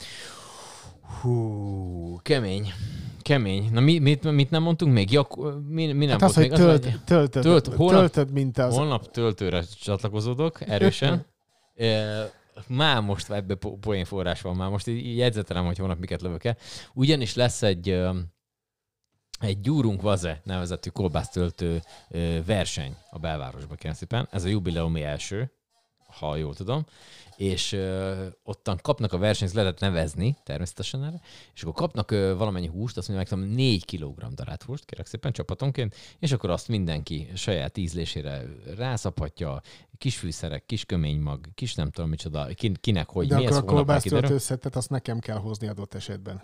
Hú, 1.20 2.18
kemény. 2.22 2.72
Kemény. 3.25 3.68
Na 3.72 3.81
mi, 3.81 3.99
mit, 3.99 4.22
mit 4.33 4.51
nem 4.51 4.62
mondtunk 4.62 4.93
még? 4.93 5.12
Jak, 5.12 5.37
mi, 5.68 5.93
mi 5.93 6.05
nem 6.05 6.18
Hát 6.20 6.22
az, 6.29 6.35
volt 6.37 6.49
hogy 6.51 6.59
még? 6.59 6.66
tölt, 6.66 6.85
hogy- 6.85 7.01
töltöd, 7.05 7.43
Tölt- 7.43 7.66
holnap- 7.66 8.12
töltöd, 8.12 8.33
mint 8.33 8.59
az... 8.59 8.75
Holnap 8.77 9.11
töltőre 9.11 9.62
csatlakozódok, 9.81 10.68
erősen. 10.68 11.25
E, 11.77 12.31
Már 12.68 13.01
most 13.03 13.31
ebbe 13.31 13.55
po- 13.55 13.79
poén 13.81 14.05
forrás 14.05 14.41
van, 14.41 14.57
már 14.57 14.70
most 14.70 14.87
így 14.87 15.16
jegyzetelem, 15.16 15.64
hogy 15.64 15.79
holnap 15.79 15.99
miket 15.99 16.22
lövök 16.22 16.45
el. 16.45 16.57
Ugyanis 16.95 17.35
lesz 17.35 17.62
egy, 17.62 17.89
egy 19.41 19.61
Gyúrunk 19.61 20.03
Vaze 20.03 20.41
nevezetű 20.45 20.91
kolbásztöltő 20.91 21.81
verseny 22.47 22.97
a 23.11 23.18
belvárosba, 23.18 23.75
kérem 23.75 23.97
szépen. 23.97 24.29
Ez 24.31 24.45
a 24.45 24.49
jubileumi 24.49 25.03
első, 25.03 25.53
ha 26.19 26.37
jól 26.37 26.55
tudom. 26.55 26.85
És 27.37 27.73
ö, 27.73 28.27
ottan 28.43 28.79
kapnak 28.83 29.12
a 29.12 29.19
versenyt, 29.19 29.53
lehetett 29.53 29.81
nevezni 29.81 30.37
természetesen 30.45 31.05
erre, 31.05 31.21
és 31.55 31.62
akkor 31.62 31.75
kapnak 31.75 32.11
ö, 32.11 32.35
valamennyi 32.37 32.67
húst, 32.67 32.97
azt 32.97 33.09
mondja, 33.09 33.37
meg 33.37 33.49
4 33.49 33.85
kg 33.85 34.35
darált 34.35 34.62
húst, 34.62 34.85
kérek 34.85 35.07
szépen 35.07 35.33
csapatonként, 35.33 35.95
és 36.19 36.33
akkor 36.33 36.51
azt 36.51 36.69
mindenki 36.69 37.29
saját 37.35 37.77
ízlésére 37.77 38.45
rászaphatja, 38.77 39.61
kis 39.99 40.19
fűszerek, 40.19 40.67
kis 40.67 40.85
köménymag, 40.85 41.47
kis 41.55 41.75
nem 41.75 41.91
tudom 41.91 42.11
micsoda, 42.11 42.47
ki- 42.55 42.73
kinek 42.81 43.09
hogy, 43.09 43.29
De 43.29 43.37
mi 43.37 43.45
ez 43.47 43.57
akkor 43.57 43.62
a 43.69 43.71
holnap 43.71 43.87
már 43.87 44.01
kiderül. 44.01 44.21
kolbásztöltőszettet 44.29 44.77
azt 44.77 44.91
nekem 44.91 45.19
kell 45.19 45.39
hozni 45.39 45.67
adott 45.69 45.95
esetben. 45.95 46.43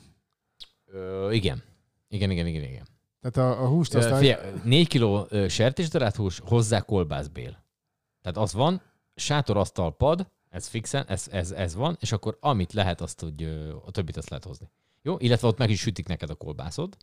Ö, 0.86 1.30
igen. 1.32 1.62
Igen, 2.08 2.30
igen, 2.30 2.46
igen, 2.46 2.62
igen. 2.62 2.86
Tehát 3.20 3.36
a, 3.58 3.62
a 3.62 3.68
húst 3.68 3.94
azt... 3.94 4.10
Ö, 4.10 4.16
Figyelj, 4.16 4.52
4 4.64 4.88
kiló 4.88 5.26
ö, 5.28 5.48
sertésdarált 5.48 6.16
hús, 6.16 6.40
hozzá 6.44 6.80
kolbászbél. 6.80 7.64
Tehát 8.22 8.38
az 8.38 8.52
van, 8.52 8.82
sátorasztal 9.20 9.96
pad, 9.96 10.26
ez 10.50 10.66
fixen, 10.66 11.04
ez, 11.08 11.28
ez, 11.30 11.50
ez 11.50 11.74
van, 11.74 11.96
és 12.00 12.12
akkor 12.12 12.36
amit 12.40 12.72
lehet, 12.72 13.00
azt 13.00 13.24
ö, 13.38 13.74
a 13.86 13.90
többit 13.90 14.16
azt 14.16 14.28
lehet 14.28 14.44
hozni. 14.44 14.70
Jó? 15.02 15.16
Illetve 15.18 15.48
ott 15.48 15.58
meg 15.58 15.70
is 15.70 15.80
sütik 15.80 16.06
neked 16.08 16.30
a 16.30 16.34
kolbászod. 16.34 16.96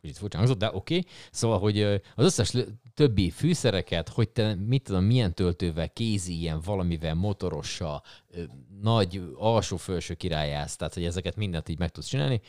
Kicsit 0.00 0.16
furcsán 0.18 0.40
hangzott, 0.40 0.58
de 0.58 0.66
oké. 0.66 0.76
Okay. 0.98 1.10
Szóval, 1.30 1.58
hogy 1.58 1.82
az 2.14 2.24
összes 2.24 2.54
többi 2.94 3.30
fűszereket, 3.30 4.08
hogy 4.08 4.28
te 4.28 4.54
mit 4.54 4.82
tudom, 4.82 5.04
milyen 5.04 5.34
töltővel, 5.34 5.90
kézi 5.92 6.38
ilyen 6.38 6.60
valamivel, 6.60 7.14
motorossal, 7.14 8.02
ö, 8.30 8.42
nagy 8.82 9.22
alsó-felső 9.36 10.14
királyász, 10.14 10.76
tehát 10.76 10.94
hogy 10.94 11.04
ezeket 11.04 11.36
mindent 11.36 11.68
így 11.68 11.78
meg 11.78 11.90
tudsz 11.90 12.06
csinálni. 12.06 12.40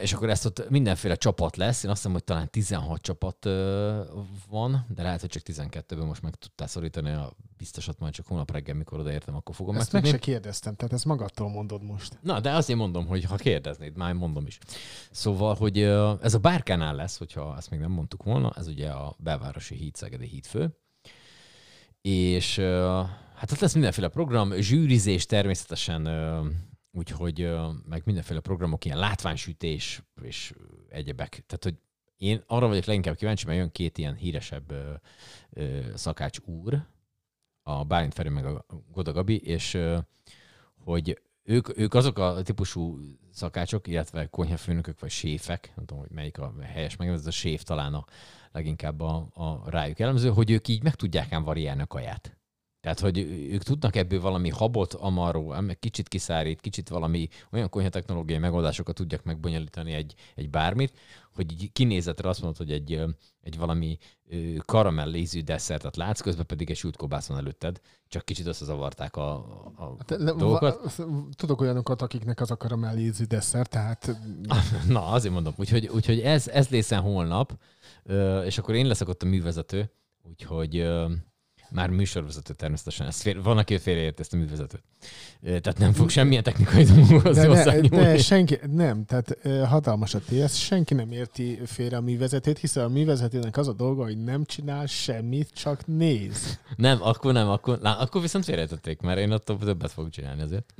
És 0.00 0.12
akkor 0.12 0.30
ezt 0.30 0.44
ott 0.44 0.70
mindenféle 0.70 1.14
csapat 1.14 1.56
lesz. 1.56 1.82
Én 1.82 1.90
azt 1.90 1.98
hiszem, 1.98 2.12
hogy 2.12 2.24
talán 2.24 2.50
16 2.50 3.00
csapat 3.00 3.44
van, 4.48 4.86
de 4.94 5.02
lehet, 5.02 5.20
hogy 5.20 5.30
csak 5.30 5.42
12-ből 5.46 6.06
most 6.06 6.22
meg 6.22 6.34
tudtál 6.34 6.66
szorítani 6.66 7.10
a 7.10 7.32
biztosat, 7.56 7.98
majd 7.98 8.12
csak 8.12 8.26
holnap 8.26 8.50
reggel, 8.50 8.74
mikor 8.74 8.98
odaértem, 8.98 9.34
akkor 9.34 9.54
fogom 9.54 9.76
Ezt 9.76 9.92
meg 9.92 10.02
megtudni. 10.02 10.26
se 10.26 10.32
kérdeztem, 10.32 10.74
tehát 10.74 10.92
ezt 10.92 11.04
magadtól 11.04 11.48
mondod 11.48 11.82
most. 11.82 12.18
Na, 12.22 12.40
de 12.40 12.52
azért 12.52 12.78
mondom, 12.78 13.06
hogy 13.06 13.24
ha 13.24 13.36
kérdeznéd, 13.36 13.96
már 13.96 14.12
mondom 14.12 14.46
is. 14.46 14.58
Szóval, 15.10 15.54
hogy 15.54 15.82
ez 16.22 16.34
a 16.34 16.38
Bárkánál 16.38 16.94
lesz, 16.94 17.18
hogyha 17.18 17.56
ezt 17.56 17.70
még 17.70 17.80
nem 17.80 17.90
mondtuk 17.90 18.22
volna, 18.22 18.52
ez 18.56 18.66
ugye 18.66 18.90
a 18.90 19.14
belvárosi 19.18 19.74
híd, 19.74 19.94
Szegedi 19.94 20.26
hídfő. 20.26 20.76
És 22.00 22.58
hát 23.34 23.52
ott 23.52 23.58
lesz 23.58 23.74
mindenféle 23.74 24.08
program, 24.08 24.52
zsűrizés 24.52 25.26
természetesen, 25.26 26.08
úgyhogy 26.98 27.50
meg 27.88 28.02
mindenféle 28.04 28.40
programok, 28.40 28.84
ilyen 28.84 28.98
látványsütés 28.98 30.02
és 30.22 30.54
egyebek. 30.88 31.28
Tehát, 31.46 31.64
hogy 31.64 31.76
én 32.16 32.42
arra 32.46 32.66
vagyok 32.68 32.84
leginkább 32.84 33.16
kíváncsi, 33.16 33.46
mert 33.46 33.58
jön 33.58 33.72
két 33.72 33.98
ilyen 33.98 34.14
híresebb 34.14 34.72
szakács 35.94 36.38
úr, 36.44 36.86
a 37.62 37.84
Bálint 37.84 38.14
Feri 38.14 38.28
meg 38.28 38.46
a 38.46 38.64
Goda 38.92 39.12
Gabi, 39.12 39.40
és 39.40 39.78
hogy 40.84 41.20
ők, 41.42 41.78
ők 41.78 41.94
azok 41.94 42.18
a 42.18 42.42
típusú 42.42 42.98
szakácsok, 43.30 43.86
illetve 43.86 44.26
konyhafőnökök 44.26 45.00
vagy 45.00 45.10
séfek, 45.10 45.72
nem 45.76 45.84
tudom, 45.84 46.02
hogy 46.02 46.12
melyik 46.14 46.38
a 46.38 46.54
helyes 46.62 46.96
megnevezés, 46.96 47.26
ez 47.26 47.34
a 47.34 47.38
séf 47.38 47.62
talán 47.62 47.94
a 47.94 48.04
leginkább 48.52 49.00
a, 49.00 49.28
a 49.34 49.70
rájuk 49.70 49.98
jellemző, 49.98 50.30
hogy 50.30 50.50
ők 50.50 50.68
így 50.68 50.82
meg 50.82 50.94
tudják 50.94 51.32
ám 51.32 51.42
variálni 51.42 51.82
a 51.82 51.86
kaját. 51.86 52.37
Tehát, 52.80 53.00
hogy 53.00 53.18
ők 53.52 53.62
tudnak 53.62 53.96
ebből 53.96 54.20
valami 54.20 54.48
habot, 54.48 54.94
amaró, 54.94 55.54
kicsit 55.80 56.08
kiszárít, 56.08 56.60
kicsit 56.60 56.88
valami 56.88 57.28
olyan 57.52 57.68
konyhatechnológiai 57.68 58.38
megoldásokat 58.38 58.94
tudják 58.94 59.22
megbonyolítani 59.24 59.92
egy, 59.92 60.14
egy 60.34 60.50
bármit, 60.50 60.92
hogy 61.34 61.52
így 61.52 61.72
kinézetre 61.72 62.28
azt 62.28 62.40
mondod, 62.40 62.58
hogy 62.58 62.72
egy, 62.72 63.02
egy 63.40 63.58
valami 63.58 63.98
ö, 64.28 64.36
karamell 64.66 65.14
ízű 65.14 65.40
desszertet 65.42 65.96
látsz, 65.96 66.20
közben 66.20 66.46
pedig 66.46 66.70
egy 66.70 66.76
sült 66.76 66.96
kobász 66.96 67.26
van 67.26 67.38
előtted, 67.38 67.80
csak 68.08 68.24
kicsit 68.24 68.46
összezavarták 68.46 69.16
a, 69.16 69.32
a 69.76 69.94
Hát, 69.98 70.10
le- 70.10 70.32
dolgokat. 70.32 70.96
va- 70.96 71.36
Tudok 71.36 71.60
olyanokat, 71.60 72.02
akiknek 72.02 72.40
az 72.40 72.50
a 72.50 72.56
karamellézű 72.56 73.24
desszert, 73.24 73.70
tehát 73.70 74.16
Na, 74.88 75.06
azért 75.06 75.34
mondom. 75.34 75.52
Úgyhogy, 75.56 75.86
úgyhogy 75.86 76.20
ez, 76.20 76.48
ez 76.48 76.68
lészen 76.68 77.00
holnap, 77.00 77.58
és 78.44 78.58
akkor 78.58 78.74
én 78.74 78.86
leszek 78.86 79.08
ott 79.08 79.22
a 79.22 79.26
művezető, 79.26 79.90
úgyhogy 80.22 80.88
már 81.70 81.90
műsorvezető 81.90 82.54
természetesen. 82.54 83.06
Ez 83.06 83.20
fél, 83.20 83.42
van, 83.42 83.58
aki 83.58 83.78
félreért 83.78 84.20
ezt 84.20 84.32
a 84.32 84.36
művezetőt. 84.36 84.82
Tehát 85.42 85.78
nem 85.78 85.92
fog 85.92 86.10
semmilyen 86.10 86.42
technikai 86.42 86.84
dolgokhoz 86.84 87.36
de, 87.36 87.80
de 87.88 88.18
senki, 88.18 88.58
nem, 88.70 89.04
tehát 89.04 89.38
hatalmas 89.66 90.14
a 90.14 90.18
TS, 90.18 90.64
senki 90.64 90.94
nem 90.94 91.12
érti 91.12 91.60
félre 91.66 91.96
a 91.96 92.00
művezetőt, 92.00 92.58
hiszen 92.58 92.84
a 92.84 92.88
művezetőnek 92.88 93.56
az 93.56 93.68
a 93.68 93.72
dolga, 93.72 94.02
hogy 94.02 94.24
nem 94.24 94.44
csinál 94.44 94.86
semmit, 94.86 95.50
csak 95.54 95.86
néz. 95.86 96.58
Nem, 96.76 96.98
akkor 97.02 97.32
nem, 97.32 97.48
akkor, 97.48 97.78
lá, 97.82 97.92
akkor 97.92 98.20
viszont 98.20 98.44
félretették, 98.44 99.00
mert 99.00 99.18
én 99.18 99.30
attól 99.30 99.58
többet 99.58 99.92
fogok 99.92 100.10
csinálni 100.10 100.42
azért. 100.42 100.74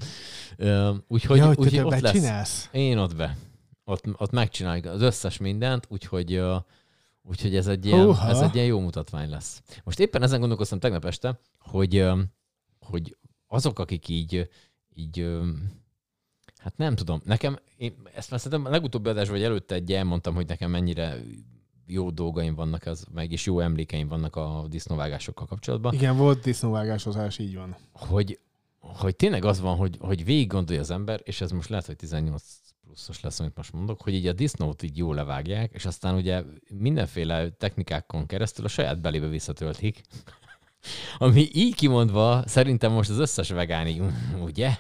Úgyhogy, 1.09 1.39
ja, 1.39 1.47
hogy 1.47 1.59
úgyhogy 1.59 1.79
ott 1.79 2.01
lesz. 2.01 2.13
csinálsz? 2.13 2.69
Én 2.73 2.99
ott 2.99 3.17
be. 3.17 3.37
Ott, 3.85 4.05
ott 4.17 4.31
megcsináljuk 4.31 4.85
az 4.87 5.01
összes 5.01 5.39
mindent, 5.39 5.87
úgyhogy, 5.89 6.33
ö, 6.33 6.57
úgyhogy 7.29 7.57
ez, 7.57 7.67
egy 7.67 7.87
ilyen, 7.87 8.05
Húha. 8.05 8.29
ez 8.29 8.41
egy 8.41 8.55
ilyen 8.55 8.67
jó 8.67 8.81
mutatvány 8.81 9.31
lesz. 9.31 9.63
Most 9.85 10.01
éppen 10.01 10.23
ezen 10.23 10.39
gondolkoztam 10.39 10.79
tegnap 10.79 11.05
este, 11.05 11.41
hogy, 11.59 12.07
hogy 12.81 13.17
azok, 13.47 13.79
akik 13.79 14.09
így, 14.09 14.49
így 14.95 15.27
hát 16.57 16.77
nem 16.77 16.95
tudom, 16.95 17.21
nekem, 17.25 17.59
én 17.77 17.95
ezt 18.15 18.31
már 18.31 18.41
szerintem 18.41 18.67
a 18.67 18.71
legutóbbi 18.71 19.09
adásban, 19.09 19.37
vagy 19.37 19.45
előtte 19.45 19.75
egy 19.75 19.93
elmondtam, 19.93 20.35
hogy 20.35 20.47
nekem 20.47 20.71
mennyire 20.71 21.17
jó 21.87 22.11
dolgaim 22.11 22.55
vannak, 22.55 22.87
az, 22.87 23.07
meg 23.15 23.33
is 23.33 23.47
jó 23.47 23.61
emlékeim 23.61 24.09
vannak 24.09 24.37
a 24.37 24.67
disznóvágásokkal 24.69 25.47
kapcsolatban 25.47 25.95
Igen, 25.95 26.17
volt 26.17 26.41
disznóvágásozás, 26.41 27.39
így 27.39 27.55
van. 27.55 27.77
hogy, 27.93 28.39
hogy 28.79 29.17
tényleg 29.17 29.45
az 29.45 29.61
van, 29.61 29.77
hogy, 29.77 29.97
hogy 30.01 30.25
végig 30.25 30.47
gondolja 30.47 30.81
az 30.81 30.91
ember, 30.91 31.21
és 31.25 31.41
ez 31.41 31.51
most 31.51 31.69
lehet, 31.69 31.87
hogy 31.87 31.97
18 31.97 32.43
pluszos 33.05 33.23
lesz, 33.23 33.41
amit 33.41 33.57
most 33.57 33.73
mondok, 33.73 34.03
hogy 34.03 34.15
így 34.15 34.27
a 34.27 34.33
disznót 34.33 34.83
így 34.83 34.97
jól 34.97 35.15
levágják, 35.15 35.73
és 35.73 35.85
aztán 35.85 36.15
ugye 36.15 36.43
mindenféle 36.75 37.51
technikákon 37.51 38.27
keresztül 38.27 38.65
a 38.65 38.69
saját 38.69 39.01
belébe 39.01 39.29
visszatöltik. 39.29 40.01
Ami 41.19 41.49
így 41.53 41.75
kimondva 41.75 42.43
szerintem 42.47 42.93
most 42.93 43.11
az 43.11 43.19
összes 43.19 43.51
vegáni, 43.51 44.01
ugye? 44.49 44.77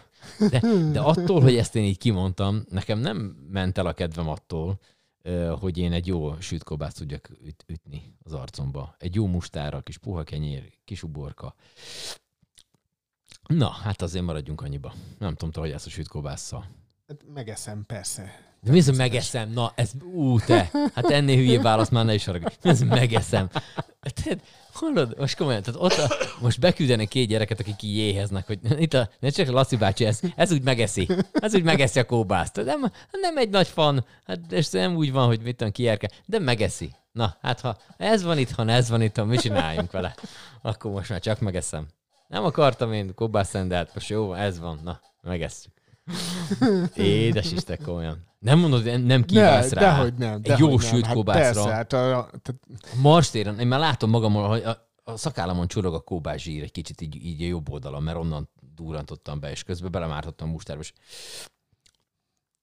De, 0.50 0.60
de 0.92 1.00
attól, 1.00 1.40
hogy 1.40 1.56
ezt 1.56 1.76
én 1.76 1.84
így 1.84 1.98
kimondtam, 1.98 2.64
nekem 2.68 2.98
nem 2.98 3.16
ment 3.50 3.78
el 3.78 3.86
a 3.86 3.92
kedvem 3.92 4.28
attól, 4.28 4.80
hogy 5.60 5.78
én 5.78 5.92
egy 5.92 6.06
jó 6.06 6.40
sütkobászt 6.40 6.98
tudjak 6.98 7.30
üt, 7.44 7.64
ütni 7.66 8.14
az 8.22 8.32
arcomba. 8.32 8.94
Egy 8.98 9.14
jó 9.14 9.26
mustára, 9.26 9.80
kis 9.80 9.98
puha 9.98 10.22
kenyér, 10.22 10.72
kis 10.84 11.02
uborka. 11.02 11.54
Na, 13.46 13.68
hát 13.68 14.02
azért 14.02 14.24
maradjunk 14.24 14.60
annyiba. 14.60 14.92
Nem 15.18 15.34
tudom, 15.34 15.50
te 15.50 15.60
hogy 15.60 15.70
ezt 15.70 15.86
a 15.86 15.90
sütkobásszal. 15.90 16.77
Hát 17.08 17.20
megeszem, 17.34 17.84
persze. 17.86 18.40
De 18.60 18.70
mi 18.70 18.78
az, 18.78 18.96
megeszem? 18.96 19.50
Na, 19.50 19.72
ez, 19.74 19.90
ú, 20.12 20.40
te, 20.40 20.70
hát 20.94 21.10
ennél 21.10 21.36
hülyébb 21.36 21.62
válasz 21.62 21.88
már 21.88 22.04
ne 22.04 22.14
is 22.14 22.24
haragudj. 22.24 22.54
Az, 22.62 22.80
megeszem? 22.80 23.48
Tehát, 24.00 24.42
hallod, 24.72 25.18
most 25.18 25.36
komolyan, 25.36 25.62
tehát 25.62 25.80
ott 25.80 25.92
a, 25.92 26.14
most 26.40 26.60
beküldenek 26.60 27.08
két 27.08 27.28
gyereket, 27.28 27.60
akik 27.60 27.82
így 27.82 27.96
éheznek, 27.96 28.46
hogy 28.46 28.58
itt 28.82 28.94
a, 28.94 29.10
ne 29.20 29.28
csak 29.28 29.48
a 29.48 29.52
Laci 29.52 29.76
bácsi, 29.76 30.04
ez, 30.04 30.20
ez 30.36 30.52
úgy 30.52 30.62
megeszi. 30.62 31.08
Ez 31.32 31.54
úgy 31.54 31.62
megeszi 31.62 31.98
a 31.98 32.06
kóbászt. 32.06 32.56
Nem, 32.56 32.92
nem 33.10 33.36
egy 33.36 33.50
nagy 33.50 33.68
fan, 33.68 34.04
hát 34.26 34.52
és 34.52 34.70
nem 34.70 34.96
úgy 34.96 35.12
van, 35.12 35.26
hogy 35.26 35.40
mit 35.40 35.56
tudom, 35.56 35.72
kiérke, 35.72 36.10
de 36.26 36.38
megeszi. 36.38 36.92
Na, 37.12 37.36
hát 37.40 37.60
ha 37.60 37.78
ez 37.96 38.22
van 38.22 38.38
itt, 38.38 38.50
ha 38.50 38.70
ez 38.70 38.88
van 38.88 39.02
itt, 39.02 39.24
mit 39.24 39.40
csináljunk 39.40 39.90
vele? 39.90 40.14
Akkor 40.62 40.90
most 40.90 41.10
már 41.10 41.20
csak 41.20 41.40
megeszem. 41.40 41.86
Nem 42.26 42.44
akartam 42.44 42.92
én 42.92 43.14
kóbászt, 43.14 43.66
de 43.66 43.76
hát 43.76 43.94
most 43.94 44.08
jó, 44.08 44.32
ez 44.32 44.58
van, 44.58 44.80
na, 44.84 45.00
megesszük. 45.22 45.77
Édes 46.94 47.52
Isten, 47.52 47.78
komolyan. 47.84 48.26
Nem 48.38 48.58
mondod, 48.58 49.04
nem 49.04 49.24
kívánsz 49.24 49.72
rá. 49.72 49.80
Dehogy 49.80 50.14
nem. 50.14 50.42
Dehogy 50.42 50.60
jó 50.60 50.68
nem. 50.68 50.78
sült 50.78 51.06
hát 51.06 51.14
kóbászra. 51.14 51.62
Persze, 51.62 51.74
hát 51.74 51.92
a, 51.92 52.18
a, 52.18 52.30
tehát 52.42 52.60
Marstéren, 53.00 53.58
én 53.58 53.66
már 53.66 53.80
látom 53.80 54.10
magamon, 54.10 54.48
hogy 54.48 54.62
a, 54.62 54.88
a 55.04 55.16
szakállamon 55.16 55.68
csurog 55.68 55.94
a 55.94 56.00
kóbás 56.00 56.42
zsír 56.42 56.62
egy 56.62 56.72
kicsit 56.72 57.00
így, 57.00 57.24
így 57.24 57.42
a 57.42 57.46
jobb 57.46 57.70
oldalon, 57.70 58.02
mert 58.02 58.16
onnan 58.16 58.48
durrantottam 58.74 59.40
be, 59.40 59.50
és 59.50 59.62
közben 59.62 59.90
belemártottam 59.90 60.48
a 60.48 60.52
mustárba, 60.52 60.82
és 60.82 60.92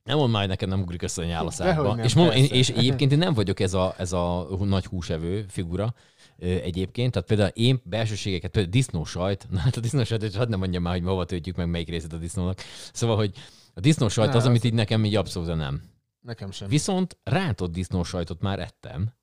nem 0.04 0.18
mond 0.18 0.32
már, 0.32 0.48
neked 0.48 0.70
nem 0.70 0.82
ugrik 0.82 1.02
össze 1.02 1.22
a 1.22 1.26
nyál 1.26 1.48
a 1.48 1.52
nem, 1.58 2.00
És, 2.00 2.14
mondom, 2.14 2.36
én, 2.36 2.46
és 2.46 2.70
egyébként 2.70 3.12
én 3.12 3.18
nem 3.18 3.34
vagyok 3.34 3.60
ez 3.60 3.74
a, 3.74 3.94
ez 3.98 4.14
a 4.14 4.48
nagy 4.60 4.86
húsevő 4.86 5.46
figura, 5.48 5.94
egyébként. 6.40 7.12
Tehát 7.12 7.28
például 7.28 7.50
én 7.50 7.82
belsőségeket, 7.84 8.52
például 8.52 8.74
disznósajt, 8.74 9.48
na 9.50 9.60
hát 9.66 9.78
a 9.78 9.80
disznósajt, 9.80 10.36
hadd 10.36 10.50
nem 10.50 10.60
mondjam 10.60 10.84
már, 10.84 10.94
hogy 10.94 11.04
ma 11.04 11.10
hova 11.10 11.26
töltjük 11.26 11.56
meg, 11.56 11.70
melyik 11.70 11.90
részét 11.90 12.14
a 12.14 12.18
disznónak. 12.18 12.60
Szóval, 12.94 13.16
hogy 13.16 13.32
a 13.74 13.80
disznósajt 13.80 14.30
Ne, 14.30 14.36
az, 14.38 14.46
amit 14.46 14.60
az- 14.60 14.66
így 14.66 14.74
nekem 14.74 15.06
így 15.06 15.16
abszolút 15.16 15.56
nem. 15.56 15.82
nekem 16.20 16.52
sem. 16.52 16.68
Viszont 16.68 17.18
rántott 17.24 17.72
disznósajtot 17.72 18.42
már 18.42 18.60
ettem, 18.60 19.14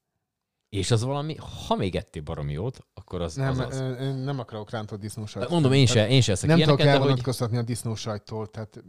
és 0.69 0.91
az 0.91 1.03
valami, 1.03 1.37
ha 1.67 1.77
még 1.77 1.97
ettél 1.97 2.23
baromi 2.23 2.53
jót, 2.53 2.87
akkor 2.95 3.21
az 3.21 3.35
nem, 3.35 3.51
az, 3.51 3.59
az. 3.59 4.01
én 4.01 4.15
nem 4.15 4.39
akarok 4.39 4.71
rántott 4.71 5.01
disznósajtot. 5.01 5.51
Mondom, 5.53 5.73
én 5.73 5.87
se, 5.87 6.09
én 6.09 6.21
se 6.21 6.33
eszek 6.33 6.49
Nem 6.49 6.59
tudok 6.59 6.75
ilyeneket, 6.79 7.01
hogy 7.01 7.09
elvonatkoztatni 7.09 7.57
a 7.57 7.63
disznósajttól, 7.63 8.47
tehát 8.51 8.83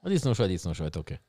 a 0.00 0.08
disznósajt, 0.08 0.50
disznósajt, 0.50 0.96
oké. 0.96 1.20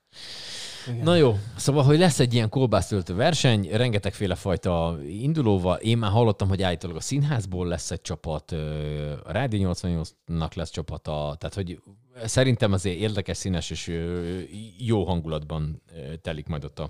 Igen. 0.87 1.03
Na 1.03 1.15
jó, 1.15 1.37
szóval, 1.55 1.83
hogy 1.83 1.97
lesz 1.97 2.19
egy 2.19 2.33
ilyen 2.33 2.49
kolbásztöltő 2.49 3.15
verseny, 3.15 3.69
rengetegféle 3.71 4.35
fajta 4.35 4.97
indulóval. 5.07 5.77
Én 5.77 5.97
már 5.97 6.11
hallottam, 6.11 6.47
hogy 6.47 6.61
állítólag 6.61 6.95
a 6.95 7.01
színházból 7.01 7.67
lesz 7.67 7.91
egy 7.91 8.01
csapat, 8.01 8.51
a 9.23 9.31
Rádi 9.31 9.61
88-nak 9.63 10.55
lesz 10.55 10.69
csapata, 10.69 11.35
tehát 11.39 11.55
hogy 11.55 11.81
szerintem 12.25 12.73
azért 12.73 12.97
érdekes, 12.97 13.37
színes 13.37 13.69
és 13.69 14.01
jó 14.77 15.03
hangulatban 15.05 15.81
telik 16.21 16.47
majd 16.47 16.63
ott 16.63 16.79
a, 16.79 16.89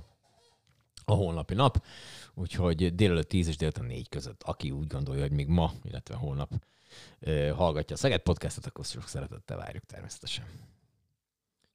a 1.06 1.14
holnapi 1.14 1.54
nap. 1.54 1.84
Úgyhogy 2.34 2.96
délelőtt 2.96 3.30
10 3.30 3.48
és 3.48 3.58
délután 3.58 3.86
4 3.86 4.10
között, 4.10 4.44
aki 4.44 4.72
úgy 4.72 4.88
gondolja, 4.88 5.22
hogy 5.22 5.32
még 5.32 5.48
ma, 5.48 5.72
illetve 5.84 6.16
holnap 6.16 6.52
hallgatja 7.56 7.96
a 7.96 8.00
Szeged 8.00 8.22
podcastot, 8.22 8.66
akkor 8.66 8.86
sok 8.86 9.08
szeretettel 9.08 9.58
várjuk 9.58 9.84
természetesen. 9.86 10.46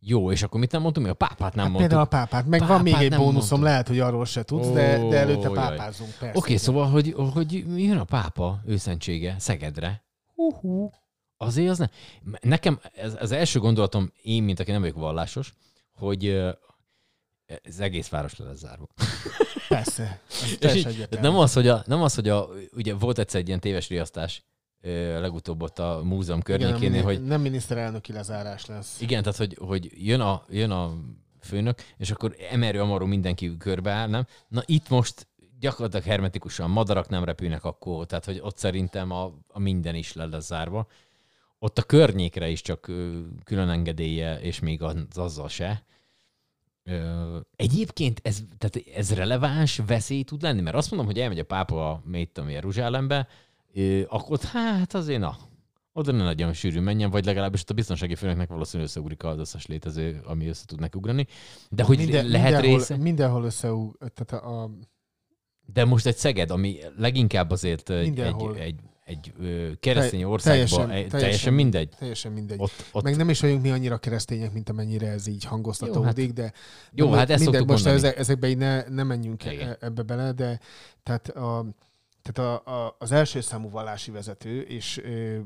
Jó, 0.03 0.33
és 0.33 0.43
akkor 0.43 0.61
mit 0.61 0.73
nem 0.73 0.81
mondtunk? 0.83 1.07
Még 1.07 1.15
a 1.15 1.19
pápát 1.19 1.55
nem 1.55 1.65
Hát 1.65 1.73
mondtuk. 1.73 1.79
például 1.79 2.01
a 2.01 2.05
pápát. 2.05 2.47
Meg 2.47 2.67
van 2.67 2.81
még 2.81 2.93
Pápát 2.93 3.05
egy 3.05 3.11
nem 3.11 3.19
bónuszom, 3.19 3.41
mondtuk. 3.49 3.63
lehet, 3.63 3.89
hogy 3.89 3.99
arról 3.99 4.25
se 4.25 4.43
tudsz, 4.43 4.69
de, 4.69 5.09
de 5.09 5.17
előtte 5.19 5.49
jaj. 5.49 5.55
pápázunk. 5.55 6.11
Persze. 6.11 6.29
Oké, 6.29 6.39
okay, 6.39 6.57
szóval, 6.57 6.89
hogy, 6.89 7.15
hogy 7.33 7.53
jön 7.77 7.99
a 7.99 8.05
pápa 8.05 8.61
őszentsége 8.67 9.37
Szegedre. 9.39 10.05
Hú-hú. 10.35 10.91
Azért 11.37 11.71
az 11.71 11.79
ne... 11.79 11.87
Nekem 12.41 12.81
ez, 12.93 13.17
az 13.21 13.33
első 13.33 13.59
gondolatom, 13.59 14.13
én, 14.23 14.43
mint 14.43 14.61
aki 14.61 14.71
nem 14.71 14.81
vagyok 14.81 14.97
vallásos, 14.97 15.55
hogy 15.95 16.27
ez 17.63 17.79
egész 17.79 18.09
város 18.09 18.37
le 18.37 18.47
lesz 18.47 18.59
zárva. 18.59 18.89
Persze. 19.69 20.21
Ez 20.61 20.75
így, 20.87 21.09
nem 21.21 21.37
az, 21.37 21.53
hogy 21.53 21.69
a, 21.69 21.83
nem 21.87 22.03
az, 22.03 22.15
hogy 22.15 22.29
a, 22.29 22.49
ugye 22.73 22.95
volt 22.95 23.19
egyszer 23.19 23.41
egy 23.41 23.47
ilyen 23.47 23.61
téves 23.61 23.89
riasztás 23.89 24.45
legutóbb 25.21 25.63
ott 25.63 25.79
a 25.79 26.01
múzeum 26.05 26.41
Igen, 26.47 26.91
nem, 26.91 27.03
hogy 27.03 27.25
nem 27.25 27.41
miniszterelnöki 27.41 28.13
lezárás 28.13 28.67
lesz. 28.67 29.01
igen, 29.01 29.23
tehát 29.23 29.39
hogy, 29.39 29.57
hogy 29.61 29.91
jön, 30.07 30.21
a, 30.21 30.45
jön 30.49 30.71
a 30.71 30.93
főnök, 31.41 31.79
és 31.97 32.11
akkor 32.11 32.37
emerő 32.51 32.81
amaró 32.81 33.07
mindenki 33.07 33.57
körbeáll, 33.57 34.09
nem? 34.09 34.27
Na 34.49 34.63
itt 34.67 34.89
most 34.89 35.27
gyakorlatilag 35.61 36.05
hermetikusan 36.05 36.71
madarak 36.71 37.09
nem 37.09 37.25
repülnek 37.25 37.65
akkor, 37.65 38.07
tehát 38.07 38.25
hogy 38.25 38.41
ott 38.43 38.59
szerintem 38.59 39.11
a, 39.11 39.33
a 39.49 39.59
minden 39.59 39.95
is 39.95 40.13
le 40.13 40.25
lesz 40.25 40.47
zárva. 40.47 40.87
Ott 41.59 41.79
a 41.79 41.83
környékre 41.83 42.49
is 42.49 42.63
csak 42.63 42.81
külön 43.45 43.69
engedélye, 43.69 44.41
és 44.41 44.61
még 44.61 44.83
az, 44.83 44.97
azzal 45.15 45.49
se. 45.49 45.85
Ö, 46.85 47.39
egyébként 47.57 48.21
ez, 48.23 48.43
tehát 48.59 48.89
ez 48.97 49.15
releváns 49.15 49.81
veszély 49.87 50.23
tud 50.23 50.43
lenni, 50.43 50.61
mert 50.61 50.77
azt 50.77 50.91
mondom, 50.91 51.09
hogy 51.09 51.19
elmegy 51.21 51.39
a 51.39 51.45
pápa 51.45 51.91
a 51.91 52.03
mit 52.05 52.31
tudom, 52.31 52.51
Jeruzsálembe, 52.51 53.29
akkor 54.09 54.39
hát 54.39 54.95
azért 54.95 55.21
na, 55.21 55.37
oda 55.93 56.13
ne 56.13 56.23
nagyon 56.23 56.53
sűrű 56.53 56.81
menjen, 56.81 57.11
vagy 57.11 57.25
legalábbis 57.25 57.61
ott 57.61 57.71
a 57.71 57.75
biztonsági 57.75 58.15
főnöknek 58.15 58.49
valószínűleg 58.49 58.89
összeugrik 58.89 59.25
az 59.25 59.39
összes 59.39 59.67
létező, 59.67 60.21
ami 60.25 60.47
össze 60.47 60.65
tud 60.67 60.81
neki 60.81 60.99
ugrani. 60.99 61.27
De 61.71 61.83
hogy 61.83 61.97
Minden, 61.99 62.27
lehet 62.27 62.51
mindenhol, 62.53 62.79
része... 62.79 62.97
Mindenhol 62.97 63.45
összeug, 63.45 63.97
tehát 64.15 64.45
a, 64.45 64.63
a 64.63 64.71
De 65.73 65.85
most 65.85 66.07
egy 66.07 66.17
Szeged, 66.17 66.51
ami 66.51 66.79
leginkább 66.97 67.51
azért 67.51 67.91
egy, 67.91 67.97
egy, 67.99 68.05
Mindenhol. 68.05 68.57
egy, 68.57 68.81
egy 69.05 69.33
ö, 69.41 69.71
keresztény 69.81 70.23
országban, 70.23 70.53
teljesen- 70.67 70.89
teljesen, 70.89 71.21
teljesen 71.21 71.53
mindegy. 71.53 71.89
teljesen 71.99 72.33
mindegy. 72.33 72.61
Ott, 72.61 72.85
ott, 72.93 73.03
Meg 73.03 73.17
nem 73.17 73.29
is 73.29 73.41
vagyunk 73.41 73.63
mi 73.63 73.71
annyira 73.71 73.99
keresztények, 73.99 74.53
mint 74.53 74.69
amennyire 74.69 75.09
ez 75.09 75.27
így 75.27 75.45
hangoztatódik, 75.45 76.27
Jó, 76.27 76.33
de 76.33 76.53
jó, 76.93 77.11
de 77.11 77.17
hát 77.17 77.31
ezt 77.31 77.43
mindegy, 77.43 77.67
most 77.67 77.85
mondani. 77.85 78.07
ezek, 78.07 78.19
ezekbe 78.19 78.49
így 78.49 78.57
ne, 78.57 78.89
ne 78.89 79.03
menjünk 79.03 79.45
Igen. 79.45 79.69
e- 79.69 79.77
ebbe 79.81 80.03
bele, 80.03 80.33
de 80.33 80.61
tehát, 81.03 81.29
a, 81.29 81.67
tehát 82.23 82.63
a, 82.67 82.85
a, 82.87 82.97
az 82.99 83.13
első 83.13 83.41
számú 83.41 83.71
vallási 83.71 84.11
vezető, 84.11 84.61
és 84.61 84.99
ö, 84.99 85.39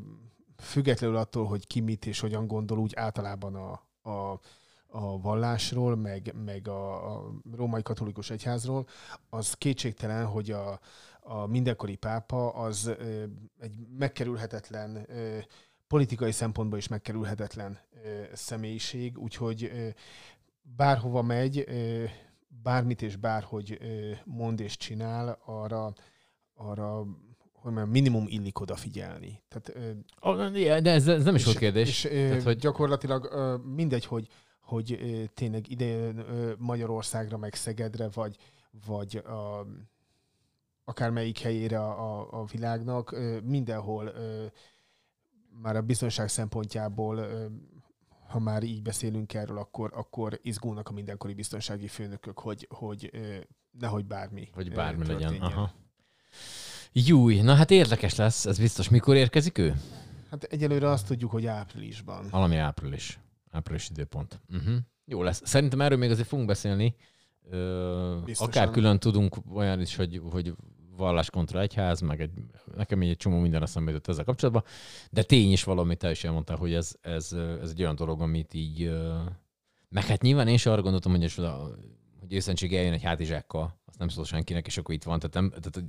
függetlenül 0.57 1.17
attól, 1.17 1.47
hogy 1.47 1.67
ki 1.67 1.81
mit 1.81 2.07
és 2.07 2.21
hogyan 2.21 2.47
gondol, 2.47 2.79
úgy 2.79 2.95
általában 2.95 3.55
a, 3.55 3.83
a, 4.11 4.41
a 4.87 5.21
vallásról, 5.21 5.97
meg, 5.97 6.35
meg 6.45 6.69
a, 6.69 7.15
a 7.15 7.31
római 7.57 7.83
katolikus 7.83 8.31
egyházról, 8.31 8.87
az 9.31 9.55
kétségtelen, 9.55 10.27
hogy 10.27 10.51
a, 10.51 10.81
a 11.21 11.47
mindenkori 11.47 11.97
pápa 11.97 12.51
az 12.51 12.87
ö, 12.87 13.25
egy 13.59 13.75
megkerülhetetlen, 13.99 15.05
ö, 15.09 15.39
politikai 15.87 16.33
szempontból 16.33 16.79
is 16.79 16.89
megkerülhetetlen 16.89 17.79
ö, 18.05 18.23
személyiség, 18.33 19.19
úgyhogy 19.19 19.65
ö, 19.65 19.89
bárhova 20.63 21.23
megy, 21.23 21.65
ö, 21.67 22.05
bármit 22.63 23.03
és 23.03 23.17
bárhogy 23.17 23.79
ö, 23.81 24.11
mond 24.25 24.61
és 24.61 24.77
csinál, 24.77 25.39
arra, 25.45 25.93
arra 26.65 27.07
hogy 27.65 27.73
mondjam, 27.73 27.91
minimum 27.91 28.25
illik 28.29 28.61
odafigyelni. 28.61 29.43
Tehát, 29.49 30.83
de 30.83 30.91
ez, 30.91 31.09
ez 31.09 31.25
nem 31.25 31.35
is 31.35 31.45
volt 31.45 31.59
kérdés. 31.59 32.05
és 32.05 32.11
Tehát, 32.11 32.43
hogy 32.43 32.57
gyakorlatilag 32.57 33.31
mindegy, 33.75 34.05
hogy, 34.05 34.29
hogy 34.61 34.99
tényleg 35.35 35.71
ide 35.71 36.13
Magyarországra, 36.59 37.37
meg 37.37 37.55
Szegedre, 37.55 38.09
vagy, 38.09 38.37
vagy 38.87 39.17
a, 39.17 39.67
akármelyik 40.85 41.39
helyére 41.39 41.79
a, 41.79 42.41
a, 42.41 42.45
világnak, 42.45 43.17
mindenhol 43.43 44.13
már 45.63 45.77
a 45.77 45.83
biztonság 45.83 46.29
szempontjából, 46.29 47.27
ha 48.29 48.39
már 48.39 48.63
így 48.63 48.83
beszélünk 48.83 49.35
erről, 49.35 49.59
akkor, 49.59 49.91
akkor 49.95 50.39
izgulnak 50.43 50.89
a 50.89 50.93
mindenkori 50.93 51.35
biztonsági 51.35 51.87
főnökök, 51.87 52.39
hogy, 52.39 52.69
hogy 52.71 53.11
nehogy 53.79 54.05
bármi 54.05 54.49
hogy 54.53 54.73
bármi 54.73 55.07
legyen. 55.07 55.19
történjen. 55.19 55.53
Aha. 55.53 55.84
Júj, 56.97 57.41
na 57.41 57.55
hát 57.55 57.71
érdekes 57.71 58.15
lesz, 58.15 58.47
ez 58.47 58.59
biztos. 58.59 58.89
Mikor 58.89 59.17
érkezik 59.17 59.59
ő? 59.59 59.75
Hát 60.31 60.43
egyelőre 60.43 60.91
azt 60.91 61.07
tudjuk, 61.07 61.31
hogy 61.31 61.47
áprilisban. 61.47 62.27
Valami 62.31 62.57
április. 62.57 63.19
Április 63.51 63.91
időpont. 63.91 64.41
Uh-huh. 64.53 64.75
Jó 65.05 65.23
lesz. 65.23 65.43
Szerintem 65.45 65.81
erről 65.81 65.99
még 65.99 66.11
azért 66.11 66.29
fogunk 66.29 66.49
beszélni. 66.49 66.95
Ö, 67.51 68.19
Biztosan. 68.25 68.53
akár 68.53 68.71
külön 68.71 68.99
tudunk 68.99 69.37
olyan 69.55 69.81
is, 69.81 69.97
hogy, 69.97 70.21
hogy 70.31 70.55
vallás 70.97 71.31
kontra 71.31 71.61
egyház, 71.61 72.01
meg 72.01 72.21
egy, 72.21 72.31
nekem 72.77 73.03
így 73.03 73.11
egy 73.11 73.17
csomó 73.17 73.39
minden 73.39 73.63
eszembe 73.63 73.91
jutott 73.91 74.09
ezzel 74.09 74.25
kapcsolatban, 74.25 74.65
de 75.11 75.23
tény 75.23 75.53
is 75.53 75.65
valami, 75.65 75.97
te 75.97 76.11
is 76.11 76.25
elmondtál, 76.25 76.57
hogy 76.57 76.75
ez, 76.75 76.95
ez, 77.01 77.33
ez 77.63 77.71
egy 77.71 77.81
olyan 77.81 77.97
dolog, 77.97 78.21
amit 78.21 78.55
így, 78.55 78.93
meg 79.89 80.05
hát 80.05 80.23
nyilván 80.23 80.49
én 80.49 80.55
is 80.55 80.67
arra 80.67 80.83
gondoltam, 80.83 81.13
hogy, 81.13 81.35
hogy 82.21 82.33
őszentség 82.35 82.75
eljön 82.75 82.93
egy 82.93 83.03
hátizsákkal, 83.03 83.79
azt 83.87 83.99
nem 83.99 84.09
szól 84.09 84.25
senkinek, 84.25 84.67
és 84.67 84.79
akkor 84.79 84.95
itt 84.95 85.03
van, 85.05 85.19
tehát, 85.19 85.35
nem, 85.35 85.49
tehát 85.61 85.89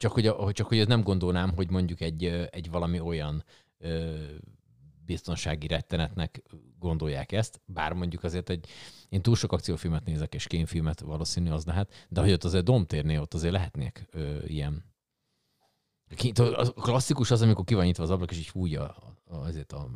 csak 0.00 0.12
hogy, 0.12 0.52
csak 0.52 0.66
hogy 0.66 0.78
ez 0.78 0.86
nem 0.86 1.02
gondolnám, 1.02 1.52
hogy 1.54 1.70
mondjuk 1.70 2.00
egy, 2.00 2.24
egy 2.50 2.70
valami 2.70 3.00
olyan 3.00 3.44
ö, 3.78 4.14
biztonsági 5.04 5.66
rettenetnek 5.66 6.42
gondolják 6.78 7.32
ezt, 7.32 7.60
bár 7.64 7.92
mondjuk 7.92 8.24
azért 8.24 8.50
egy, 8.50 8.68
én 9.08 9.22
túl 9.22 9.36
sok 9.36 9.52
akciófilmet 9.52 10.04
nézek, 10.04 10.34
és 10.34 10.46
kémfilmet 10.46 11.00
valószínű 11.00 11.50
az 11.50 11.64
lehet, 11.64 12.06
de 12.08 12.20
hogy 12.20 12.32
ott 12.32 12.44
azért 12.44 12.64
domtérnél, 12.64 13.20
ott 13.20 13.34
azért 13.34 13.52
lehetnék 13.52 14.06
ö, 14.10 14.38
ilyen. 14.46 14.84
A 16.34 16.72
klasszikus 16.72 17.30
az, 17.30 17.42
amikor 17.42 17.64
ki 17.64 17.74
van 17.74 17.84
nyitva 17.84 18.02
az 18.02 18.10
ablak, 18.10 18.30
és 18.30 18.38
így 18.38 18.46
fújja 18.46 18.82
a- 18.88 19.16
a- 19.24 19.36
azért 19.36 19.72
a, 19.72 19.90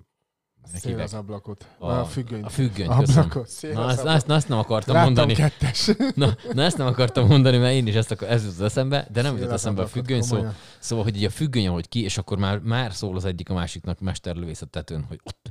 Szél 0.75 1.01
az 1.01 1.15
ablakot. 1.15 1.67
a, 1.79 1.91
A, 1.91 2.05
függönyt. 2.05 2.45
A 2.45 2.49
függönyt. 2.49 2.89
Ablakot, 2.91 3.49
szél 3.49 3.73
Na, 3.73 3.85
az 3.85 3.91
ezt, 3.91 3.99
ablakot. 3.99 4.17
ezt, 4.17 4.27
na, 4.27 4.35
ezt 4.35 4.49
nem 4.49 4.59
akartam 4.59 4.95
Láttam 4.95 5.13
mondani. 5.15 5.35
kettes. 5.41 5.91
Na, 6.15 6.35
na, 6.53 6.63
ezt 6.63 6.77
nem 6.77 6.87
akartam 6.87 7.27
mondani, 7.27 7.57
mert 7.57 7.75
én 7.75 7.87
is 7.87 7.95
ezt 7.95 8.11
akar, 8.11 8.29
ez 8.29 8.45
jutott 8.45 8.61
eszembe, 8.61 9.09
de 9.13 9.23
nem 9.23 9.31
Szél 9.31 9.41
jutott 9.41 9.55
az 9.55 9.61
eszembe 9.61 9.83
a 9.83 9.87
függöny, 9.87 10.23
szó, 10.23 10.35
komolyan. 10.35 10.55
Szóval, 10.79 11.05
hogy 11.05 11.17
így 11.17 11.25
a 11.25 11.31
függöny, 11.31 11.67
ahogy 11.67 11.89
ki, 11.89 12.03
és 12.03 12.19
akkor 12.19 12.39
már, 12.39 12.59
már 12.59 12.93
szól 12.95 13.17
az 13.17 13.25
egyik 13.25 13.51
a 13.51 13.55
másiknak 13.55 14.01
mesterlövész 14.01 14.63
a 14.63 14.67
tetőn, 14.67 15.05
hogy 15.09 15.21
ott 15.25 15.51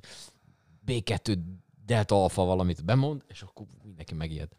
B2 0.88 1.38
delta 1.86 2.22
alfa 2.24 2.44
valamit 2.44 2.86
bemond, 2.86 3.22
és 3.28 3.42
akkor 3.42 3.66
mindenki 3.84 4.14
megijed. 4.14 4.50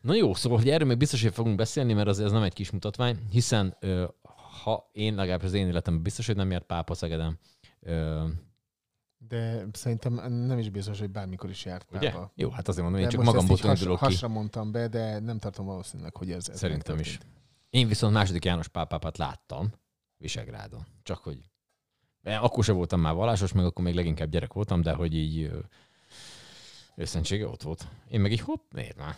Na 0.00 0.14
jó, 0.14 0.34
szóval, 0.34 0.58
hogy 0.58 0.68
erről 0.68 0.88
még 0.88 0.96
biztos, 0.96 1.22
hogy 1.22 1.32
fogunk 1.32 1.56
beszélni, 1.56 1.92
mert 1.92 2.08
az, 2.08 2.20
ez 2.20 2.32
nem 2.32 2.42
egy 2.42 2.52
kis 2.52 2.70
mutatvány, 2.70 3.18
hiszen 3.30 3.76
ha 4.62 4.90
én 4.92 5.14
legalábbis 5.14 5.46
az 5.46 5.52
én 5.54 5.66
életemben 5.66 6.02
biztos, 6.02 6.26
hogy 6.26 6.36
nem 6.36 6.50
járt 6.50 6.64
pápa 6.64 6.94
Szegeden, 6.94 7.38
ö, 7.80 8.24
De 9.32 9.66
szerintem 9.72 10.32
nem 10.32 10.58
is 10.58 10.68
biztos, 10.70 10.98
hogy 10.98 11.10
bármikor 11.10 11.50
is 11.50 11.64
járt 11.64 11.86
ugye? 11.92 12.10
pápa. 12.10 12.32
Jó, 12.34 12.50
hát 12.50 12.68
azért 12.68 12.82
mondom, 12.82 13.00
én 13.00 13.06
De 13.06 13.12
csak 13.12 13.24
magamból 13.24 13.52
ezt 13.52 13.64
így 13.64 13.86
has, 13.86 13.98
ki. 13.98 14.04
hasra 14.04 14.28
mondtam 14.28 14.72
be, 14.72 14.88
de 14.88 15.18
nem 15.18 15.38
tartom 15.38 15.66
valószínűleg, 15.66 16.16
hogy 16.16 16.30
ez, 16.30 16.48
ez 16.48 16.58
Szerintem 16.58 16.98
is. 16.98 17.18
Én 17.70 17.88
viszont 17.88 18.12
második 18.12 18.44
János 18.44 18.68
pápápát 18.68 19.18
láttam 19.18 19.72
Visegrádon. 20.16 20.86
Csak 21.02 21.18
hogy 21.18 21.38
akkor 22.22 22.64
sem 22.64 22.76
voltam 22.76 23.00
már 23.00 23.14
vallásos, 23.14 23.52
meg 23.52 23.64
akkor 23.64 23.84
még 23.84 23.94
leginkább 23.94 24.28
gyerek 24.28 24.52
voltam, 24.52 24.82
de 24.82 24.92
hogy 24.92 25.14
így 25.14 25.50
őszentsége 26.96 27.48
ott 27.48 27.62
volt. 27.62 27.88
Én 28.08 28.20
meg 28.20 28.32
így 28.32 28.40
hopp, 28.40 28.72
miért 28.72 28.96
már? 28.98 29.16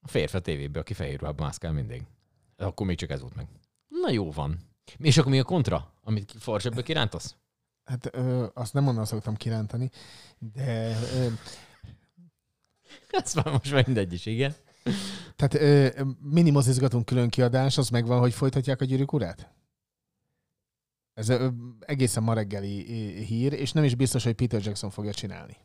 A 0.00 0.08
férfi 0.08 0.36
a 0.36 0.40
tévébe, 0.40 0.78
aki 0.80 0.94
fehér 0.94 1.18
ruhában 1.18 1.46
mászkál 1.46 1.72
mindig. 1.72 2.02
De 2.56 2.64
akkor 2.64 2.86
még 2.86 2.96
csak 2.96 3.10
ez 3.10 3.20
volt 3.20 3.34
meg. 3.34 3.46
Na 3.88 4.10
jó 4.10 4.30
van. 4.30 4.58
És 4.98 5.18
akkor 5.18 5.30
mi 5.30 5.38
a 5.38 5.44
kontra, 5.44 5.92
amit 6.02 6.34
farsebbe 6.38 6.82
kirántasz? 6.82 7.36
Hát 7.84 8.14
ö, 8.14 8.46
azt 8.54 8.72
nem 8.72 8.86
onnan 8.86 9.04
szoktam 9.04 9.36
kirántani, 9.36 9.90
de 10.38 10.96
ö, 11.14 11.28
Ez 13.10 13.34
már 13.34 13.50
most 13.50 13.86
mindegy 13.86 14.12
is, 14.12 14.26
igen. 14.26 14.54
tehát 15.36 15.54
ö, 15.54 16.02
minimozizgatunk 16.20 17.04
külön 17.04 17.28
kiadás, 17.28 17.78
az 17.78 17.88
megvan, 17.88 18.18
hogy 18.18 18.32
folytatják 18.32 18.80
a 18.80 18.84
gyűrűk 18.84 19.12
urát? 19.12 19.50
Ez 21.14 21.28
ö, 21.28 21.48
egészen 21.80 22.22
ma 22.22 22.34
reggeli 22.34 22.84
hír, 23.24 23.52
és 23.52 23.72
nem 23.72 23.84
is 23.84 23.94
biztos, 23.94 24.24
hogy 24.24 24.34
Peter 24.34 24.62
Jackson 24.62 24.90
fogja 24.90 25.12
csinálni. 25.12 25.56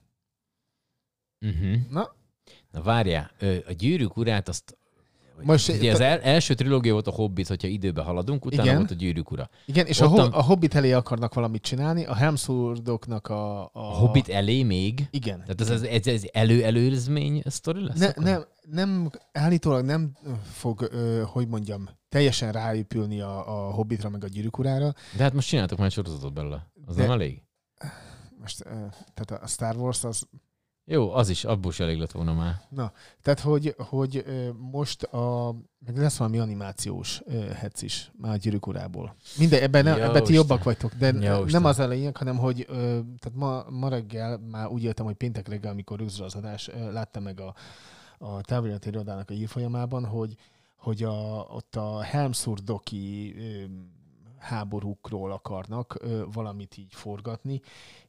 Uh-huh. 1.45 1.89
Na, 1.89 2.15
Na 2.71 2.81
várjál, 2.81 3.31
a 3.67 3.71
gyűrűk 3.71 4.17
urát 4.17 4.47
azt 4.47 4.76
Most- 5.45 5.69
Ugye 5.69 5.91
az 5.91 5.99
el, 5.99 6.19
első 6.19 6.53
trilógia 6.53 6.93
volt 6.93 7.07
a 7.07 7.11
Hobbit, 7.11 7.47
hogyha 7.47 7.67
időbe 7.67 8.01
haladunk, 8.01 8.45
utána 8.45 8.63
Igen. 8.63 8.75
volt 8.77 8.91
a 8.91 8.93
gyűrűk 8.93 9.31
ura. 9.31 9.49
igen, 9.65 9.85
és 9.85 10.01
a, 10.01 10.05
Ottan- 10.05 10.25
ho- 10.25 10.33
a 10.33 10.43
Hobbit 10.43 10.75
elé 10.75 10.91
akarnak 10.91 11.33
valamit 11.33 11.61
csinálni, 11.61 12.05
a 12.05 12.13
Hemsworthoknak 12.15 13.27
a, 13.27 13.61
a... 13.63 13.69
A 13.73 13.79
Hobbit 13.79 14.29
elé 14.29 14.63
még? 14.63 15.07
Igen. 15.11 15.39
Tehát 15.39 15.61
ez, 15.61 15.69
ez, 15.69 15.81
ez, 15.81 16.07
ez 16.07 16.23
elő-előzmény 16.33 17.41
sztori 17.45 17.83
lesz? 17.83 17.97
Ne, 17.99 18.07
akkor? 18.07 18.23
nem, 18.23 18.45
nem, 18.71 19.09
állítólag 19.31 19.85
nem 19.85 20.17
fog, 20.51 20.87
ö, 20.91 21.21
hogy 21.25 21.47
mondjam, 21.47 21.89
teljesen 22.09 22.51
ráépülni 22.51 23.21
a, 23.21 23.67
a 23.67 23.71
Hobbitra 23.71 24.09
meg 24.09 24.23
a 24.23 24.27
gyűrűk 24.27 24.57
urára. 24.57 24.93
De 25.17 25.23
hát 25.23 25.33
most 25.33 25.47
csináltok 25.47 25.77
már 25.77 25.91
sorozatot 25.91 26.33
belőle. 26.33 26.67
Az 26.85 26.95
De- 26.95 27.01
nem 27.01 27.11
elég? 27.11 27.41
Most, 28.39 28.61
ö, 28.65 28.69
tehát 29.13 29.43
a 29.43 29.47
Star 29.47 29.75
Wars 29.75 30.03
az 30.03 30.27
Jó, 30.89 31.11
az 31.13 31.29
is, 31.29 31.43
abból 31.43 31.71
is 31.71 31.79
elég 31.79 31.97
lett 31.99 32.11
volna 32.11 32.33
már. 32.33 32.61
Tehát, 33.21 33.39
hogy, 33.39 33.75
hogy 33.77 34.25
most 34.57 35.03
a, 35.03 35.55
meg 35.85 35.97
lesz 35.97 36.17
valami 36.17 36.39
animációs 36.39 37.21
hetsz 37.55 37.81
is 37.81 38.11
már 38.17 38.33
a 38.33 38.35
gyűrűk 38.35 38.67
urából. 38.67 39.15
Minden, 39.37 39.61
ebben, 39.61 39.83
ne, 39.83 39.97
Jó 39.97 40.03
ebben 40.03 40.23
ti 40.23 40.33
jobbak 40.33 40.63
vagytok, 40.63 40.93
de 40.93 41.11
Jó 41.11 41.19
nem 41.19 41.45
Isten. 41.45 41.65
az 41.65 41.77
lényeg, 41.77 42.17
hanem 42.17 42.37
hogy 42.37 42.65
tehát 43.19 43.33
ma, 43.33 43.65
ma 43.69 43.89
reggel 43.89 44.37
már 44.37 44.67
úgy 44.67 44.83
éltem, 44.83 45.05
hogy 45.05 45.15
péntek 45.15 45.47
reggel, 45.47 45.71
amikor 45.71 45.99
rögzül 45.99 46.25
az 46.25 46.35
adás, 46.35 46.69
láttam 46.91 47.23
meg 47.23 47.39
a, 47.39 47.55
a 48.17 48.41
távirati 48.41 48.87
irodának 48.87 49.29
a 49.29 49.33
írfolyamában, 49.33 50.05
hogy, 50.05 50.35
hogy 50.77 51.03
a, 51.03 51.47
ott 51.49 51.75
a 51.75 52.01
Helmsur 52.01 52.59
doki 52.59 53.35
ö, 53.37 53.63
háborúkról 54.37 55.31
akarnak 55.31 55.97
ö, 56.01 56.23
valamit 56.33 56.77
így 56.77 56.93
forgatni, 56.93 57.61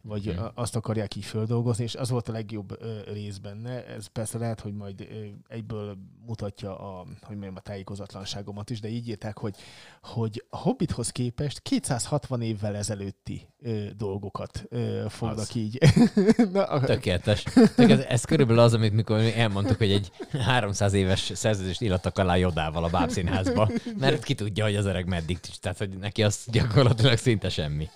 vagy 0.08 0.28
ö, 0.28 0.32
azt 0.54 0.76
akarják 0.76 1.14
így 1.16 1.24
földolgozni, 1.24 1.84
és 1.84 1.94
az 1.94 2.10
volt 2.10 2.28
a 2.28 2.32
legjobb 2.32 2.76
ö, 2.82 2.98
rész 3.12 3.36
benne. 3.36 3.86
Ez 3.86 4.06
persze 4.06 4.38
lehet, 4.38 4.60
hogy 4.60 4.72
majd 4.74 5.00
ö, 5.00 5.04
egyből 5.48 5.96
mutatja 6.26 6.78
a, 6.78 7.04
hogy 7.22 7.36
mondjam, 7.36 7.56
a 7.56 7.60
tájékozatlanságomat 7.60 8.70
is, 8.70 8.80
de 8.80 8.88
így 8.88 9.08
írták, 9.08 9.38
hogy, 9.38 9.54
hogy 10.02 10.44
a 10.50 10.56
Hobbithoz 10.56 11.10
képest 11.10 11.60
260 11.62 12.42
évvel 12.42 12.76
ezelőtti 12.76 13.48
ö, 13.62 13.84
dolgokat 13.96 14.64
ö, 14.68 15.04
fognak 15.08 15.38
Az. 15.38 15.56
így. 15.56 15.78
Na, 16.52 16.64
a- 16.64 16.80
Tökéletes. 16.80 17.42
Tök 17.74 17.90
ez, 17.90 18.00
ez 18.00 18.24
körülbelül 18.24 18.62
az, 18.62 18.74
amit 18.74 18.92
mikor 18.92 19.18
mi 19.18 19.34
elmondtuk, 19.34 19.76
hogy 19.76 19.92
egy 19.92 20.10
300 20.38 20.92
éves 20.92 21.30
szerződést 21.34 21.80
írtak 21.80 22.18
alá 22.18 22.36
Jodával 22.36 22.84
a 22.84 22.88
bábszínházba, 22.88 23.70
mert 23.98 24.24
ki 24.24 24.34
tudja, 24.34 24.64
hogy 24.64 24.76
az 24.76 24.84
öreg 24.84 25.06
meddig 25.06 25.38
tehát 25.60 25.78
hogy 25.78 25.88
neki 25.88 26.22
az 26.22 26.44
gyakorlatilag 26.46 27.16
szinte 27.18 27.48
semmi. 27.48 27.88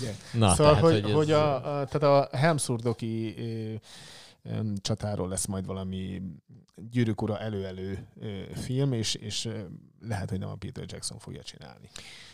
igen. 0.00 0.14
Na, 0.32 0.54
szóval, 0.54 0.74
tehát, 0.74 0.90
hogy, 0.90 1.04
ez- 1.04 1.16
hogy 1.16 1.30
a, 1.30 1.37
a, 1.38 1.60
tehát 1.60 2.02
a 2.02 2.28
ö, 3.36 3.74
csatáról 4.80 5.28
lesz 5.28 5.46
majd 5.46 5.66
valami 5.66 6.22
gyűrűk 6.90 7.22
ura 7.22 7.38
elő-elő 7.38 8.06
film, 8.54 8.92
és, 8.92 9.14
és 9.14 9.48
lehet, 10.00 10.30
hogy 10.30 10.38
nem 10.38 10.48
a 10.48 10.54
Peter 10.54 10.84
Jackson 10.86 11.18
fogja 11.18 11.42
csinálni. 11.42 11.88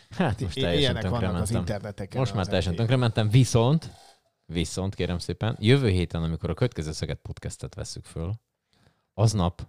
Hát 0.09 0.41
most 0.41 0.53
teljesen 0.59 0.79
Ilyenek 0.79 1.09
vannak 1.09 1.41
az 1.41 1.51
interneteken. 1.51 2.19
Most 2.19 2.33
már 2.33 2.45
teljesen 2.45 2.75
tönkrementem, 2.75 3.29
viszont, 3.29 3.91
viszont 4.45 4.95
kérem 4.95 5.17
szépen, 5.17 5.57
jövő 5.59 5.89
héten, 5.89 6.23
amikor 6.23 6.49
a 6.49 6.53
következő 6.53 6.91
szöget 6.91 7.19
podcastet 7.21 7.75
veszük 7.75 8.05
föl, 8.05 8.33
aznap 9.13 9.67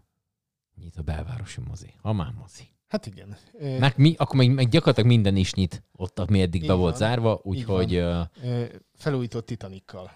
nyit 0.81 0.97
a 0.97 1.03
belvárosi 1.03 1.61
mozi, 1.61 1.95
a 2.01 2.13
már 2.13 2.33
mozi. 2.33 2.76
Hát 2.89 3.07
igen. 3.07 3.37
Meg 3.79 3.93
mi, 3.97 4.15
akkor 4.19 4.37
meg, 4.37 4.51
meg 4.55 4.69
gyakorlatilag 4.69 5.09
minden 5.11 5.37
is 5.37 5.55
nyit 5.55 5.85
ott, 5.93 6.19
ami 6.19 6.41
eddig 6.41 6.61
Így 6.63 6.67
be 6.69 6.73
volt 6.75 6.99
van. 6.99 7.09
zárva, 7.09 7.41
úgyhogy 7.43 8.05
Felújított 8.95 9.47
Titanikkal. 9.47 10.11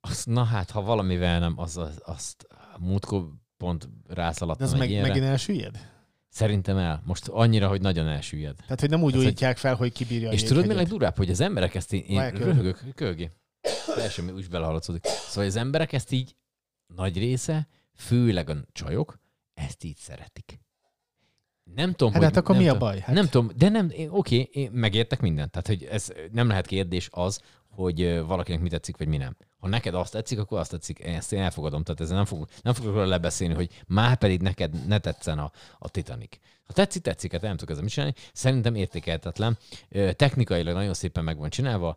azt, 0.00 0.26
na 0.26 0.42
hát, 0.44 0.70
ha 0.70 0.82
valamivel 0.82 1.38
nem, 1.38 1.58
az, 1.58 1.76
az, 1.76 2.00
azt 2.04 2.46
múltkor 2.78 3.28
pont 3.56 3.88
De 4.06 4.14
rászaladtam 4.14 4.66
ez 4.66 4.72
egy 4.72 4.78
meg, 4.78 4.90
ilyenre. 4.90 5.08
megint 5.08 5.26
elsüllyed? 5.26 5.94
Szerintem 6.28 6.76
el. 6.76 7.02
Most 7.04 7.28
annyira, 7.28 7.68
hogy 7.68 7.80
nagyon 7.80 8.06
elsüllyed. 8.08 8.56
Tehát, 8.56 8.80
hogy 8.80 8.90
nem 8.90 9.02
úgy 9.02 9.12
Ez 9.12 9.18
egy- 9.20 9.24
újítják 9.26 9.56
fel, 9.56 9.74
hogy 9.74 9.92
kibírja 9.92 10.30
És 10.32 10.42
tudod, 10.42 10.66
mi 10.66 10.74
legdurább, 10.74 11.16
hogy 11.16 11.30
az 11.30 11.40
emberek 11.40 11.74
ezt 11.74 11.92
így, 11.92 12.10
én 12.10 12.30
röhögök, 12.30 12.80
kölgé. 12.94 13.30
Teljesen 13.94 14.30
úgy 14.30 14.48
belehallatszódik. 14.48 15.04
Szóval 15.04 15.44
az 15.48 15.56
emberek 15.56 15.92
ezt 15.92 16.10
így 16.12 16.36
nagy 16.94 17.18
része, 17.18 17.68
főleg 17.94 18.50
a 18.50 18.56
csajok, 18.72 19.18
ezt 19.54 19.84
így 19.84 19.96
szeretik. 19.96 20.60
Nem 21.74 21.92
tudom, 21.92 22.12
Hát, 22.12 22.22
hogy... 22.22 22.32
hát 22.32 22.36
akkor 22.42 22.54
nem 22.54 22.64
mi 22.64 22.70
a 22.70 22.76
baj? 22.78 22.98
Hát, 22.98 23.14
Nem 23.14 23.28
tudom, 23.28 23.50
de 23.56 23.68
nem, 23.68 23.90
én- 23.90 24.08
oké, 24.10 24.48
én 24.52 24.70
megértek 24.70 25.20
mindent. 25.20 25.50
Tehát, 25.50 25.66
hogy 25.66 25.84
ez 25.84 26.08
nem 26.32 26.48
lehet 26.48 26.66
kérdés 26.66 27.08
az, 27.12 27.40
hogy 27.70 28.20
valakinek 28.26 28.60
mi 28.60 28.68
tetszik, 28.68 28.96
vagy 28.96 29.08
mi 29.08 29.16
nem. 29.16 29.36
Ha 29.58 29.68
neked 29.68 29.94
azt 29.94 30.12
tetszik, 30.12 30.38
akkor 30.38 30.58
azt 30.58 30.70
tetszik, 30.70 31.04
ezt 31.04 31.32
én 31.32 31.40
elfogadom. 31.40 31.82
Tehát 31.82 32.00
ezzel 32.00 32.16
nem 32.16 32.24
fogok, 32.24 32.48
nem 32.62 32.72
fogok 32.74 32.92
róla 32.92 33.06
lebeszélni, 33.06 33.54
hogy 33.54 33.82
már 33.86 34.16
pedig 34.16 34.40
neked 34.40 34.86
ne 34.86 34.98
tetszen 34.98 35.38
a, 35.38 35.50
a 35.78 35.88
Titanic. 35.88 36.36
Ha 36.66 36.72
tetszik, 36.72 37.02
tetszik, 37.02 37.32
hát 37.32 37.40
nem 37.40 37.50
tudok 37.56 37.70
ezzel 37.70 37.82
mit 37.82 37.92
csinálni. 37.92 38.14
Szerintem 38.32 38.74
értékeltetlen. 38.74 39.58
Ö, 39.88 40.12
Technikailag 40.12 40.74
nagyon 40.74 40.94
szépen 40.94 41.24
meg 41.24 41.38
van 41.38 41.50
csinálva. 41.50 41.96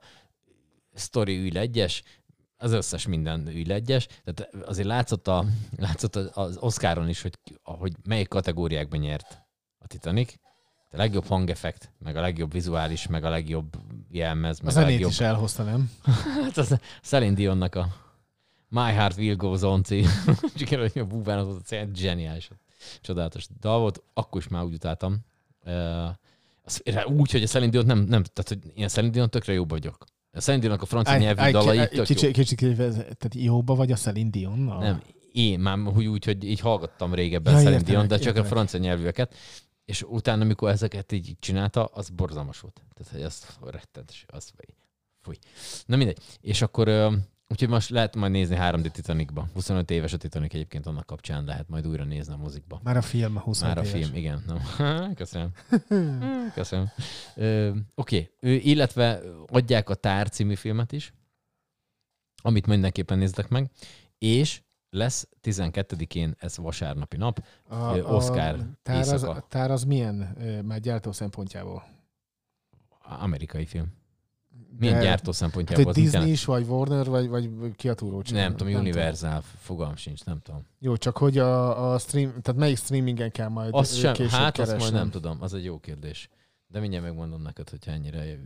Story 0.96 1.38
ül 1.38 1.58
egyes, 1.58 2.04
az 2.58 2.72
összes 2.72 3.08
minden 3.08 3.48
ül 3.48 3.72
egyes. 3.72 4.08
Tehát 4.24 4.56
azért 4.66 4.88
látszott, 4.88 5.28
a, 5.28 5.46
látszott 5.78 6.16
az 6.16 6.58
Oscaron 6.58 7.10
is, 7.10 7.22
hogy, 7.22 7.38
hogy 7.64 7.94
melyik 8.04 8.28
kategóriákban 8.28 9.00
nyert 9.00 9.48
a 9.90 9.94
Titanic. 9.94 10.34
A 10.92 10.98
legjobb 10.98 11.26
hangeffekt, 11.26 11.92
meg 12.04 12.16
a 12.16 12.22
legjobb 12.22 12.52
vizuális, 12.52 13.08
meg 13.08 13.24
a 13.24 13.30
legjobb 13.30 13.78
jelmez, 14.12 14.60
a 14.60 14.64
meg 14.64 14.72
a, 14.72 14.74
zenét 14.74 14.92
legjobb... 14.92 15.12
is 15.12 15.20
elhozta, 15.20 15.64
nem? 15.64 15.92
Hát 16.44 16.58
az 16.58 16.78
Celine 17.02 17.34
Dionnak 17.34 17.76
a 17.76 17.88
My 18.68 18.92
Heart 18.92 19.18
Will 19.18 19.36
Goes 19.36 19.62
On. 19.62 19.84
Csak 20.56 20.70
hogy 20.80 20.92
a 20.96 21.06
búván 21.06 21.38
az 21.38 21.46
volt, 21.46 21.72
az 21.72 21.98
zseniális. 21.98 22.50
Csodálatos 23.02 23.48
dal 23.60 23.80
volt, 23.80 24.04
akkor 24.14 24.42
is 24.42 24.48
már 24.48 24.64
úgy 24.64 24.74
utáltam. 24.74 25.18
Uh, 25.66 26.10
úgy, 27.06 27.32
hogy 27.32 27.44
a 27.44 27.48
Celine 27.48 27.72
Dion 27.72 27.86
nem, 27.86 27.98
nem, 28.00 28.24
tehát 28.24 28.48
hogy 28.48 28.72
én 28.76 28.84
a 28.84 28.88
Celine 28.88 29.14
Dion 29.14 29.30
tökre 29.30 29.54
jobb 29.54 29.70
vagyok. 29.70 30.06
A 30.32 30.40
Celine 30.40 30.62
Dionnak 30.62 30.82
a 30.82 30.86
francia 30.86 31.18
nyelvű 31.18 31.52
dalai 31.52 31.78
tök 31.78 31.94
jó. 31.94 32.04
kicsit, 32.04 32.32
kicsit, 32.32 32.76
tehát 32.76 33.34
jóba 33.34 33.76
vagy 33.76 33.92
a 33.92 33.96
Celine 33.96 34.30
Dionnal? 34.30 34.80
Nem, 34.80 35.02
én 35.32 35.60
már 35.60 35.78
úgy, 35.78 36.06
úgy, 36.06 36.26
hogy 36.26 36.44
így 36.44 36.60
hallgattam 36.60 37.14
régebben 37.14 37.54
Ja, 37.54 37.60
Celine 37.60 37.82
Dion, 37.82 38.08
de 38.08 38.18
csak 38.18 38.26
értelek. 38.26 38.46
a 38.46 38.54
francia 38.54 38.80
nyelvűeket. 38.80 39.36
És 39.90 40.04
utána, 40.04 40.44
amikor 40.44 40.70
ezeket 40.70 41.12
így 41.12 41.36
csinálta, 41.40 41.86
az 41.86 42.10
borzalmas 42.10 42.60
volt. 42.60 42.82
Tehát, 42.94 43.12
hogy 43.12 43.22
az 43.22 43.58
rettenetes, 43.64 44.26
az 44.28 44.52
fúj. 45.22 45.36
Na 45.86 45.96
mindegy. 45.96 46.18
És 46.42 46.62
akkor, 46.62 46.88
úgyhogy 47.48 47.70
most 47.70 47.90
lehet 47.90 48.16
majd 48.16 48.32
nézni 48.32 48.58
3D 48.60 48.92
Titanicba. 48.92 49.48
25 49.54 49.92
éves 49.92 50.14
a 50.14 50.18
Titanic 50.18 50.54
egyébként 50.54 50.86
annak 50.86 51.06
kapcsán 51.06 51.44
lehet 51.44 51.70
majd 51.70 51.88
újra 51.88 52.04
nézni 52.04 52.34
a 52.34 52.38
mozikba. 52.38 52.80
Már 52.84 52.98
a 52.98 53.02
film 53.02 53.38
20 53.38 53.62
Már 53.62 53.78
a 53.78 53.84
éves. 53.84 53.92
film, 53.92 54.16
igen. 54.16 54.44
Nem. 54.48 55.14
Köszönöm. 55.22 55.52
Köszönöm. 56.54 56.92
Oké, 57.96 58.32
okay. 58.40 58.70
illetve 58.70 59.22
adják 59.48 59.90
a 59.90 59.96
Tár 59.96 60.30
című 60.30 60.56
filmet 60.56 60.92
is, 60.92 61.14
amit 62.42 62.68
mindenképpen 62.68 63.18
nézzetek 63.18 63.50
meg, 63.50 63.70
és 64.18 64.62
lesz 64.90 65.28
12-én, 65.44 66.36
ez 66.38 66.58
vasárnapi 66.58 67.18
nap, 67.18 67.44
A, 67.68 67.98
Oscar 67.98 68.60
tár 68.82 69.00
az, 69.00 69.12
éjszaka. 69.12 69.32
a 69.32 69.46
tár 69.48 69.72
az 69.72 69.84
milyen, 69.84 70.16
már 70.66 70.80
gyártó 70.80 71.12
szempontjából? 71.12 71.84
amerikai 73.20 73.66
film. 73.66 73.98
Milyen 74.80 74.94
De- 74.98 75.04
gyártó 75.04 75.26
Hát, 75.26 75.34
szempontjából? 75.34 75.86
mit 75.86 75.94
Disney 75.94 76.12
jelent? 76.14 76.32
is, 76.32 76.46
vagy 76.46 76.68
Warner, 76.68 77.06
vagy, 77.08 77.30
vagy 77.30 77.50
ki 77.76 77.90
a 77.90 77.94
túró 77.94 78.22
csinál? 78.22 78.48
Nem 78.48 78.56
tudom, 78.58 78.74
Universal, 78.74 79.42
fogalm 79.58 79.96
sincs, 79.96 80.24
nem 80.26 80.40
tudom. 80.42 80.66
Jó, 80.80 80.98
csak 80.98 81.18
hogy 81.18 81.38
a, 81.38 81.92
a 81.94 81.98
stream, 81.98 82.30
tehát 82.42 82.60
melyik 82.62 82.78
streamingen 82.78 83.32
kell 83.32 83.48
majd 83.48 83.74
Azt 83.74 83.96
sem, 83.98 84.14
hát 84.16 84.30
azt 84.30 84.52
keresnem. 84.52 84.78
majd 84.78 84.94
nem 84.94 85.10
tudom, 85.10 85.38
az 85.42 85.54
egy 85.54 85.64
jó 85.64 85.80
kérdés. 85.80 86.30
De 86.68 86.80
mindjárt 86.80 87.06
megmondom 87.06 87.42
neked, 87.42 87.70
hogyha 87.70 87.92
ennyire 87.92 88.38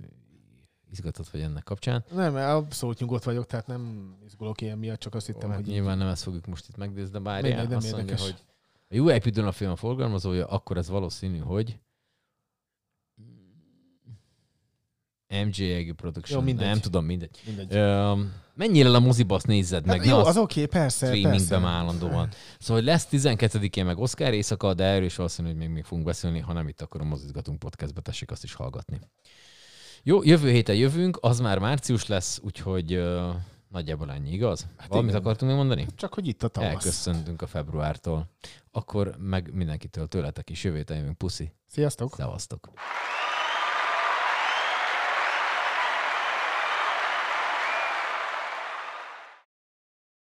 izgatott 0.93 1.29
vagy 1.29 1.41
ennek 1.41 1.63
kapcsán. 1.63 2.03
Nem, 2.11 2.35
abszolút 2.35 2.99
nyugodt 2.99 3.23
vagyok, 3.23 3.45
tehát 3.45 3.67
nem 3.67 4.13
izgulok 4.25 4.61
ilyen 4.61 4.77
miatt, 4.77 4.99
csak 4.99 5.15
azt 5.15 5.25
hittem, 5.25 5.49
Hát 5.49 5.57
hogy 5.57 5.67
így- 5.67 5.73
nyilván 5.73 5.97
nem 5.97 6.07
ezt 6.07 6.23
fogjuk 6.23 6.45
most 6.45 6.67
itt 6.69 6.77
megnézni, 6.77 7.11
de 7.11 7.19
Mindegy, 7.19 7.41
bárjál, 7.41 7.63
nem 7.67 7.77
azt 7.77 7.91
mondja, 7.91 7.99
érdekes. 8.13 8.21
hogy 8.21 8.43
a 8.89 8.95
jó 8.95 9.11
építőn 9.11 9.45
a 9.45 9.51
film 9.51 9.71
a 9.71 9.75
forgalmazója, 9.75 10.45
akkor 10.47 10.77
ez 10.77 10.89
valószínű, 10.89 11.37
hogy 11.37 11.79
MJ 15.45 15.91
Production. 15.95 16.39
Jó, 16.39 16.45
mindegy. 16.45 16.67
Nem 16.67 16.79
tudom, 16.79 17.05
mindegy. 17.05 17.41
mindegy. 17.45 17.75
Ö, 17.75 18.13
mennyire 18.53 18.89
a 18.89 18.99
moziba 18.99 19.35
azt 19.35 19.47
nézzed 19.47 19.85
meg, 19.85 19.95
Hát 19.97 20.05
ne 20.05 20.11
jó, 20.11 20.17
azt 20.17 20.27
az 20.27 20.37
oké, 20.37 20.65
persze, 20.65 21.05
streamingben 21.05 21.61
persze. 21.61 21.67
állandóan. 21.77 22.29
Szóval 22.59 22.75
hogy 22.75 22.83
lesz 22.85 23.07
12-én 23.11 23.85
meg 23.85 23.97
Oscar 23.97 24.33
éjszaka, 24.33 24.73
de 24.73 24.83
erről 24.83 25.05
is 25.05 25.15
valószínű, 25.15 25.47
hogy 25.47 25.57
még, 25.57 25.69
még 25.69 25.83
fogunk 25.83 26.05
beszélni, 26.07 26.39
ha 26.39 26.53
nem 26.53 26.67
itt, 26.67 26.81
akkor 26.81 27.01
a 27.01 27.03
mozizgatunk 27.03 27.59
podcastbe, 27.59 28.01
tessék 28.01 28.31
azt 28.31 28.43
is 28.43 28.53
hallgatni. 28.53 28.99
Jó, 30.05 30.23
jövő 30.23 30.49
héten 30.49 30.75
jövünk, 30.75 31.17
az 31.21 31.39
már 31.39 31.59
március 31.59 32.07
lesz, 32.07 32.39
úgyhogy 32.43 32.95
uh, 32.95 33.35
nagyjából 33.67 34.11
ennyi, 34.11 34.31
igaz? 34.31 34.67
Hát 34.77 34.87
Valamit 34.87 35.09
igen. 35.09 35.21
akartunk 35.21 35.51
még 35.51 35.59
mondani? 35.59 35.87
Csak 35.95 36.13
hogy 36.13 36.27
itt 36.27 36.43
a 36.43 36.47
tavasz. 36.47 36.69
Elköszöntünk 36.69 37.41
a 37.41 37.47
februártól. 37.47 38.29
Akkor 38.71 39.15
meg 39.19 39.53
mindenkitől, 39.53 40.07
tőletek 40.07 40.49
is 40.49 40.63
jövő 40.63 40.77
héten 40.77 40.97
jövünk. 40.97 41.17
Puszi. 41.17 41.51
Sziasztok! 41.67 42.13
Szevasztok. 42.15 42.69